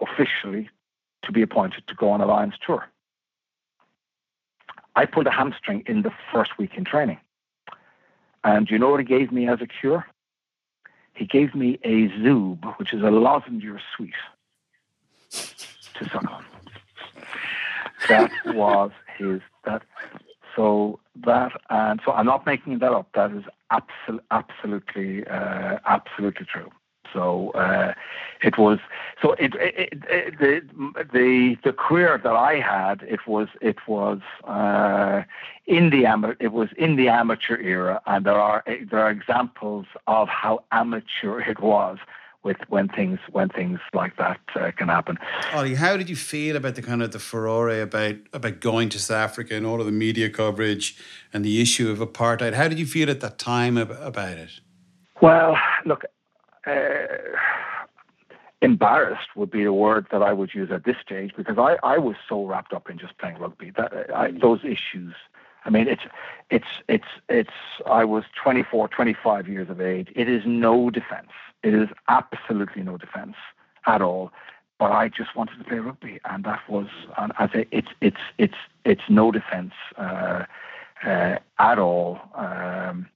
officially 0.00 0.68
to 1.22 1.32
be 1.32 1.40
appointed 1.40 1.86
to 1.86 1.94
go 1.94 2.10
on 2.10 2.20
a 2.20 2.26
Lions 2.26 2.54
tour. 2.64 2.86
I 4.94 5.06
pulled 5.06 5.26
a 5.26 5.30
hamstring 5.30 5.84
in 5.86 6.02
the 6.02 6.12
first 6.32 6.58
week 6.58 6.74
in 6.76 6.84
training. 6.84 7.18
And 8.44 8.70
you 8.70 8.78
know 8.78 8.90
what 8.90 9.00
he 9.00 9.06
gave 9.06 9.32
me 9.32 9.48
as 9.48 9.60
a 9.60 9.66
cure? 9.66 10.06
He 11.18 11.26
gave 11.26 11.52
me 11.52 11.80
a 11.82 12.08
Zube, 12.20 12.64
which 12.78 12.94
is 12.94 13.02
a 13.02 13.10
lozenge 13.10 13.64
sweet, 13.96 14.14
to 15.30 16.08
suck 16.12 16.24
on. 16.30 16.44
That 18.08 18.30
was 18.46 18.92
his 19.18 19.40
that. 19.64 19.82
So 20.54 21.00
that 21.24 21.52
and 21.70 22.00
so 22.04 22.12
I'm 22.12 22.26
not 22.26 22.46
making 22.46 22.78
that 22.78 22.92
up. 22.92 23.08
That 23.14 23.32
is 23.32 23.42
absolutely, 23.72 24.24
absolutely, 24.30 25.26
uh, 25.26 25.78
absolutely 25.86 26.46
true. 26.46 26.70
So 27.12 27.50
uh, 27.50 27.94
it 28.42 28.58
was 28.58 28.78
so 29.22 29.32
it, 29.32 29.54
it, 29.54 30.02
it, 30.08 30.38
the 30.38 30.62
the 31.12 31.56
the 31.64 31.72
career 31.72 32.20
that 32.22 32.36
I 32.36 32.60
had 32.60 33.02
it 33.02 33.26
was 33.26 33.48
it 33.60 33.76
was 33.86 34.20
uh, 34.44 35.22
in 35.66 35.90
the 35.90 36.06
ama- 36.06 36.36
it 36.40 36.52
was 36.52 36.68
in 36.76 36.96
the 36.96 37.08
amateur 37.08 37.58
era, 37.60 38.00
and 38.06 38.24
there 38.24 38.40
are 38.40 38.64
there 38.90 39.00
are 39.00 39.10
examples 39.10 39.86
of 40.06 40.28
how 40.28 40.64
amateur 40.72 41.40
it 41.52 41.60
was 41.60 41.98
with 42.44 42.56
when 42.68 42.88
things 42.88 43.18
when 43.32 43.48
things 43.48 43.80
like 43.92 44.16
that 44.16 44.40
uh, 44.54 44.70
can 44.76 44.88
happen. 44.88 45.18
Ollie, 45.54 45.74
how 45.74 45.96
did 45.96 46.08
you 46.08 46.16
feel 46.16 46.56
about 46.56 46.76
the 46.76 46.82
kind 46.82 47.02
of 47.02 47.10
the 47.12 47.18
furore 47.18 47.70
about 47.80 48.16
about 48.32 48.60
going 48.60 48.88
to 48.90 48.98
South 48.98 49.30
Africa 49.30 49.54
and 49.54 49.66
all 49.66 49.80
of 49.80 49.86
the 49.86 49.92
media 49.92 50.30
coverage 50.30 50.96
and 51.32 51.44
the 51.44 51.60
issue 51.60 51.90
of 51.90 51.98
apartheid? 51.98 52.54
How 52.54 52.68
did 52.68 52.78
you 52.78 52.86
feel 52.86 53.10
at 53.10 53.20
that 53.20 53.38
time 53.38 53.76
about 53.76 54.38
it? 54.38 54.60
Well, 55.20 55.56
look. 55.84 56.04
Uh, 56.68 57.06
embarrassed 58.60 59.28
would 59.36 59.50
be 59.50 59.64
a 59.64 59.72
word 59.72 60.06
that 60.10 60.22
I 60.22 60.32
would 60.32 60.54
use 60.54 60.70
at 60.72 60.84
this 60.84 60.96
stage 61.04 61.32
because 61.36 61.58
I, 61.58 61.76
I 61.82 61.98
was 61.98 62.16
so 62.28 62.44
wrapped 62.44 62.72
up 62.72 62.90
in 62.90 62.98
just 62.98 63.16
playing 63.18 63.38
rugby 63.38 63.70
that 63.76 64.14
I, 64.14 64.32
those 64.32 64.60
issues. 64.64 65.14
I 65.64 65.70
mean, 65.70 65.88
it's 65.88 66.02
it's 66.50 66.66
it's 66.88 67.04
it's. 67.28 67.50
I 67.86 68.04
was 68.04 68.24
24, 68.42 68.88
25 68.88 69.48
years 69.48 69.70
of 69.70 69.80
age. 69.80 70.08
It 70.14 70.28
is 70.28 70.42
no 70.46 70.90
defence. 70.90 71.30
It 71.62 71.74
is 71.74 71.88
absolutely 72.08 72.82
no 72.82 72.96
defence 72.96 73.36
at 73.86 74.02
all. 74.02 74.32
But 74.78 74.92
I 74.92 75.08
just 75.08 75.34
wanted 75.36 75.58
to 75.58 75.64
play 75.64 75.78
rugby, 75.78 76.20
and 76.24 76.44
that 76.44 76.60
was. 76.68 76.86
And 77.16 77.32
I 77.38 77.48
say 77.52 77.66
it's 77.70 77.88
it's 78.00 78.20
it's 78.38 78.54
it's 78.84 79.02
no 79.08 79.30
defence 79.30 79.74
uh, 79.96 80.44
uh, 81.04 81.38
at 81.58 81.78
all. 81.78 82.20
Um, 82.34 83.08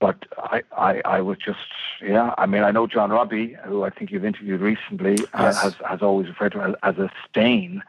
but 0.00 0.26
I, 0.36 0.62
I, 0.76 1.02
I 1.04 1.20
was 1.20 1.38
just, 1.38 1.58
yeah. 2.02 2.34
I 2.38 2.46
mean, 2.46 2.62
I 2.62 2.70
know 2.70 2.86
John 2.86 3.10
Robbie, 3.10 3.56
who 3.64 3.84
I 3.84 3.90
think 3.90 4.10
you've 4.10 4.24
interviewed 4.24 4.60
recently, 4.60 5.18
uh, 5.34 5.42
yes. 5.42 5.56
uh, 5.56 5.62
has 5.62 5.74
has 5.86 6.02
always 6.02 6.28
referred 6.28 6.52
to 6.52 6.60
as, 6.62 6.74
as 6.82 6.98
a 6.98 7.10
stain 7.28 7.82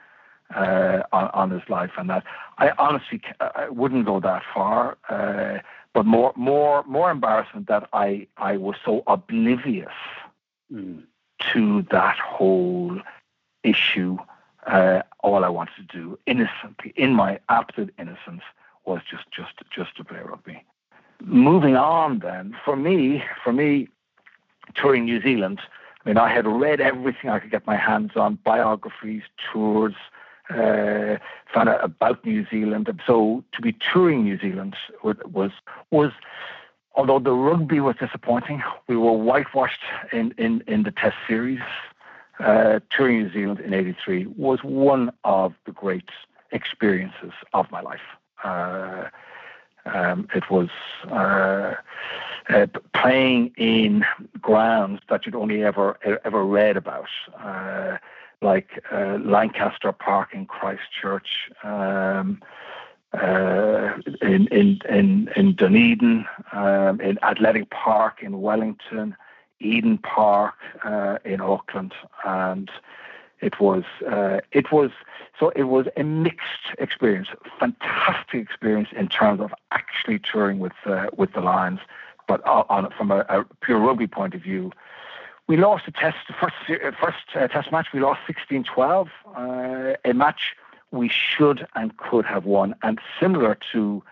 uh, 0.55 1.03
on, 1.11 1.29
on, 1.33 1.51
his 1.51 1.67
life, 1.69 1.91
and 1.97 2.09
that 2.09 2.23
I 2.57 2.71
honestly 2.77 3.21
I 3.39 3.69
wouldn't 3.69 4.05
go 4.05 4.19
that 4.19 4.43
far. 4.53 4.97
Uh, 5.09 5.59
but 5.93 6.05
more, 6.05 6.33
more, 6.35 6.83
more 6.83 7.09
embarrassment 7.09 7.67
that 7.67 7.89
I, 7.93 8.27
I 8.37 8.57
was 8.57 8.75
so 8.85 9.03
oblivious 9.07 9.87
mm. 10.71 11.03
to 11.51 11.81
that 11.91 12.17
whole 12.17 13.01
issue. 13.63 14.17
Uh, 14.67 15.01
all 15.21 15.43
I 15.43 15.49
wanted 15.49 15.89
to 15.89 15.97
do, 15.97 16.19
innocently, 16.27 16.93
in 16.95 17.13
my 17.13 17.39
absolute 17.49 17.93
innocence, 17.97 18.43
was 18.85 19.01
just, 19.09 19.31
just, 19.31 19.53
just 19.75 19.97
to 19.97 20.03
play 20.03 20.19
rugby 20.23 20.63
moving 21.23 21.75
on 21.75 22.19
then, 22.19 22.55
for 22.63 22.75
me, 22.75 23.23
for 23.43 23.53
me, 23.53 23.87
touring 24.75 25.05
New 25.05 25.21
Zealand, 25.21 25.59
I 26.05 26.09
mean, 26.09 26.17
I 26.17 26.29
had 26.29 26.47
read 26.47 26.79
everything 26.79 27.29
I 27.29 27.39
could 27.39 27.51
get 27.51 27.67
my 27.67 27.75
hands 27.75 28.11
on, 28.15 28.39
biographies, 28.43 29.23
tours, 29.51 29.95
uh, 30.49 31.17
found 31.53 31.69
out 31.69 31.83
about 31.83 32.25
New 32.25 32.45
Zealand. 32.49 32.89
So 33.05 33.43
to 33.51 33.61
be 33.61 33.73
touring 33.73 34.23
New 34.23 34.39
Zealand 34.39 34.75
was 35.03 35.51
was 35.91 36.11
although 36.95 37.19
the 37.19 37.33
rugby 37.33 37.79
was 37.79 37.95
disappointing, 37.97 38.63
we 38.87 38.97
were 38.97 39.13
whitewashed 39.13 39.83
in, 40.11 40.33
in, 40.37 40.63
in 40.67 40.83
the 40.83 40.91
Test 40.91 41.15
series. 41.27 41.61
Uh, 42.39 42.79
touring 42.89 43.23
New 43.23 43.33
Zealand 43.33 43.59
in 43.59 43.73
'83 43.73 44.27
was 44.37 44.59
one 44.63 45.11
of 45.23 45.53
the 45.65 45.71
great 45.71 46.09
experiences 46.51 47.33
of 47.53 47.69
my 47.69 47.81
life. 47.81 47.99
Uh, 48.43 49.09
um, 49.85 50.27
it 50.33 50.49
was 50.49 50.69
uh, 51.09 51.75
uh, 52.49 52.67
playing 52.93 53.53
in 53.57 54.05
grounds 54.41 55.01
that 55.09 55.25
you'd 55.25 55.35
only 55.35 55.63
ever 55.63 55.97
ever 56.25 56.43
read 56.43 56.77
about, 56.77 57.09
uh, 57.39 57.97
like 58.41 58.83
uh, 58.91 59.17
Lancaster 59.23 59.91
Park 59.91 60.29
in 60.33 60.45
Christchurch, 60.45 61.51
um, 61.63 62.41
uh, 63.13 63.93
in, 64.21 64.47
in 64.47 64.79
in 64.89 65.29
in 65.35 65.55
Dunedin, 65.55 66.25
um, 66.51 67.01
in 67.01 67.17
Athletic 67.23 67.69
Park 67.69 68.21
in 68.21 68.41
Wellington, 68.41 69.15
Eden 69.59 69.97
Park 69.97 70.55
uh, 70.83 71.17
in 71.25 71.41
Auckland, 71.41 71.93
and 72.25 72.69
it 73.41 73.59
was 73.59 73.83
uh, 74.09 74.39
it 74.51 74.71
was 74.71 74.91
so 75.39 75.49
it 75.55 75.63
was 75.63 75.87
a 75.95 76.03
mixed 76.03 76.73
experience, 76.77 77.29
fantastic 77.59 78.41
experience 78.41 78.89
in 78.95 79.07
terms 79.07 79.39
of 79.39 79.53
actually 79.71 80.19
touring 80.19 80.59
with 80.59 80.73
uh, 80.85 81.07
with 81.15 81.33
the 81.33 81.41
Lions, 81.41 81.79
but 82.27 82.45
on, 82.45 82.91
from 82.97 83.11
a, 83.11 83.19
a, 83.29 83.45
pure 83.61 83.79
rugby 83.79 84.07
point 84.07 84.33
of 84.33 84.41
view, 84.41 84.71
we 85.47 85.57
lost 85.57 85.87
a 85.87 85.91
test 85.91 86.17
the 86.27 86.33
first 86.33 86.55
first 86.99 87.35
uh, 87.35 87.47
test 87.47 87.71
match. 87.71 87.87
We 87.93 88.01
lost 88.01 88.19
16-12, 88.27 89.09
uh, 89.35 89.95
a 90.03 90.13
match 90.13 90.55
we 90.91 91.09
should 91.09 91.67
and 91.75 91.95
could 91.97 92.25
have 92.25 92.45
won, 92.45 92.75
and 92.83 92.99
similar 93.19 93.57
to 93.71 94.03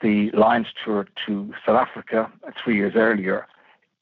the 0.00 0.30
Lions 0.32 0.68
tour 0.84 1.06
to 1.26 1.54
South 1.64 1.76
Africa 1.76 2.30
three 2.62 2.76
years 2.76 2.94
earlier 2.96 3.46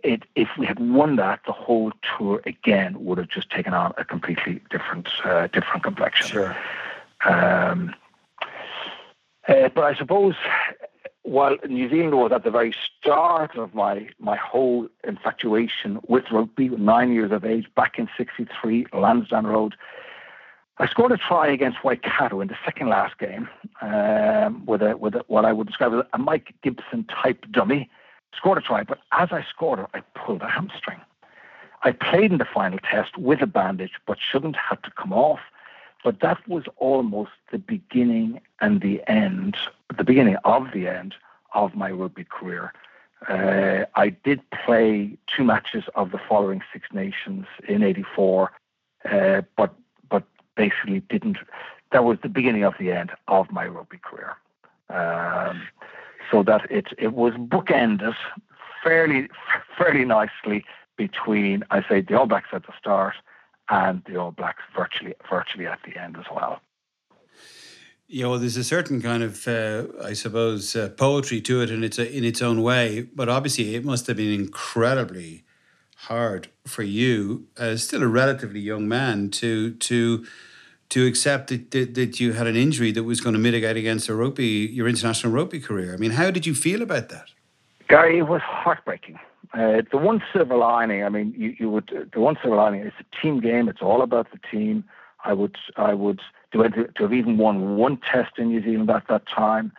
it, 0.05 0.25
if 0.37 0.49
we 0.59 0.67
had 0.67 0.79
won 0.79 1.17
that, 1.17 1.41
the 1.47 1.53
whole 1.53 1.91
tour 2.17 2.43
again 2.47 3.03
would 3.05 3.19
have 3.19 3.29
just 3.29 3.51
taken 3.51 3.73
on 3.73 3.95
a 3.97 4.05
completely 4.05 4.61
different 4.71 5.09
uh, 5.25 5.49
different 5.49 5.83
complexion. 5.83 6.29
Sure. 6.29 6.57
Um, 7.25 7.95
uh, 9.49 9.71
but 9.75 9.85
I 9.85 9.95
suppose 9.95 10.35
while 11.23 11.57
New 11.67 11.89
Zealand 11.89 12.17
was 12.17 12.33
at 12.33 12.45
the 12.45 12.51
very 12.51 12.75
start 13.01 13.57
of 13.57 13.75
my 13.75 14.09
my 14.19 14.37
whole 14.37 14.89
infatuation 15.05 15.99
with 16.07 16.25
rugby, 16.31 16.69
nine 16.69 17.13
years 17.13 17.33
of 17.33 17.45
age, 17.45 17.67
back 17.75 17.99
in 17.99 18.09
'63, 18.17 18.87
Lansdowne 18.93 19.47
Road. 19.47 19.75
I 20.77 20.89
scored 20.89 21.13
a 21.13 21.17
try 21.17 21.47
against 21.47 21.85
Waikato 21.85 22.41
in 22.41 22.49
the 22.49 22.57
second 22.65 22.89
last 22.89 23.17
game 23.19 23.49
um, 23.81 24.67
with 24.67 24.83
a 24.83 24.97
with 24.97 25.15
a, 25.15 25.25
what 25.29 25.45
I 25.47 25.53
would 25.53 25.67
describe 25.67 25.95
as 25.95 26.05
a 26.13 26.19
Mike 26.19 26.53
Gibson 26.63 27.05
type 27.05 27.47
dummy 27.51 27.89
scored 28.37 28.59
a 28.59 28.61
try, 28.61 28.83
but 28.83 29.01
as 29.13 29.31
I 29.33 29.45
scored 29.49 29.81
it, 29.81 29.87
I 29.95 30.01
pulled 30.15 30.43
a 30.43 30.49
hamstring. 30.49 31.01
I 31.83 31.93
played 31.93 32.33
in 32.33 32.39
the 32.39 32.47
final 32.47 32.79
test 32.79 33.17
with 33.19 33.43
a 33.43 33.47
bandage, 33.47 33.93
but 34.07 34.19
shouldn't 34.19 34.57
have 34.57 34.81
to 34.83 34.91
come 34.91 35.13
off. 35.13 35.41
But 36.03 36.21
that 36.21 36.47
was 36.49 36.65
almost 36.77 37.33
the 37.51 37.59
beginning 37.59 38.41
and 38.61 38.81
the 38.81 39.03
end, 39.09 39.57
the 39.97 40.05
beginning 40.05 40.37
of 40.45 40.69
the 40.73 40.89
end 40.89 41.15
of 41.53 41.75
my 41.75 41.91
rugby 41.91 42.25
career. 42.25 42.73
Uh, 43.29 43.85
I 43.95 44.11
did 44.11 44.41
play 44.51 45.17
two 45.35 45.45
matches 45.45 45.85
of 45.95 46.11
the 46.11 46.19
following 46.29 46.63
Six 46.73 46.89
Nations 46.93 47.47
in 47.67 47.83
'84, 47.83 48.53
uh, 49.11 49.43
but 49.57 49.75
but 50.11 50.25
basically 50.57 51.01
didn't. 51.01 51.39
That 51.93 52.05
was 52.05 52.19
the 52.23 52.29
beginning 52.29 52.65
of 52.65 52.75
the 52.79 52.93
end 52.93 53.13
of 53.29 53.51
my 53.51 53.67
rugby 53.67 53.99
career. 53.99 54.37
Um, 54.91 55.63
so 56.31 56.43
that 56.43 56.71
it 56.71 56.87
it 56.99 57.13
was 57.13 57.35
bookended 57.35 58.15
fairly 58.83 59.29
fairly 59.79 60.05
nicely 60.05 60.65
between 60.97 61.65
I 61.71 61.83
say 61.89 62.01
the 62.01 62.19
All 62.19 62.27
Blacks 62.27 62.49
at 62.53 62.67
the 62.67 62.73
start 62.79 63.15
and 63.69 64.03
the 64.07 64.17
All 64.17 64.31
Blacks 64.31 64.63
virtually 64.77 65.15
virtually 65.29 65.67
at 65.67 65.81
the 65.85 66.01
end 66.01 66.17
as 66.17 66.27
well. 66.35 66.61
Yeah, 68.07 68.27
well, 68.27 68.39
there's 68.39 68.59
a 68.59 68.65
certain 68.65 69.01
kind 69.01 69.23
of, 69.23 69.49
uh, 69.49 69.87
I 70.03 70.13
suppose, 70.13 70.77
uh, 70.77 70.91
poetry 70.91 71.41
to 71.41 71.63
it 71.63 71.71
in 71.71 71.83
its 71.83 71.99
in 71.99 72.23
its 72.23 72.43
own 72.43 72.63
way. 72.63 73.09
But 73.15 73.29
obviously, 73.29 73.75
it 73.75 73.85
must 73.85 74.07
have 74.07 74.19
been 74.19 74.33
incredibly 74.33 75.45
hard 75.97 76.49
for 76.67 76.83
you, 76.83 77.47
as 77.57 77.83
still 77.83 78.03
a 78.03 78.09
relatively 78.09 78.61
young 78.61 78.87
man, 78.87 79.31
to 79.31 79.73
to 79.75 80.27
to 80.91 81.07
accept 81.07 81.49
that, 81.49 81.71
that, 81.73 81.95
that 81.95 82.21
you 82.21 82.33
had 82.33 82.47
an 82.47 82.57
injury 82.57 82.93
that 82.93 83.05
was 83.05 83.21
going 83.21 83.33
to 83.35 83.39
mitigate 83.39 83.77
against 83.77 84.09
a 84.09 84.15
rugby 84.15 84.45
your 84.45 84.89
international 84.89 85.33
rugby 85.33 85.61
career. 85.61 85.95
I 85.95 85.97
mean, 85.97 86.13
how 86.13 86.31
did 86.31 86.47
you 86.47 86.55
feel 86.55 86.83
about 86.83 87.09
that? 87.09 87.31
Gary, 87.89 88.19
it 88.19 88.29
was 88.29 88.41
heartbreaking. 88.43 89.19
Uh, 89.53 89.83
the 89.91 89.99
one 89.99 90.23
silver 90.33 90.57
lining, 90.57 91.05
I 91.05 91.09
mean, 91.09 91.35
you, 91.37 91.55
you 91.59 91.71
would 91.71 92.11
the 92.13 92.21
one 92.21 92.37
silver 92.43 92.57
lining. 92.57 92.81
It's 92.81 92.97
a 92.99 93.23
team 93.23 93.41
game. 93.41 93.69
It's 93.69 93.83
all 93.83 94.03
about 94.03 94.29
the 94.33 94.39
team. 94.51 94.85
I 95.25 95.33
would 95.33 95.57
I 95.77 95.95
would 95.95 96.21
to, 96.53 96.69
to 96.69 97.03
have 97.03 97.13
even 97.13 97.39
won 97.39 97.77
one 97.77 97.99
test 98.13 98.33
in 98.39 98.49
New 98.49 98.63
Zealand 98.63 98.91
at 98.91 99.05
that 99.09 99.23
time. 99.29 99.73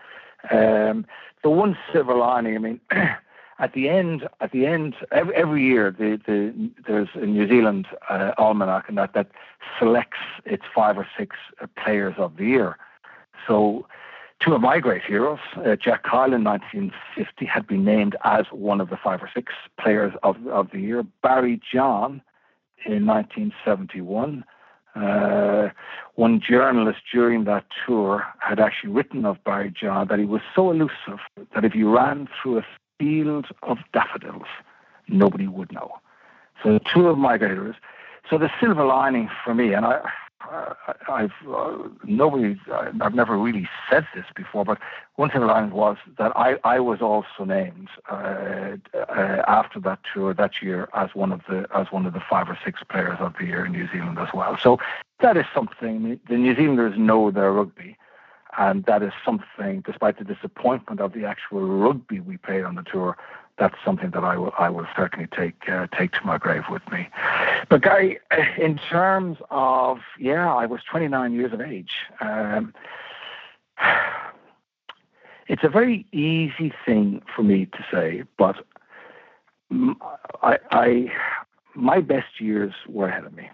Um, 0.51 1.05
the 1.43 1.49
one 1.49 1.77
silver 1.91 2.15
lining, 2.15 2.55
I 2.55 2.59
mean. 2.59 2.81
at 3.57 3.73
the 3.73 3.87
end, 3.87 4.27
at 4.41 4.51
the 4.51 4.65
end, 4.65 4.95
every, 5.11 5.35
every 5.35 5.63
year, 5.63 5.91
the, 5.91 6.19
the, 6.25 6.71
there's 6.85 7.07
a 7.15 7.25
New 7.25 7.47
Zealand 7.47 7.87
uh, 8.09 8.31
almanac, 8.37 8.89
and 8.89 8.97
that 8.97 9.13
that 9.13 9.29
selects 9.79 10.17
its 10.45 10.63
five 10.73 10.97
or 10.97 11.07
six 11.17 11.37
uh, 11.61 11.67
players 11.81 12.15
of 12.17 12.35
the 12.35 12.45
year. 12.45 12.77
So, 13.47 13.87
two 14.39 14.53
of 14.53 14.61
my 14.61 14.79
great 14.79 15.03
heroes, 15.03 15.39
uh, 15.55 15.77
Jack 15.77 16.03
Kyle 16.03 16.33
in 16.33 16.43
1950, 16.43 17.45
had 17.45 17.65
been 17.65 17.85
named 17.85 18.17
as 18.25 18.45
one 18.51 18.81
of 18.81 18.89
the 18.89 18.97
five 18.97 19.23
or 19.23 19.29
six 19.33 19.53
players 19.79 20.13
of 20.23 20.35
of 20.47 20.71
the 20.71 20.79
year. 20.79 21.03
Barry 21.23 21.61
John 21.71 22.21
in 22.85 23.05
1971. 23.05 24.43
Uh, 24.95 25.69
one 26.15 26.39
journalist 26.39 26.99
during 27.11 27.43
that 27.43 27.65
tour 27.85 28.25
had 28.39 28.61
actually 28.61 28.91
written 28.91 29.25
of 29.25 29.43
Barry 29.43 29.69
John 29.69 30.07
that 30.07 30.19
he 30.19 30.25
was 30.25 30.41
so 30.55 30.71
elusive 30.71 31.19
that 31.53 31.65
if 31.65 31.75
you 31.75 31.93
ran 31.93 32.29
through 32.41 32.59
a 32.59 32.65
field 32.99 33.47
of 33.63 33.77
daffodils, 33.93 34.47
nobody 35.07 35.47
would 35.47 35.71
know. 35.71 35.91
So 36.63 36.79
two 36.93 37.07
of 37.07 37.17
my 37.17 37.37
graders. 37.37 37.75
So 38.29 38.37
the 38.37 38.49
silver 38.59 38.85
lining 38.85 39.29
for 39.43 39.53
me, 39.53 39.73
and 39.73 39.85
I, 39.85 40.01
I've 41.07 41.31
uh, 41.47 41.77
nobody, 42.03 42.57
I've 43.01 43.13
never 43.13 43.37
really 43.37 43.67
said 43.89 44.07
this 44.15 44.25
before, 44.35 44.65
but 44.65 44.79
one 45.15 45.31
I 45.31 45.39
learned 45.39 45.73
was 45.73 45.97
that 46.17 46.35
I, 46.35 46.55
I 46.63 46.79
was 46.79 47.01
also 47.01 47.45
named 47.45 47.89
uh, 48.09 48.77
uh, 48.93 49.43
after 49.47 49.79
that 49.81 49.99
tour 50.13 50.33
that 50.33 50.61
year 50.61 50.89
as 50.93 51.09
one 51.13 51.31
of 51.31 51.41
the 51.47 51.67
as 51.73 51.87
one 51.91 52.05
of 52.05 52.13
the 52.13 52.21
five 52.29 52.49
or 52.49 52.57
six 52.63 52.81
players 52.89 53.17
of 53.19 53.33
the 53.39 53.45
year 53.45 53.65
in 53.65 53.71
New 53.71 53.87
Zealand 53.91 54.17
as 54.19 54.29
well. 54.33 54.57
So 54.61 54.79
that 55.21 55.37
is 55.37 55.45
something 55.53 56.19
the 56.29 56.37
New 56.37 56.55
Zealanders 56.55 56.97
know 56.97 57.31
their 57.31 57.51
rugby, 57.51 57.97
and 58.57 58.85
that 58.85 59.03
is 59.03 59.11
something, 59.23 59.81
despite 59.81 60.17
the 60.17 60.23
disappointment 60.23 61.01
of 61.01 61.13
the 61.13 61.25
actual 61.25 61.61
rugby 61.61 62.19
we 62.19 62.37
played 62.37 62.63
on 62.63 62.75
the 62.75 62.83
tour, 62.83 63.17
that's 63.57 63.75
something 63.85 64.11
that 64.11 64.23
I 64.23 64.37
will 64.37 64.53
I 64.57 64.69
will 64.69 64.87
certainly 64.95 65.27
take 65.27 65.69
uh, 65.69 65.87
take 65.97 66.11
to 66.13 66.25
my 66.25 66.37
grave 66.37 66.63
with 66.69 66.81
me. 66.91 67.07
But 67.69 67.81
Gary, 67.83 68.19
in 68.57 68.77
terms 68.77 69.37
of 69.49 69.99
yeah, 70.19 70.53
I 70.53 70.65
was 70.65 70.81
29 70.89 71.33
years 71.33 71.53
of 71.53 71.61
age. 71.61 71.91
Um, 72.19 72.73
it's 75.47 75.63
a 75.63 75.69
very 75.69 76.05
easy 76.11 76.73
thing 76.85 77.21
for 77.33 77.43
me 77.43 77.67
to 77.67 77.85
say, 77.91 78.23
but 78.37 78.57
I, 80.41 80.57
I 80.71 81.11
my 81.75 81.99
best 82.01 82.39
years 82.41 82.73
were 82.87 83.07
ahead 83.07 83.25
of 83.25 83.33
me. 83.33 83.49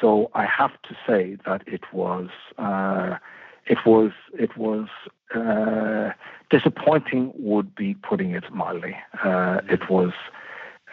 So 0.00 0.30
I 0.34 0.44
have 0.46 0.80
to 0.82 0.96
say 1.06 1.36
that 1.44 1.66
it 1.66 1.82
was 1.92 2.28
uh, 2.56 3.16
it 3.68 3.78
was 3.84 4.12
it 4.32 4.56
was 4.56 4.88
uh, 5.34 6.10
disappointing 6.50 7.32
would 7.34 7.74
be 7.74 7.94
putting 7.94 8.32
it 8.32 8.50
mildly. 8.52 8.96
Uh, 9.22 9.60
it 9.68 9.90
was 9.90 10.12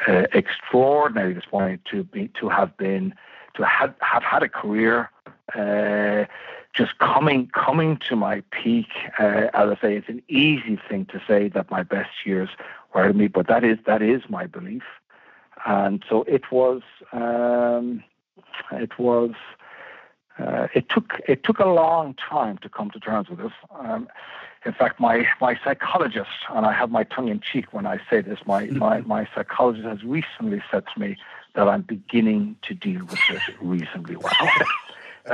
uh, 0.08 0.24
disappointing 0.34 1.80
to 1.90 2.04
be 2.04 2.30
to 2.40 2.50
have 2.50 2.76
been 2.78 3.14
to 3.56 3.64
have, 3.64 3.94
have 4.02 4.24
had 4.24 4.44
a 4.44 4.50
career 4.50 5.10
uh, 5.56 6.26
just 6.74 6.98
coming 7.00 7.48
coming 7.54 7.98
to 8.10 8.16
my 8.16 8.44
peak. 8.52 8.88
Uh, 9.18 9.48
as 9.54 9.70
I 9.70 9.78
say, 9.82 9.96
it's 9.96 10.10
an 10.10 10.22
easy 10.28 10.78
thing 10.90 11.06
to 11.08 11.22
say 11.26 11.48
that 11.50 11.72
my 11.72 11.84
best 11.84 12.26
years 12.26 12.50
were 12.94 13.14
me, 13.14 13.28
but 13.28 13.48
that 13.48 13.64
is 13.64 13.78
that 13.86 14.02
is 14.02 14.24
my 14.30 14.46
belief, 14.46 14.84
and 15.66 16.04
so 16.10 16.24
it 16.24 16.52
was. 16.52 16.82
Um, 17.14 18.04
it 18.72 18.98
was 19.00 19.32
uh, 20.40 20.68
it 20.74 20.90
took 20.90 21.22
it 21.28 21.44
took 21.44 21.60
a 21.60 21.68
long 21.68 22.14
time 22.16 22.58
to 22.60 22.70
come 22.70 22.92
to 22.92 23.00
terms 23.00 23.30
with 23.30 23.40
this. 23.40 23.54
Um, 23.80 24.08
in 24.66 24.74
fact, 24.74 25.00
my, 25.00 25.28
my 25.40 25.58
psychologist, 25.64 26.30
and 26.50 26.66
I 26.66 26.74
have 26.74 26.90
my 26.90 27.04
tongue 27.04 27.28
in 27.28 27.40
cheek 27.40 27.72
when 27.72 27.86
I 27.86 28.00
say 28.10 28.22
this, 28.22 28.40
my, 28.48 28.66
my, 28.66 29.02
my 29.02 29.28
psychologist 29.36 29.86
has 29.86 30.04
recently 30.04 30.62
said 30.72 30.86
to 30.92 31.00
me 31.00 31.18
that 31.54 31.68
I'm 31.68 31.84
beginning 31.84 32.56
to 32.64 32.74
deal 32.74 33.06
with 33.06 33.20
this 33.30 33.42
reasonably 33.62 34.16
well. 34.16 34.34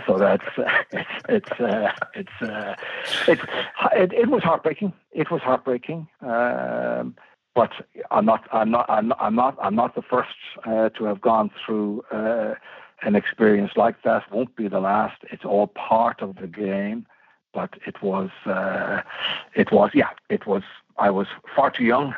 so 0.06 0.18
that's 0.18 0.43
uh, 0.58 0.84
it's 0.91 1.10
it's 1.30 1.52
uh, 1.60 1.91
it's 2.14 2.41
uh, 2.41 2.76
it's 3.28 3.41
it, 3.93 4.14
it 4.14 4.30
was 4.30 4.43
heartbreaking. 4.43 4.93
It 5.12 5.32
was 5.32 5.41
heartbreaking. 5.41 6.08
Um, 6.22 7.16
but 7.56 7.72
I'm 8.12 8.26
not 8.26 8.47
I'm 8.52 8.72
not 8.72 8.89
I'm 8.89 9.08
not 9.08 9.18
I'm 9.20 9.36
not, 9.36 9.58
I'm 9.62 9.76
not 9.76 9.95
the 9.95 10.02
first 10.02 10.30
uh, 10.66 10.89
to 10.89 11.06
have 11.06 11.22
gone 11.22 11.52
through 11.66 12.04
uh, 12.12 12.56
an 13.04 13.16
experience 13.16 13.72
like 13.76 14.04
that 14.04 14.32
won't 14.32 14.56
be 14.56 14.68
the 14.68 14.80
last. 14.80 15.18
It's 15.32 15.45
all 15.45 15.68
part 15.68 16.22
of 16.22 16.36
the 16.38 16.47
game. 16.47 17.06
But 17.54 17.74
it 17.86 18.02
was, 18.02 18.30
uh, 18.45 19.02
it 19.56 19.72
was, 19.74 19.91
yeah, 19.93 20.12
it 20.30 20.47
was. 20.47 20.64
I 20.97 21.10
was 21.10 21.28
far 21.54 21.70
too 21.70 21.84
young, 21.84 22.16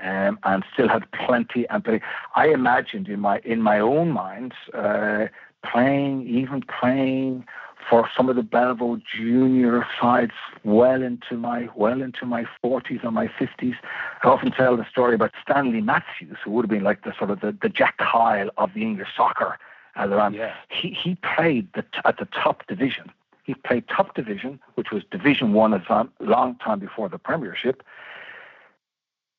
um, 0.00 0.38
and 0.44 0.64
still 0.72 0.88
had 0.88 1.10
plenty. 1.10 1.68
And 1.68 2.00
I 2.36 2.48
imagined 2.48 3.08
in 3.08 3.18
my 3.18 3.40
in 3.44 3.62
my 3.62 3.80
own 3.80 4.12
mind 4.12 4.54
uh, 4.72 5.26
playing, 5.64 6.28
even 6.28 6.62
playing 6.62 7.46
for 7.90 8.08
some 8.16 8.28
of 8.28 8.36
the 8.36 8.42
Belvedere 8.42 9.02
junior 9.12 9.84
sides 10.00 10.32
well 10.62 11.02
into 11.02 11.36
my 11.36 11.68
well 11.74 12.00
into 12.00 12.24
my 12.24 12.44
forties 12.62 13.00
or 13.02 13.10
my 13.10 13.28
fifties. 13.38 13.74
I 14.22 14.28
often 14.28 14.52
tell 14.52 14.76
the 14.76 14.86
story 14.88 15.16
about 15.16 15.32
Stanley 15.42 15.80
Matthews, 15.80 16.36
who 16.44 16.52
would 16.52 16.66
have 16.66 16.70
been 16.70 16.84
like 16.84 17.02
the 17.02 17.12
sort 17.18 17.30
of 17.30 17.40
the, 17.40 17.56
the 17.60 17.68
Jack 17.68 17.96
Kyle 17.98 18.50
of 18.56 18.72
the 18.74 18.82
English 18.82 19.08
soccer 19.16 19.58
uh, 19.98 20.30
yeah. 20.32 20.54
He 20.70 20.90
he 20.90 21.16
played 21.16 21.68
the, 21.74 21.84
at 22.04 22.18
the 22.18 22.26
top 22.26 22.66
division. 22.66 23.10
He 23.44 23.54
played 23.54 23.88
top 23.88 24.14
division, 24.14 24.60
which 24.74 24.90
was 24.90 25.02
Division 25.10 25.52
One 25.54 25.72
a 25.72 26.08
long 26.20 26.56
time 26.56 26.78
before 26.78 27.08
the 27.08 27.18
Premiership. 27.18 27.82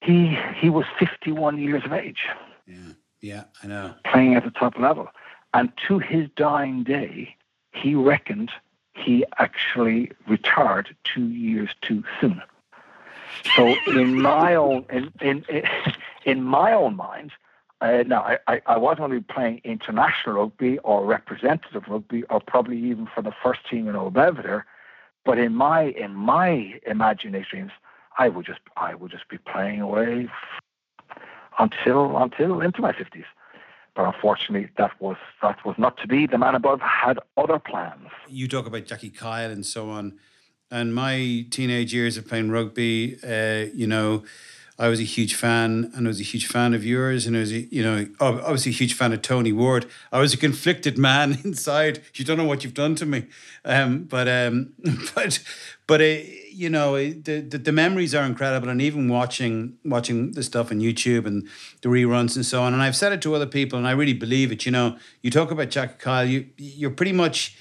He 0.02 0.38
he 0.56 0.70
was 0.70 0.86
51 0.98 1.60
years 1.60 1.84
of 1.86 1.94
age. 1.94 2.26
Yeah, 2.66 2.94
yeah, 3.22 3.44
I 3.64 3.68
know. 3.68 3.94
Playing 4.06 4.36
at 4.36 4.44
the 4.44 4.52
top 4.52 4.78
level, 4.80 5.10
and 5.54 5.72
to 5.88 6.00
his 6.00 6.28
dying 6.36 6.84
day, 6.84 7.36
he 7.72 7.96
reckoned 7.96 8.52
he 9.00 9.26
actually 9.38 10.12
retired 10.28 10.96
two 11.04 11.28
years 11.30 11.70
too 11.82 12.04
soon. 12.20 12.42
So 13.56 13.76
in 13.88 14.22
my 14.22 14.56
own 14.56 14.86
in 14.92 15.12
in 15.22 15.46
in 16.26 16.44
my 16.44 16.74
own 16.74 16.96
mind, 16.96 17.32
uh, 17.82 18.04
now, 18.06 18.22
I, 18.22 18.38
I, 18.48 18.62
I 18.66 18.78
wasn't 18.78 19.02
only 19.02 19.22
playing 19.22 19.62
international 19.64 20.36
rugby 20.36 20.80
or 20.80 21.06
representative 21.06 21.84
rugby 21.88 22.24
or 22.24 22.42
probably 22.42 22.78
even 22.78 23.08
for 23.14 23.22
the 23.22 23.32
first 23.42 23.62
team 23.70 23.88
in 23.88 23.96
Old 23.96 24.14
Belvedere, 24.14 24.66
but 25.24 25.38
in 25.38 25.56
my 25.56 25.84
in 25.84 26.14
my 26.14 26.80
imaginations, 26.86 27.72
I 28.18 28.28
would 28.28 28.46
just 28.46 28.60
I 28.76 28.96
would 28.96 29.12
just 29.12 29.30
be 29.30 29.38
playing 29.38 29.80
away 29.80 30.28
until 31.58 32.18
until 32.18 32.60
into 32.60 32.82
my 32.82 32.92
fifties. 32.92 33.26
But 33.96 34.14
unfortunately, 34.14 34.70
that 34.78 35.00
was 35.00 35.18
that 35.42 35.66
was 35.66 35.76
not 35.78 35.98
to 36.00 36.08
be. 36.08 36.28
The 36.28 36.38
man 36.38 36.56
above 36.56 36.82
had 36.82 37.18
other 37.38 37.60
plans. 37.60 38.10
You 38.28 38.50
talk 38.50 38.68
about 38.68 38.88
Jackie 38.88 39.10
Kyle 39.10 39.52
and 39.52 39.66
so 39.66 39.90
on, 39.90 40.20
and 40.70 40.94
my 40.94 41.46
teenage 41.50 41.94
years 41.94 42.18
of 42.18 42.28
playing 42.28 42.52
rugby. 42.52 43.18
Uh, 43.24 43.72
you 43.74 43.88
know 43.88 44.24
I 44.80 44.88
was 44.88 45.02
a 45.02 45.04
huge 45.04 45.36
fan, 45.36 45.92
and 45.94 46.08
I 46.08 46.10
was 46.10 46.22
a 46.22 46.24
huge 46.24 46.48
fan 46.48 46.74
of 46.74 46.86
yours, 46.86 47.28
and 47.28 47.36
I 47.36 47.42
was, 47.42 47.52
a, 47.52 47.60
you 47.70 47.84
know, 47.84 48.08
obviously 48.22 48.72
a 48.72 48.76
huge 48.76 48.94
fan 48.94 49.12
of 49.12 49.22
Tony 49.22 49.52
Ward. 49.52 49.86
I 50.10 50.20
was 50.20 50.34
a 50.34 50.38
conflicted 50.38 50.98
man 51.10 51.38
inside. 51.44 52.02
You 52.16 52.24
don't 52.24 52.38
know 52.38 52.46
what 52.46 52.64
you've 52.64 52.74
done 52.74 52.96
to 52.96 53.06
me, 53.06 53.26
um, 53.66 54.06
but 54.06 54.30
um, 54.30 54.74
but 55.16 55.44
but 55.86 56.00
uh, 56.00 56.16
you 56.52 56.70
know, 56.70 56.96
the, 56.96 57.42
the, 57.42 57.58
the 57.58 57.72
memories 57.74 58.16
are 58.16 58.24
incredible, 58.24 58.70
and 58.70 58.82
even 58.82 59.10
watching 59.10 59.78
watching 59.84 60.32
the 60.32 60.44
stuff 60.44 60.72
on 60.72 60.80
YouTube 60.80 61.26
and 61.26 61.46
the 61.82 61.90
reruns 61.90 62.38
and 62.38 62.46
so 62.46 62.64
on. 62.64 62.74
And 62.74 62.82
I've 62.82 62.96
said 62.96 63.12
it 63.12 63.22
to 63.24 63.36
other 63.36 63.48
people, 63.48 63.78
and 63.78 63.86
I 63.86 63.92
really 63.92 64.14
believe 64.14 64.50
it. 64.50 64.66
You 64.66 64.72
know, 64.72 64.98
you 65.22 65.30
talk 65.30 65.52
about 65.52 65.72
Jack 65.72 66.00
Kyle, 66.00 66.26
you 66.26 66.48
you're 66.58 66.90
pretty 66.90 67.12
much 67.12 67.58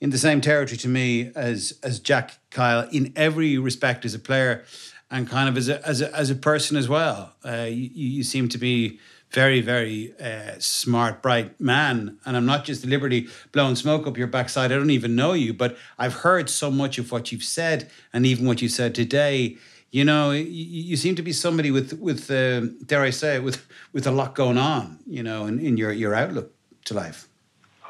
in 0.00 0.08
the 0.08 0.18
same 0.18 0.40
territory 0.40 0.78
to 0.78 0.88
me 0.88 1.30
as 1.36 1.78
as 1.82 2.00
Jack 2.00 2.38
Kyle 2.50 2.88
in 2.90 3.12
every 3.14 3.58
respect 3.58 4.06
as 4.06 4.14
a 4.14 4.18
player 4.18 4.64
and 5.12 5.28
kind 5.28 5.48
of 5.48 5.56
as 5.56 5.68
a 5.68 5.86
as 5.86 6.00
a, 6.00 6.12
as 6.16 6.30
a 6.30 6.34
person 6.34 6.76
as 6.76 6.88
well. 6.88 7.34
Uh, 7.44 7.66
you, 7.68 7.90
you 7.94 8.22
seem 8.24 8.48
to 8.48 8.58
be 8.58 8.98
very 9.30 9.60
very 9.60 10.14
uh, 10.20 10.54
smart, 10.58 11.22
bright 11.22 11.60
man, 11.60 12.18
and 12.24 12.36
I'm 12.36 12.46
not 12.46 12.64
just 12.64 12.82
deliberately 12.82 13.28
blowing 13.52 13.76
smoke 13.76 14.06
up 14.06 14.16
your 14.16 14.26
backside. 14.26 14.72
I 14.72 14.76
don't 14.76 14.90
even 14.90 15.14
know 15.14 15.34
you, 15.34 15.54
but 15.54 15.76
I've 15.98 16.14
heard 16.14 16.50
so 16.50 16.70
much 16.70 16.98
of 16.98 17.12
what 17.12 17.30
you've 17.30 17.44
said, 17.44 17.90
and 18.12 18.26
even 18.26 18.46
what 18.46 18.60
you 18.60 18.68
said 18.68 18.94
today. 18.94 19.58
You 19.90 20.06
know, 20.06 20.30
you, 20.30 20.44
you 20.46 20.96
seem 20.96 21.16
to 21.16 21.22
be 21.22 21.32
somebody 21.32 21.70
with 21.70 21.92
with 22.00 22.30
uh, 22.30 22.60
dare 22.86 23.02
I 23.02 23.10
say 23.10 23.36
it, 23.36 23.44
with 23.44 23.66
with 23.92 24.06
a 24.06 24.10
lot 24.10 24.34
going 24.34 24.58
on. 24.58 24.98
You 25.06 25.22
know, 25.22 25.44
in, 25.44 25.60
in 25.60 25.76
your 25.76 25.92
your 25.92 26.14
outlook 26.14 26.52
to 26.86 26.94
life. 26.94 27.28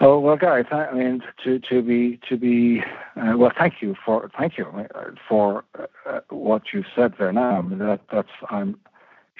Oh 0.04 0.18
well, 0.18 0.36
Gary. 0.36 0.64
Th- 0.64 0.74
I 0.74 0.92
mean, 0.92 1.22
to 1.44 1.60
to 1.60 1.80
be 1.80 2.18
to 2.28 2.36
be 2.36 2.82
uh, 3.16 3.34
well. 3.36 3.52
Thank 3.56 3.80
you 3.80 3.94
for 4.04 4.28
thank 4.36 4.58
you 4.58 4.66
uh, 4.66 5.12
for 5.28 5.64
uh, 6.04 6.20
what 6.28 6.72
you 6.72 6.84
said 6.96 7.14
there. 7.20 7.32
Now 7.32 7.58
I 7.58 7.62
mean, 7.62 7.78
that 7.78 8.00
that's 8.12 8.28
I'm 8.50 8.80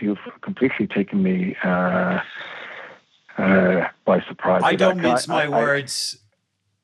you've 0.01 0.19
completely 0.41 0.87
taken 0.87 1.21
me 1.21 1.57
uh, 1.65 2.21
uh, 3.39 3.89
by 4.05 4.21
surprise. 4.21 4.63
I 4.65 4.77
don't 4.77 5.03
mince 5.03 5.27
my 5.27 5.47
I, 5.47 5.49
words. 5.49 6.17
I, 6.17 6.19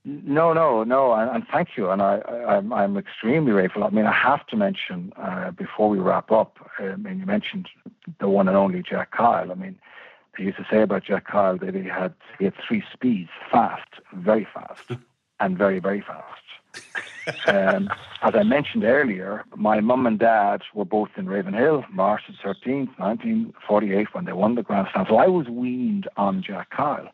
no, 0.05 0.53
no, 0.53 0.83
no, 0.83 1.13
and, 1.13 1.31
and, 1.31 1.47
thank 1.53 1.77
you. 1.77 1.91
And 1.91 2.01
I, 2.01 2.21
I, 2.27 2.57
am 2.57 2.73
I'm, 2.73 2.97
I'm 2.97 2.97
extremely 2.97 3.53
grateful. 3.53 3.85
I 3.85 3.91
mean, 3.91 4.07
I 4.07 4.13
have 4.13 4.47
to 4.47 4.57
mention 4.57 5.13
uh, 5.17 5.51
before 5.51 5.91
we 5.91 5.99
wrap 5.99 6.33
up. 6.33 6.57
I 6.79 6.97
mean, 6.97 7.19
you 7.21 7.27
mentioned 7.27 7.69
the 8.19 8.29
one 8.29 8.49
and 8.49 8.57
only 8.57 8.83
Jack 8.83 9.11
Kyle. 9.11 9.53
I 9.53 9.55
mean 9.55 9.79
they 10.39 10.45
used 10.45 10.57
to 10.57 10.67
say 10.71 10.83
about 10.83 11.05
Jack 11.05 11.27
Kyle 11.27 11.59
that 11.59 11.75
he 11.75 11.83
had 11.85 12.15
he 12.39 12.45
had 12.45 12.55
three 12.67 12.83
speeds: 12.93 13.31
fast, 13.51 13.89
very 14.15 14.47
fast, 14.55 14.93
and 15.41 15.59
very 15.59 15.81
very 15.81 16.01
fast. 16.01 16.43
um, 17.49 17.91
as 18.23 18.35
I 18.35 18.43
mentioned 18.45 18.85
earlier, 18.85 19.45
my 19.57 19.81
mum 19.81 20.07
and 20.07 20.19
dad 20.19 20.63
were 20.73 20.85
both 20.85 21.11
in 21.17 21.29
Ravenhill, 21.29 21.85
March 21.91 22.23
13th, 22.43 22.99
1948, 22.99 24.15
when 24.15 24.25
they 24.25 24.33
won 24.33 24.55
the 24.55 24.63
Grand 24.63 24.89
Slam. 24.93 25.07
So 25.09 25.17
I 25.17 25.27
was 25.27 25.49
weaned 25.49 26.09
on 26.17 26.43
Jack 26.43 26.71
Kyle. 26.71 27.11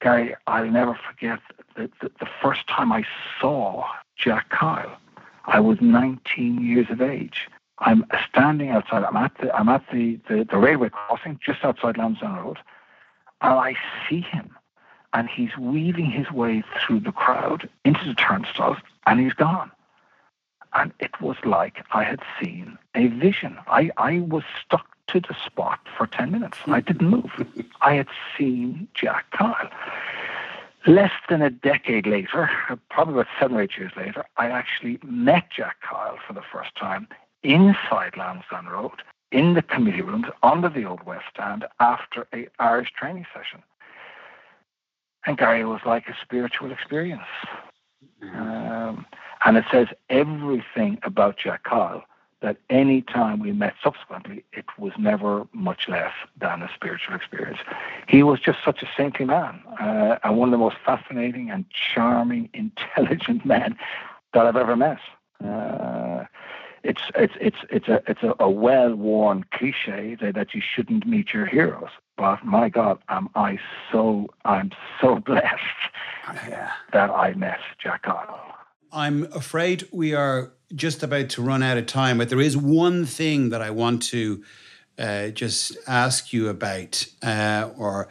Gary, 0.00 0.34
I'll 0.46 0.70
never 0.70 0.98
forget 1.08 1.38
the, 1.76 1.90
the, 2.00 2.10
the 2.18 2.28
first 2.42 2.66
time 2.66 2.90
I 2.90 3.04
saw 3.40 3.84
Jack 4.16 4.48
Kyle. 4.48 4.96
I 5.44 5.60
was 5.60 5.78
19 5.80 6.64
years 6.64 6.86
of 6.90 7.00
age. 7.00 7.48
I'm 7.80 8.04
standing 8.28 8.70
outside. 8.70 9.04
I'm 9.04 9.16
at 9.16 9.32
the 9.40 9.54
I'm 9.54 9.68
at 9.68 9.84
the, 9.92 10.18
the, 10.28 10.46
the 10.50 10.58
railway 10.58 10.90
crossing 10.90 11.40
just 11.44 11.64
outside 11.64 11.96
Lansdowne 11.96 12.36
Road, 12.36 12.58
and 13.40 13.54
I 13.54 13.74
see 14.08 14.20
him, 14.20 14.54
and 15.12 15.28
he's 15.28 15.56
weaving 15.58 16.10
his 16.10 16.30
way 16.30 16.62
through 16.78 17.00
the 17.00 17.12
crowd 17.12 17.68
into 17.84 18.04
the 18.04 18.14
turnstiles, 18.14 18.76
and 19.06 19.18
he's 19.20 19.32
gone. 19.32 19.70
And 20.74 20.92
it 21.00 21.20
was 21.20 21.36
like 21.44 21.84
I 21.92 22.04
had 22.04 22.20
seen 22.40 22.78
a 22.94 23.08
vision. 23.08 23.58
I, 23.66 23.90
I 23.96 24.20
was 24.20 24.44
stuck 24.64 24.86
to 25.08 25.20
the 25.20 25.34
spot 25.44 25.80
for 25.96 26.06
10 26.06 26.30
minutes. 26.30 26.58
I 26.68 26.80
didn't 26.80 27.08
move. 27.08 27.30
I 27.80 27.94
had 27.94 28.06
seen 28.38 28.86
Jack 28.94 29.28
Kyle. 29.32 29.68
Less 30.86 31.10
than 31.28 31.42
a 31.42 31.50
decade 31.50 32.06
later, 32.06 32.48
probably 32.88 33.14
about 33.14 33.26
seven 33.40 33.56
or 33.56 33.62
eight 33.62 33.76
years 33.76 33.92
later, 33.96 34.24
I 34.36 34.46
actually 34.46 34.98
met 35.02 35.50
Jack 35.50 35.76
Kyle 35.82 36.18
for 36.24 36.32
the 36.34 36.42
first 36.52 36.74
time 36.76 37.08
inside 37.42 38.16
Lansdowne 38.16 38.66
Road 38.66 39.02
in 39.32 39.54
the 39.54 39.62
committee 39.62 40.02
rooms 40.02 40.26
under 40.42 40.68
the 40.68 40.84
old 40.84 41.04
West 41.04 41.24
Stand 41.32 41.64
after 41.78 42.26
a 42.34 42.48
Irish 42.58 42.92
training 42.92 43.26
session. 43.32 43.62
And 45.26 45.36
Gary 45.36 45.64
was 45.64 45.80
like 45.84 46.08
a 46.08 46.16
spiritual 46.22 46.72
experience. 46.72 47.22
Um, 48.22 49.06
and 49.44 49.56
it 49.56 49.64
says 49.70 49.88
everything 50.08 50.98
about 51.02 51.36
Jack 51.36 51.64
Kyle 51.64 52.04
that 52.42 52.56
any 52.70 53.02
time 53.02 53.38
we 53.38 53.52
met 53.52 53.74
subsequently, 53.82 54.44
it 54.52 54.64
was 54.78 54.92
never 54.98 55.46
much 55.52 55.88
less 55.88 56.12
than 56.38 56.62
a 56.62 56.70
spiritual 56.74 57.14
experience. 57.14 57.58
He 58.08 58.22
was 58.22 58.40
just 58.40 58.58
such 58.64 58.82
a 58.82 58.88
saintly 58.96 59.26
man 59.26 59.60
uh, 59.78 60.16
and 60.24 60.38
one 60.38 60.48
of 60.48 60.52
the 60.52 60.58
most 60.58 60.76
fascinating 60.84 61.50
and 61.50 61.66
charming, 61.70 62.48
intelligent 62.54 63.44
men 63.44 63.76
that 64.32 64.46
I've 64.46 64.56
ever 64.56 64.76
met. 64.76 64.98
Uh, 65.44 66.24
it's 66.82 67.02
it's 67.14 67.34
it's 67.40 67.56
it's 67.70 67.88
a 67.88 68.02
it's 68.06 68.22
a, 68.22 68.34
a 68.40 68.50
well-worn 68.50 69.44
cliche 69.52 70.16
that, 70.20 70.34
that 70.34 70.54
you 70.54 70.62
shouldn't 70.62 71.06
meet 71.06 71.32
your 71.32 71.46
heroes. 71.46 71.90
But 72.16 72.44
my 72.44 72.68
God, 72.68 72.98
am 73.08 73.28
I 73.34 73.58
so 73.90 74.28
I'm 74.44 74.70
so 75.00 75.18
blessed 75.26 75.60
yeah. 76.48 76.70
that 76.92 77.10
I 77.10 77.34
met 77.34 77.60
Jack 77.78 78.02
Kyle. 78.02 78.54
I'm 78.92 79.24
afraid 79.32 79.88
we 79.92 80.14
are 80.14 80.52
just 80.74 81.02
about 81.02 81.28
to 81.30 81.42
run 81.42 81.62
out 81.62 81.78
of 81.78 81.86
time, 81.86 82.18
but 82.18 82.28
there 82.28 82.40
is 82.40 82.56
one 82.56 83.04
thing 83.04 83.50
that 83.50 83.62
I 83.62 83.70
want 83.70 84.02
to 84.04 84.42
uh, 84.98 85.28
just 85.28 85.76
ask 85.86 86.32
you 86.32 86.48
about, 86.48 87.06
uh, 87.22 87.70
or 87.76 88.08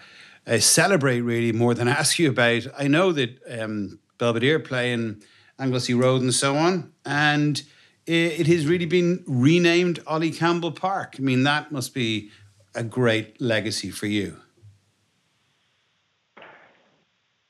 uh, 0.47 0.59
celebrate 0.59 1.22
really 1.22 1.51
more 1.51 1.74
than 1.74 1.88
ask 1.88 2.17
you 2.17 2.30
about. 2.30 2.65
I 2.78 2.88
know 2.88 3.11
that 3.11 3.39
um, 3.59 3.99
Belvedere 4.17 4.59
play 4.59 4.91
in 4.91 5.22
Anglesey 5.59 5.93
Road 5.93 6.22
and 6.22 6.34
so 6.34 6.55
on, 6.55 6.91
and 7.05 7.61
it, 8.10 8.47
has 8.47 8.66
really 8.66 8.86
been 8.86 9.24
renamed 9.28 9.99
Ollie 10.07 10.32
Campbell 10.32 10.72
Park. 10.72 11.16
I 11.20 11.22
mean, 11.22 11.43
that 11.43 11.72
must 11.72 11.93
be 11.93 12.32
a 12.74 12.84
great 12.84 13.39
legacy 13.39 13.91
for 13.91 14.07
you. 14.07 14.38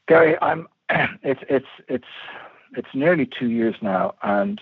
Gary, 0.08 0.38
I'm. 0.42 0.68
It's 1.22 1.42
it's 1.50 1.68
it's 1.88 2.08
it's 2.76 2.88
nearly 2.96 3.28
two 3.28 3.50
years 3.50 3.76
now, 3.82 4.16
and 4.24 4.60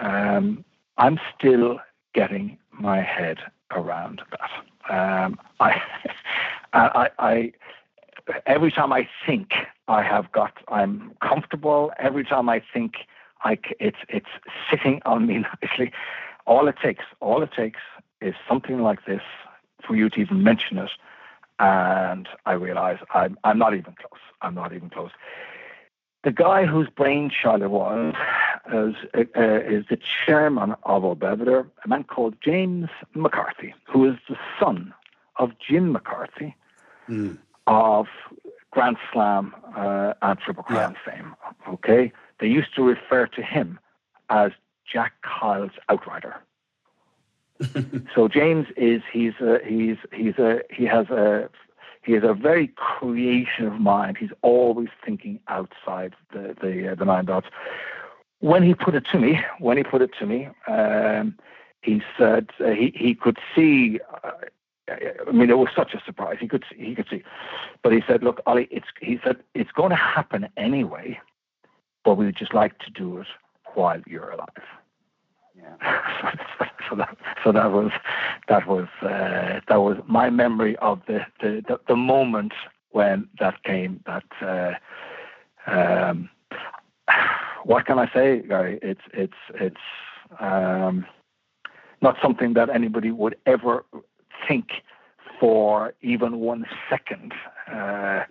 um, 0.00 0.64
I'm 0.96 1.20
still 1.36 1.78
getting 2.14 2.58
my 2.72 3.00
head 3.00 3.38
around 3.70 4.22
that. 4.32 4.50
Um, 4.92 5.38
I, 5.60 5.80
I, 6.72 7.10
I, 7.18 7.52
every 8.46 8.72
time 8.72 8.92
I 8.92 9.08
think 9.24 9.50
I 9.86 10.02
have 10.02 10.32
got, 10.32 10.54
I'm 10.68 11.12
comfortable. 11.22 11.92
Every 11.98 12.24
time 12.24 12.48
I 12.48 12.62
think 12.72 12.94
I, 13.42 13.58
it's 13.80 13.98
it's 14.08 14.26
sitting 14.70 15.00
on 15.04 15.26
me 15.26 15.44
nicely. 15.62 15.92
All 16.46 16.68
it 16.68 16.76
takes, 16.82 17.04
all 17.20 17.42
it 17.42 17.50
takes, 17.56 17.80
is 18.20 18.34
something 18.48 18.82
like 18.82 19.04
this 19.04 19.22
for 19.86 19.96
you 19.96 20.08
to 20.10 20.20
even 20.20 20.42
mention 20.42 20.78
it, 20.78 20.90
and 21.58 22.28
I 22.46 22.52
realize 22.52 22.98
I'm 23.14 23.38
I'm 23.44 23.58
not 23.58 23.74
even 23.74 23.94
close. 23.94 24.20
I'm 24.42 24.54
not 24.54 24.72
even 24.72 24.90
close. 24.90 25.10
The 26.24 26.32
guy 26.32 26.66
whose 26.66 26.88
brainchild 26.88 27.62
it 27.62 27.70
was 27.70 28.12
is, 28.72 28.94
uh, 29.14 29.60
is 29.60 29.84
the 29.88 29.96
chairman 30.26 30.74
of 30.82 31.04
Old 31.04 31.22
a 31.22 31.64
man 31.86 32.02
called 32.02 32.34
James 32.42 32.88
McCarthy, 33.14 33.74
who 33.84 34.10
is 34.10 34.16
the 34.28 34.36
son 34.58 34.92
of 35.36 35.52
Jim 35.58 35.92
McCarthy 35.92 36.56
mm. 37.08 37.38
of 37.68 38.06
Grand 38.72 38.96
Slam 39.12 39.54
uh, 39.76 40.14
and 40.20 40.38
Triple 40.40 40.64
Crown 40.64 40.96
yeah. 41.06 41.12
fame. 41.12 41.34
Okay, 41.68 42.12
they 42.40 42.46
used 42.46 42.74
to 42.76 42.82
refer 42.82 43.26
to 43.26 43.42
him 43.42 43.78
as 44.30 44.52
Jack 44.90 45.14
Kyle's 45.22 45.72
outrider. 45.90 46.36
so 48.14 48.28
James 48.28 48.66
is 48.76 49.02
he's 49.10 49.34
a, 49.40 49.58
he's 49.66 49.96
he's 50.12 50.38
a 50.38 50.60
he 50.70 50.84
has 50.84 51.08
a 51.08 51.48
he 52.02 52.12
has 52.12 52.22
a 52.22 52.34
very 52.34 52.68
creative 52.76 53.72
mind. 53.80 54.18
He's 54.18 54.30
always 54.42 54.88
thinking 55.04 55.40
outside 55.48 56.14
the 56.32 56.54
the, 56.60 56.92
uh, 56.92 56.94
the 56.94 57.04
nine 57.04 57.24
dots. 57.24 57.48
When 58.40 58.62
he 58.62 58.74
put 58.74 58.94
it 58.94 59.06
to 59.12 59.18
me, 59.18 59.40
when 59.58 59.78
he 59.78 59.82
put 59.82 60.02
it 60.02 60.10
to 60.18 60.26
me, 60.26 60.48
um, 60.68 61.36
he 61.80 62.02
said 62.18 62.50
uh, 62.60 62.70
he 62.70 62.92
he 62.94 63.14
could 63.14 63.38
see. 63.54 64.00
Uh, 64.22 64.32
I 65.26 65.32
mean, 65.32 65.50
it 65.50 65.58
was 65.58 65.70
such 65.74 65.94
a 65.94 66.02
surprise. 66.04 66.36
He 66.38 66.46
could 66.46 66.64
see, 66.70 66.84
he 66.84 66.94
could 66.94 67.08
see, 67.10 67.24
but 67.82 67.92
he 67.92 68.02
said, 68.06 68.22
"Look, 68.22 68.40
Ollie, 68.46 68.68
it's 68.70 68.86
he 69.00 69.18
said 69.24 69.38
it's 69.54 69.72
going 69.72 69.90
to 69.90 69.96
happen 69.96 70.48
anyway, 70.56 71.18
but 72.06 72.16
we 72.16 72.24
would 72.24 72.36
just 72.36 72.54
like 72.54 72.78
to 72.78 72.90
do 72.90 73.18
it 73.18 73.26
while 73.74 74.00
you're 74.06 74.30
alive." 74.30 74.48
Yeah. 75.54 75.76
so, 76.88 76.96
that, 76.96 77.16
so 77.44 77.52
that 77.52 77.72
was 77.72 77.90
that 78.48 78.66
was 78.66 78.88
uh, 79.02 79.60
that 79.68 79.76
was 79.76 79.96
my 80.06 80.30
memory 80.30 80.76
of 80.76 81.00
the, 81.06 81.20
the, 81.40 81.62
the, 81.66 81.80
the 81.88 81.96
moment 81.96 82.52
when 82.90 83.28
that 83.40 83.62
came. 83.64 84.00
That 84.06 84.24
uh, 84.40 85.70
um, 85.70 86.30
what 87.64 87.86
can 87.86 87.98
I 87.98 88.10
say, 88.12 88.42
Gary? 88.46 88.78
It's 88.82 89.00
it's 89.12 89.32
it's 89.54 89.76
um, 90.40 91.06
not 92.02 92.16
something 92.22 92.54
that 92.54 92.70
anybody 92.70 93.10
would 93.10 93.36
ever 93.46 93.84
think 94.46 94.66
for 95.40 95.94
even 96.02 96.38
one 96.38 96.64
second. 96.88 97.32
Uh, 97.70 98.24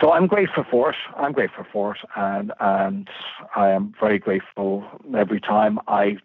so 0.00 0.12
I'm 0.12 0.26
grateful 0.26 0.64
for 0.70 0.90
it. 0.90 0.96
I'm 1.16 1.32
grateful 1.32 1.64
for 1.72 1.92
it, 1.94 2.00
and 2.16 2.52
and 2.60 3.08
I 3.56 3.70
am 3.70 3.94
very 3.98 4.18
grateful 4.18 4.84
every 5.16 5.40
time 5.40 5.78
I 5.88 6.18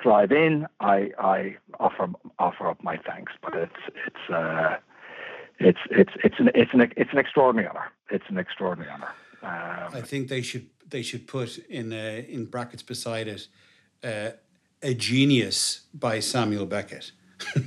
drive 0.00 0.32
in. 0.32 0.66
I 0.80 1.10
I 1.18 1.56
offer 1.78 2.08
offer 2.38 2.68
up 2.68 2.82
my 2.82 2.96
thanks, 2.96 3.32
but 3.42 3.54
it's 3.54 3.82
it's 4.06 4.30
uh, 4.34 4.76
it's 5.58 5.78
it's 5.90 6.12
it's 6.24 6.38
an 6.38 6.50
it's 6.54 6.74
an 6.74 6.92
it's 6.96 7.12
an 7.12 7.18
extraordinary 7.18 7.68
honor. 7.68 7.90
It's 8.10 8.24
an 8.28 8.38
extraordinary 8.38 8.90
honor. 8.90 9.12
Um, 9.42 9.94
I 9.94 10.00
think 10.02 10.28
they 10.28 10.42
should 10.42 10.66
they 10.88 11.02
should 11.02 11.26
put 11.26 11.58
in 11.58 11.92
uh, 11.92 12.22
in 12.28 12.46
brackets 12.46 12.82
beside 12.82 13.28
it 13.28 13.46
uh, 14.02 14.30
a 14.82 14.94
genius 14.94 15.82
by 15.94 16.20
Samuel 16.20 16.66
Beckett. 16.66 17.12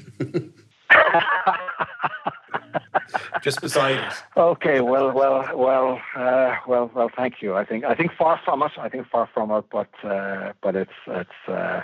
just 3.45 3.61
beside 3.61 3.99
us. 3.99 4.23
Okay, 4.35 4.81
well, 4.81 5.11
well, 5.11 5.47
well, 5.55 6.01
uh, 6.15 6.55
well, 6.67 6.89
well. 6.95 7.11
Thank 7.15 7.43
you. 7.43 7.53
I 7.53 7.63
think 7.63 7.85
I 7.85 7.93
think 7.93 8.11
far 8.17 8.41
from 8.43 8.63
it. 8.63 8.71
I 8.77 8.89
think 8.89 9.07
far 9.07 9.29
from 9.31 9.51
it, 9.51 9.65
but 9.71 9.91
uh, 10.03 10.53
but 10.63 10.75
it's 10.75 10.99
it's. 11.07 11.39
Uh, 11.47 11.83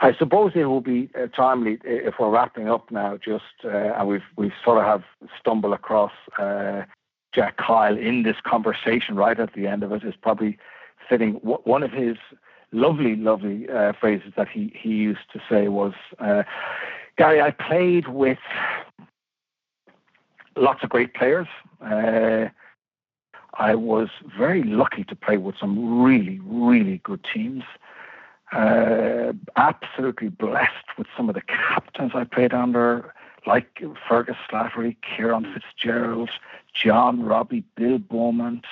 I 0.00 0.14
suppose 0.14 0.52
it 0.54 0.64
will 0.64 0.80
be 0.80 1.10
uh, 1.14 1.26
timely 1.26 1.78
if 1.84 2.14
we're 2.18 2.30
wrapping 2.30 2.70
up 2.70 2.90
now. 2.90 3.18
Just 3.18 3.56
uh, 3.66 3.68
and 3.68 4.08
we've 4.08 4.28
we 4.36 4.50
sort 4.64 4.78
of 4.78 4.84
have 4.84 5.04
stumbled 5.38 5.74
across 5.74 6.12
uh, 6.38 6.84
Jack 7.34 7.58
Kyle 7.58 7.98
in 7.98 8.22
this 8.22 8.36
conversation 8.42 9.14
right 9.14 9.38
at 9.38 9.52
the 9.52 9.66
end 9.66 9.82
of 9.82 9.92
it 9.92 10.04
is 10.04 10.14
probably 10.16 10.56
fitting. 11.06 11.34
One 11.42 11.82
of 11.82 11.92
his 11.92 12.16
lovely, 12.72 13.14
lovely 13.14 13.66
phrases 14.00 14.32
that 14.38 14.48
he 14.48 14.72
he 14.74 14.94
used 15.10 15.30
to 15.34 15.40
say 15.50 15.68
was. 15.68 15.92
Gary, 17.16 17.40
I 17.40 17.52
played 17.52 18.08
with 18.08 18.38
lots 20.56 20.82
of 20.82 20.90
great 20.90 21.14
players. 21.14 21.46
Uh, 21.80 22.48
I 23.54 23.74
was 23.74 24.08
very 24.36 24.62
lucky 24.62 25.04
to 25.04 25.14
play 25.14 25.36
with 25.36 25.56
some 25.58 26.02
really, 26.02 26.40
really 26.44 26.98
good 27.04 27.24
teams. 27.32 27.64
Uh, 28.52 29.32
absolutely 29.56 30.28
blessed 30.28 30.86
with 30.98 31.06
some 31.16 31.28
of 31.28 31.34
the 31.34 31.42
captains 31.42 32.12
I 32.14 32.24
played 32.24 32.52
under, 32.52 33.14
like 33.46 33.82
Fergus 34.08 34.36
Slattery, 34.48 34.96
Ciaran 35.02 35.52
Fitzgerald, 35.52 36.30
John 36.72 37.22
Robbie, 37.22 37.64
Bill 37.76 37.98
Beaumont. 37.98 38.64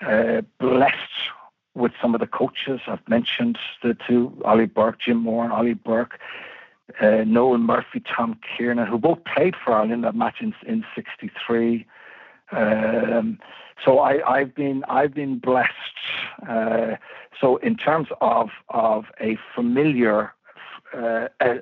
Uh, 0.00 0.42
blessed 0.58 0.96
with 1.74 1.92
some 2.00 2.14
of 2.14 2.20
the 2.20 2.26
coaches 2.26 2.80
I've 2.86 3.06
mentioned, 3.08 3.58
the 3.82 3.96
two, 4.06 4.36
Ollie 4.44 4.66
Bourke, 4.66 4.98
Jim 4.98 5.18
Moore 5.18 5.44
and 5.44 5.52
Ollie 5.52 5.74
Bourke 5.74 6.18
uh, 7.00 7.24
Noel 7.24 7.58
Murphy, 7.58 8.00
Tom 8.00 8.38
Kiernan, 8.56 8.86
who 8.86 8.98
both 8.98 9.18
played 9.24 9.54
for 9.62 9.72
Ireland 9.72 9.92
in 9.92 10.00
that 10.02 10.14
match 10.14 10.36
in 10.40 10.54
in 10.66 10.84
'63. 10.94 11.86
Um, 12.52 13.38
so 13.84 13.98
I, 14.00 14.38
have 14.38 14.54
been 14.54 14.84
I've 14.88 15.14
been 15.14 15.38
blessed. 15.38 15.72
Uh, 16.48 16.96
so 17.40 17.56
in 17.56 17.76
terms 17.76 18.08
of 18.20 18.50
of 18.68 19.06
a 19.20 19.38
familiar, 19.54 20.32
uh, 20.94 21.28
uh, 21.40 21.54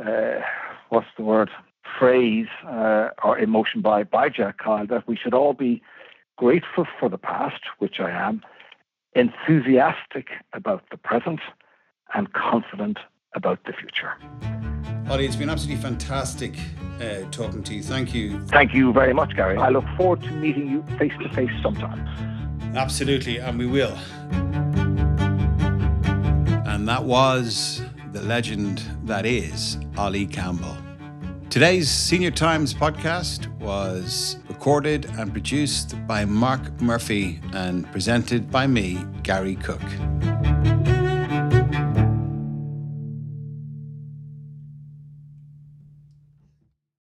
uh 0.00 0.40
what's 0.88 1.08
the 1.16 1.24
word? 1.24 1.50
Phrase 1.98 2.46
uh, 2.66 3.08
or 3.24 3.38
emotion 3.38 3.80
by 3.80 4.04
by 4.04 4.28
Jack 4.28 4.58
Kyle 4.58 4.86
that 4.86 5.08
we 5.08 5.16
should 5.16 5.34
all 5.34 5.54
be 5.54 5.82
grateful 6.36 6.86
for 6.98 7.08
the 7.08 7.18
past, 7.18 7.62
which 7.78 8.00
I 8.00 8.10
am, 8.10 8.42
enthusiastic 9.14 10.28
about 10.52 10.84
the 10.90 10.96
present, 10.96 11.40
and 12.14 12.32
confident 12.32 12.98
about 13.34 13.62
the 13.64 13.72
future. 13.72 14.12
Ollie, 15.10 15.26
it's 15.26 15.36
been 15.36 15.50
absolutely 15.50 15.82
fantastic 15.82 16.54
uh, 17.00 17.22
talking 17.30 17.62
to 17.64 17.74
you. 17.74 17.82
Thank 17.82 18.14
you. 18.14 18.40
Thank 18.46 18.74
you 18.74 18.92
very 18.92 19.12
much, 19.12 19.34
Gary. 19.34 19.56
I 19.56 19.70
look 19.70 19.84
forward 19.96 20.22
to 20.22 20.30
meeting 20.32 20.68
you 20.68 20.84
face 20.98 21.12
to 21.22 21.28
face 21.30 21.50
sometime. 21.62 22.06
Absolutely, 22.76 23.38
and 23.38 23.58
we 23.58 23.66
will. 23.66 23.96
And 26.66 26.86
that 26.88 27.04
was 27.04 27.82
the 28.12 28.22
legend 28.22 28.82
that 29.04 29.26
is 29.26 29.78
Ollie 29.96 30.26
Campbell. 30.26 30.76
Today's 31.50 31.90
Senior 31.90 32.30
Times 32.30 32.72
podcast 32.72 33.48
was 33.58 34.36
recorded 34.48 35.06
and 35.18 35.32
produced 35.32 35.96
by 36.06 36.24
Mark 36.24 36.80
Murphy 36.80 37.40
and 37.52 37.90
presented 37.90 38.50
by 38.52 38.68
me, 38.68 39.04
Gary 39.24 39.56
Cook. 39.56 39.82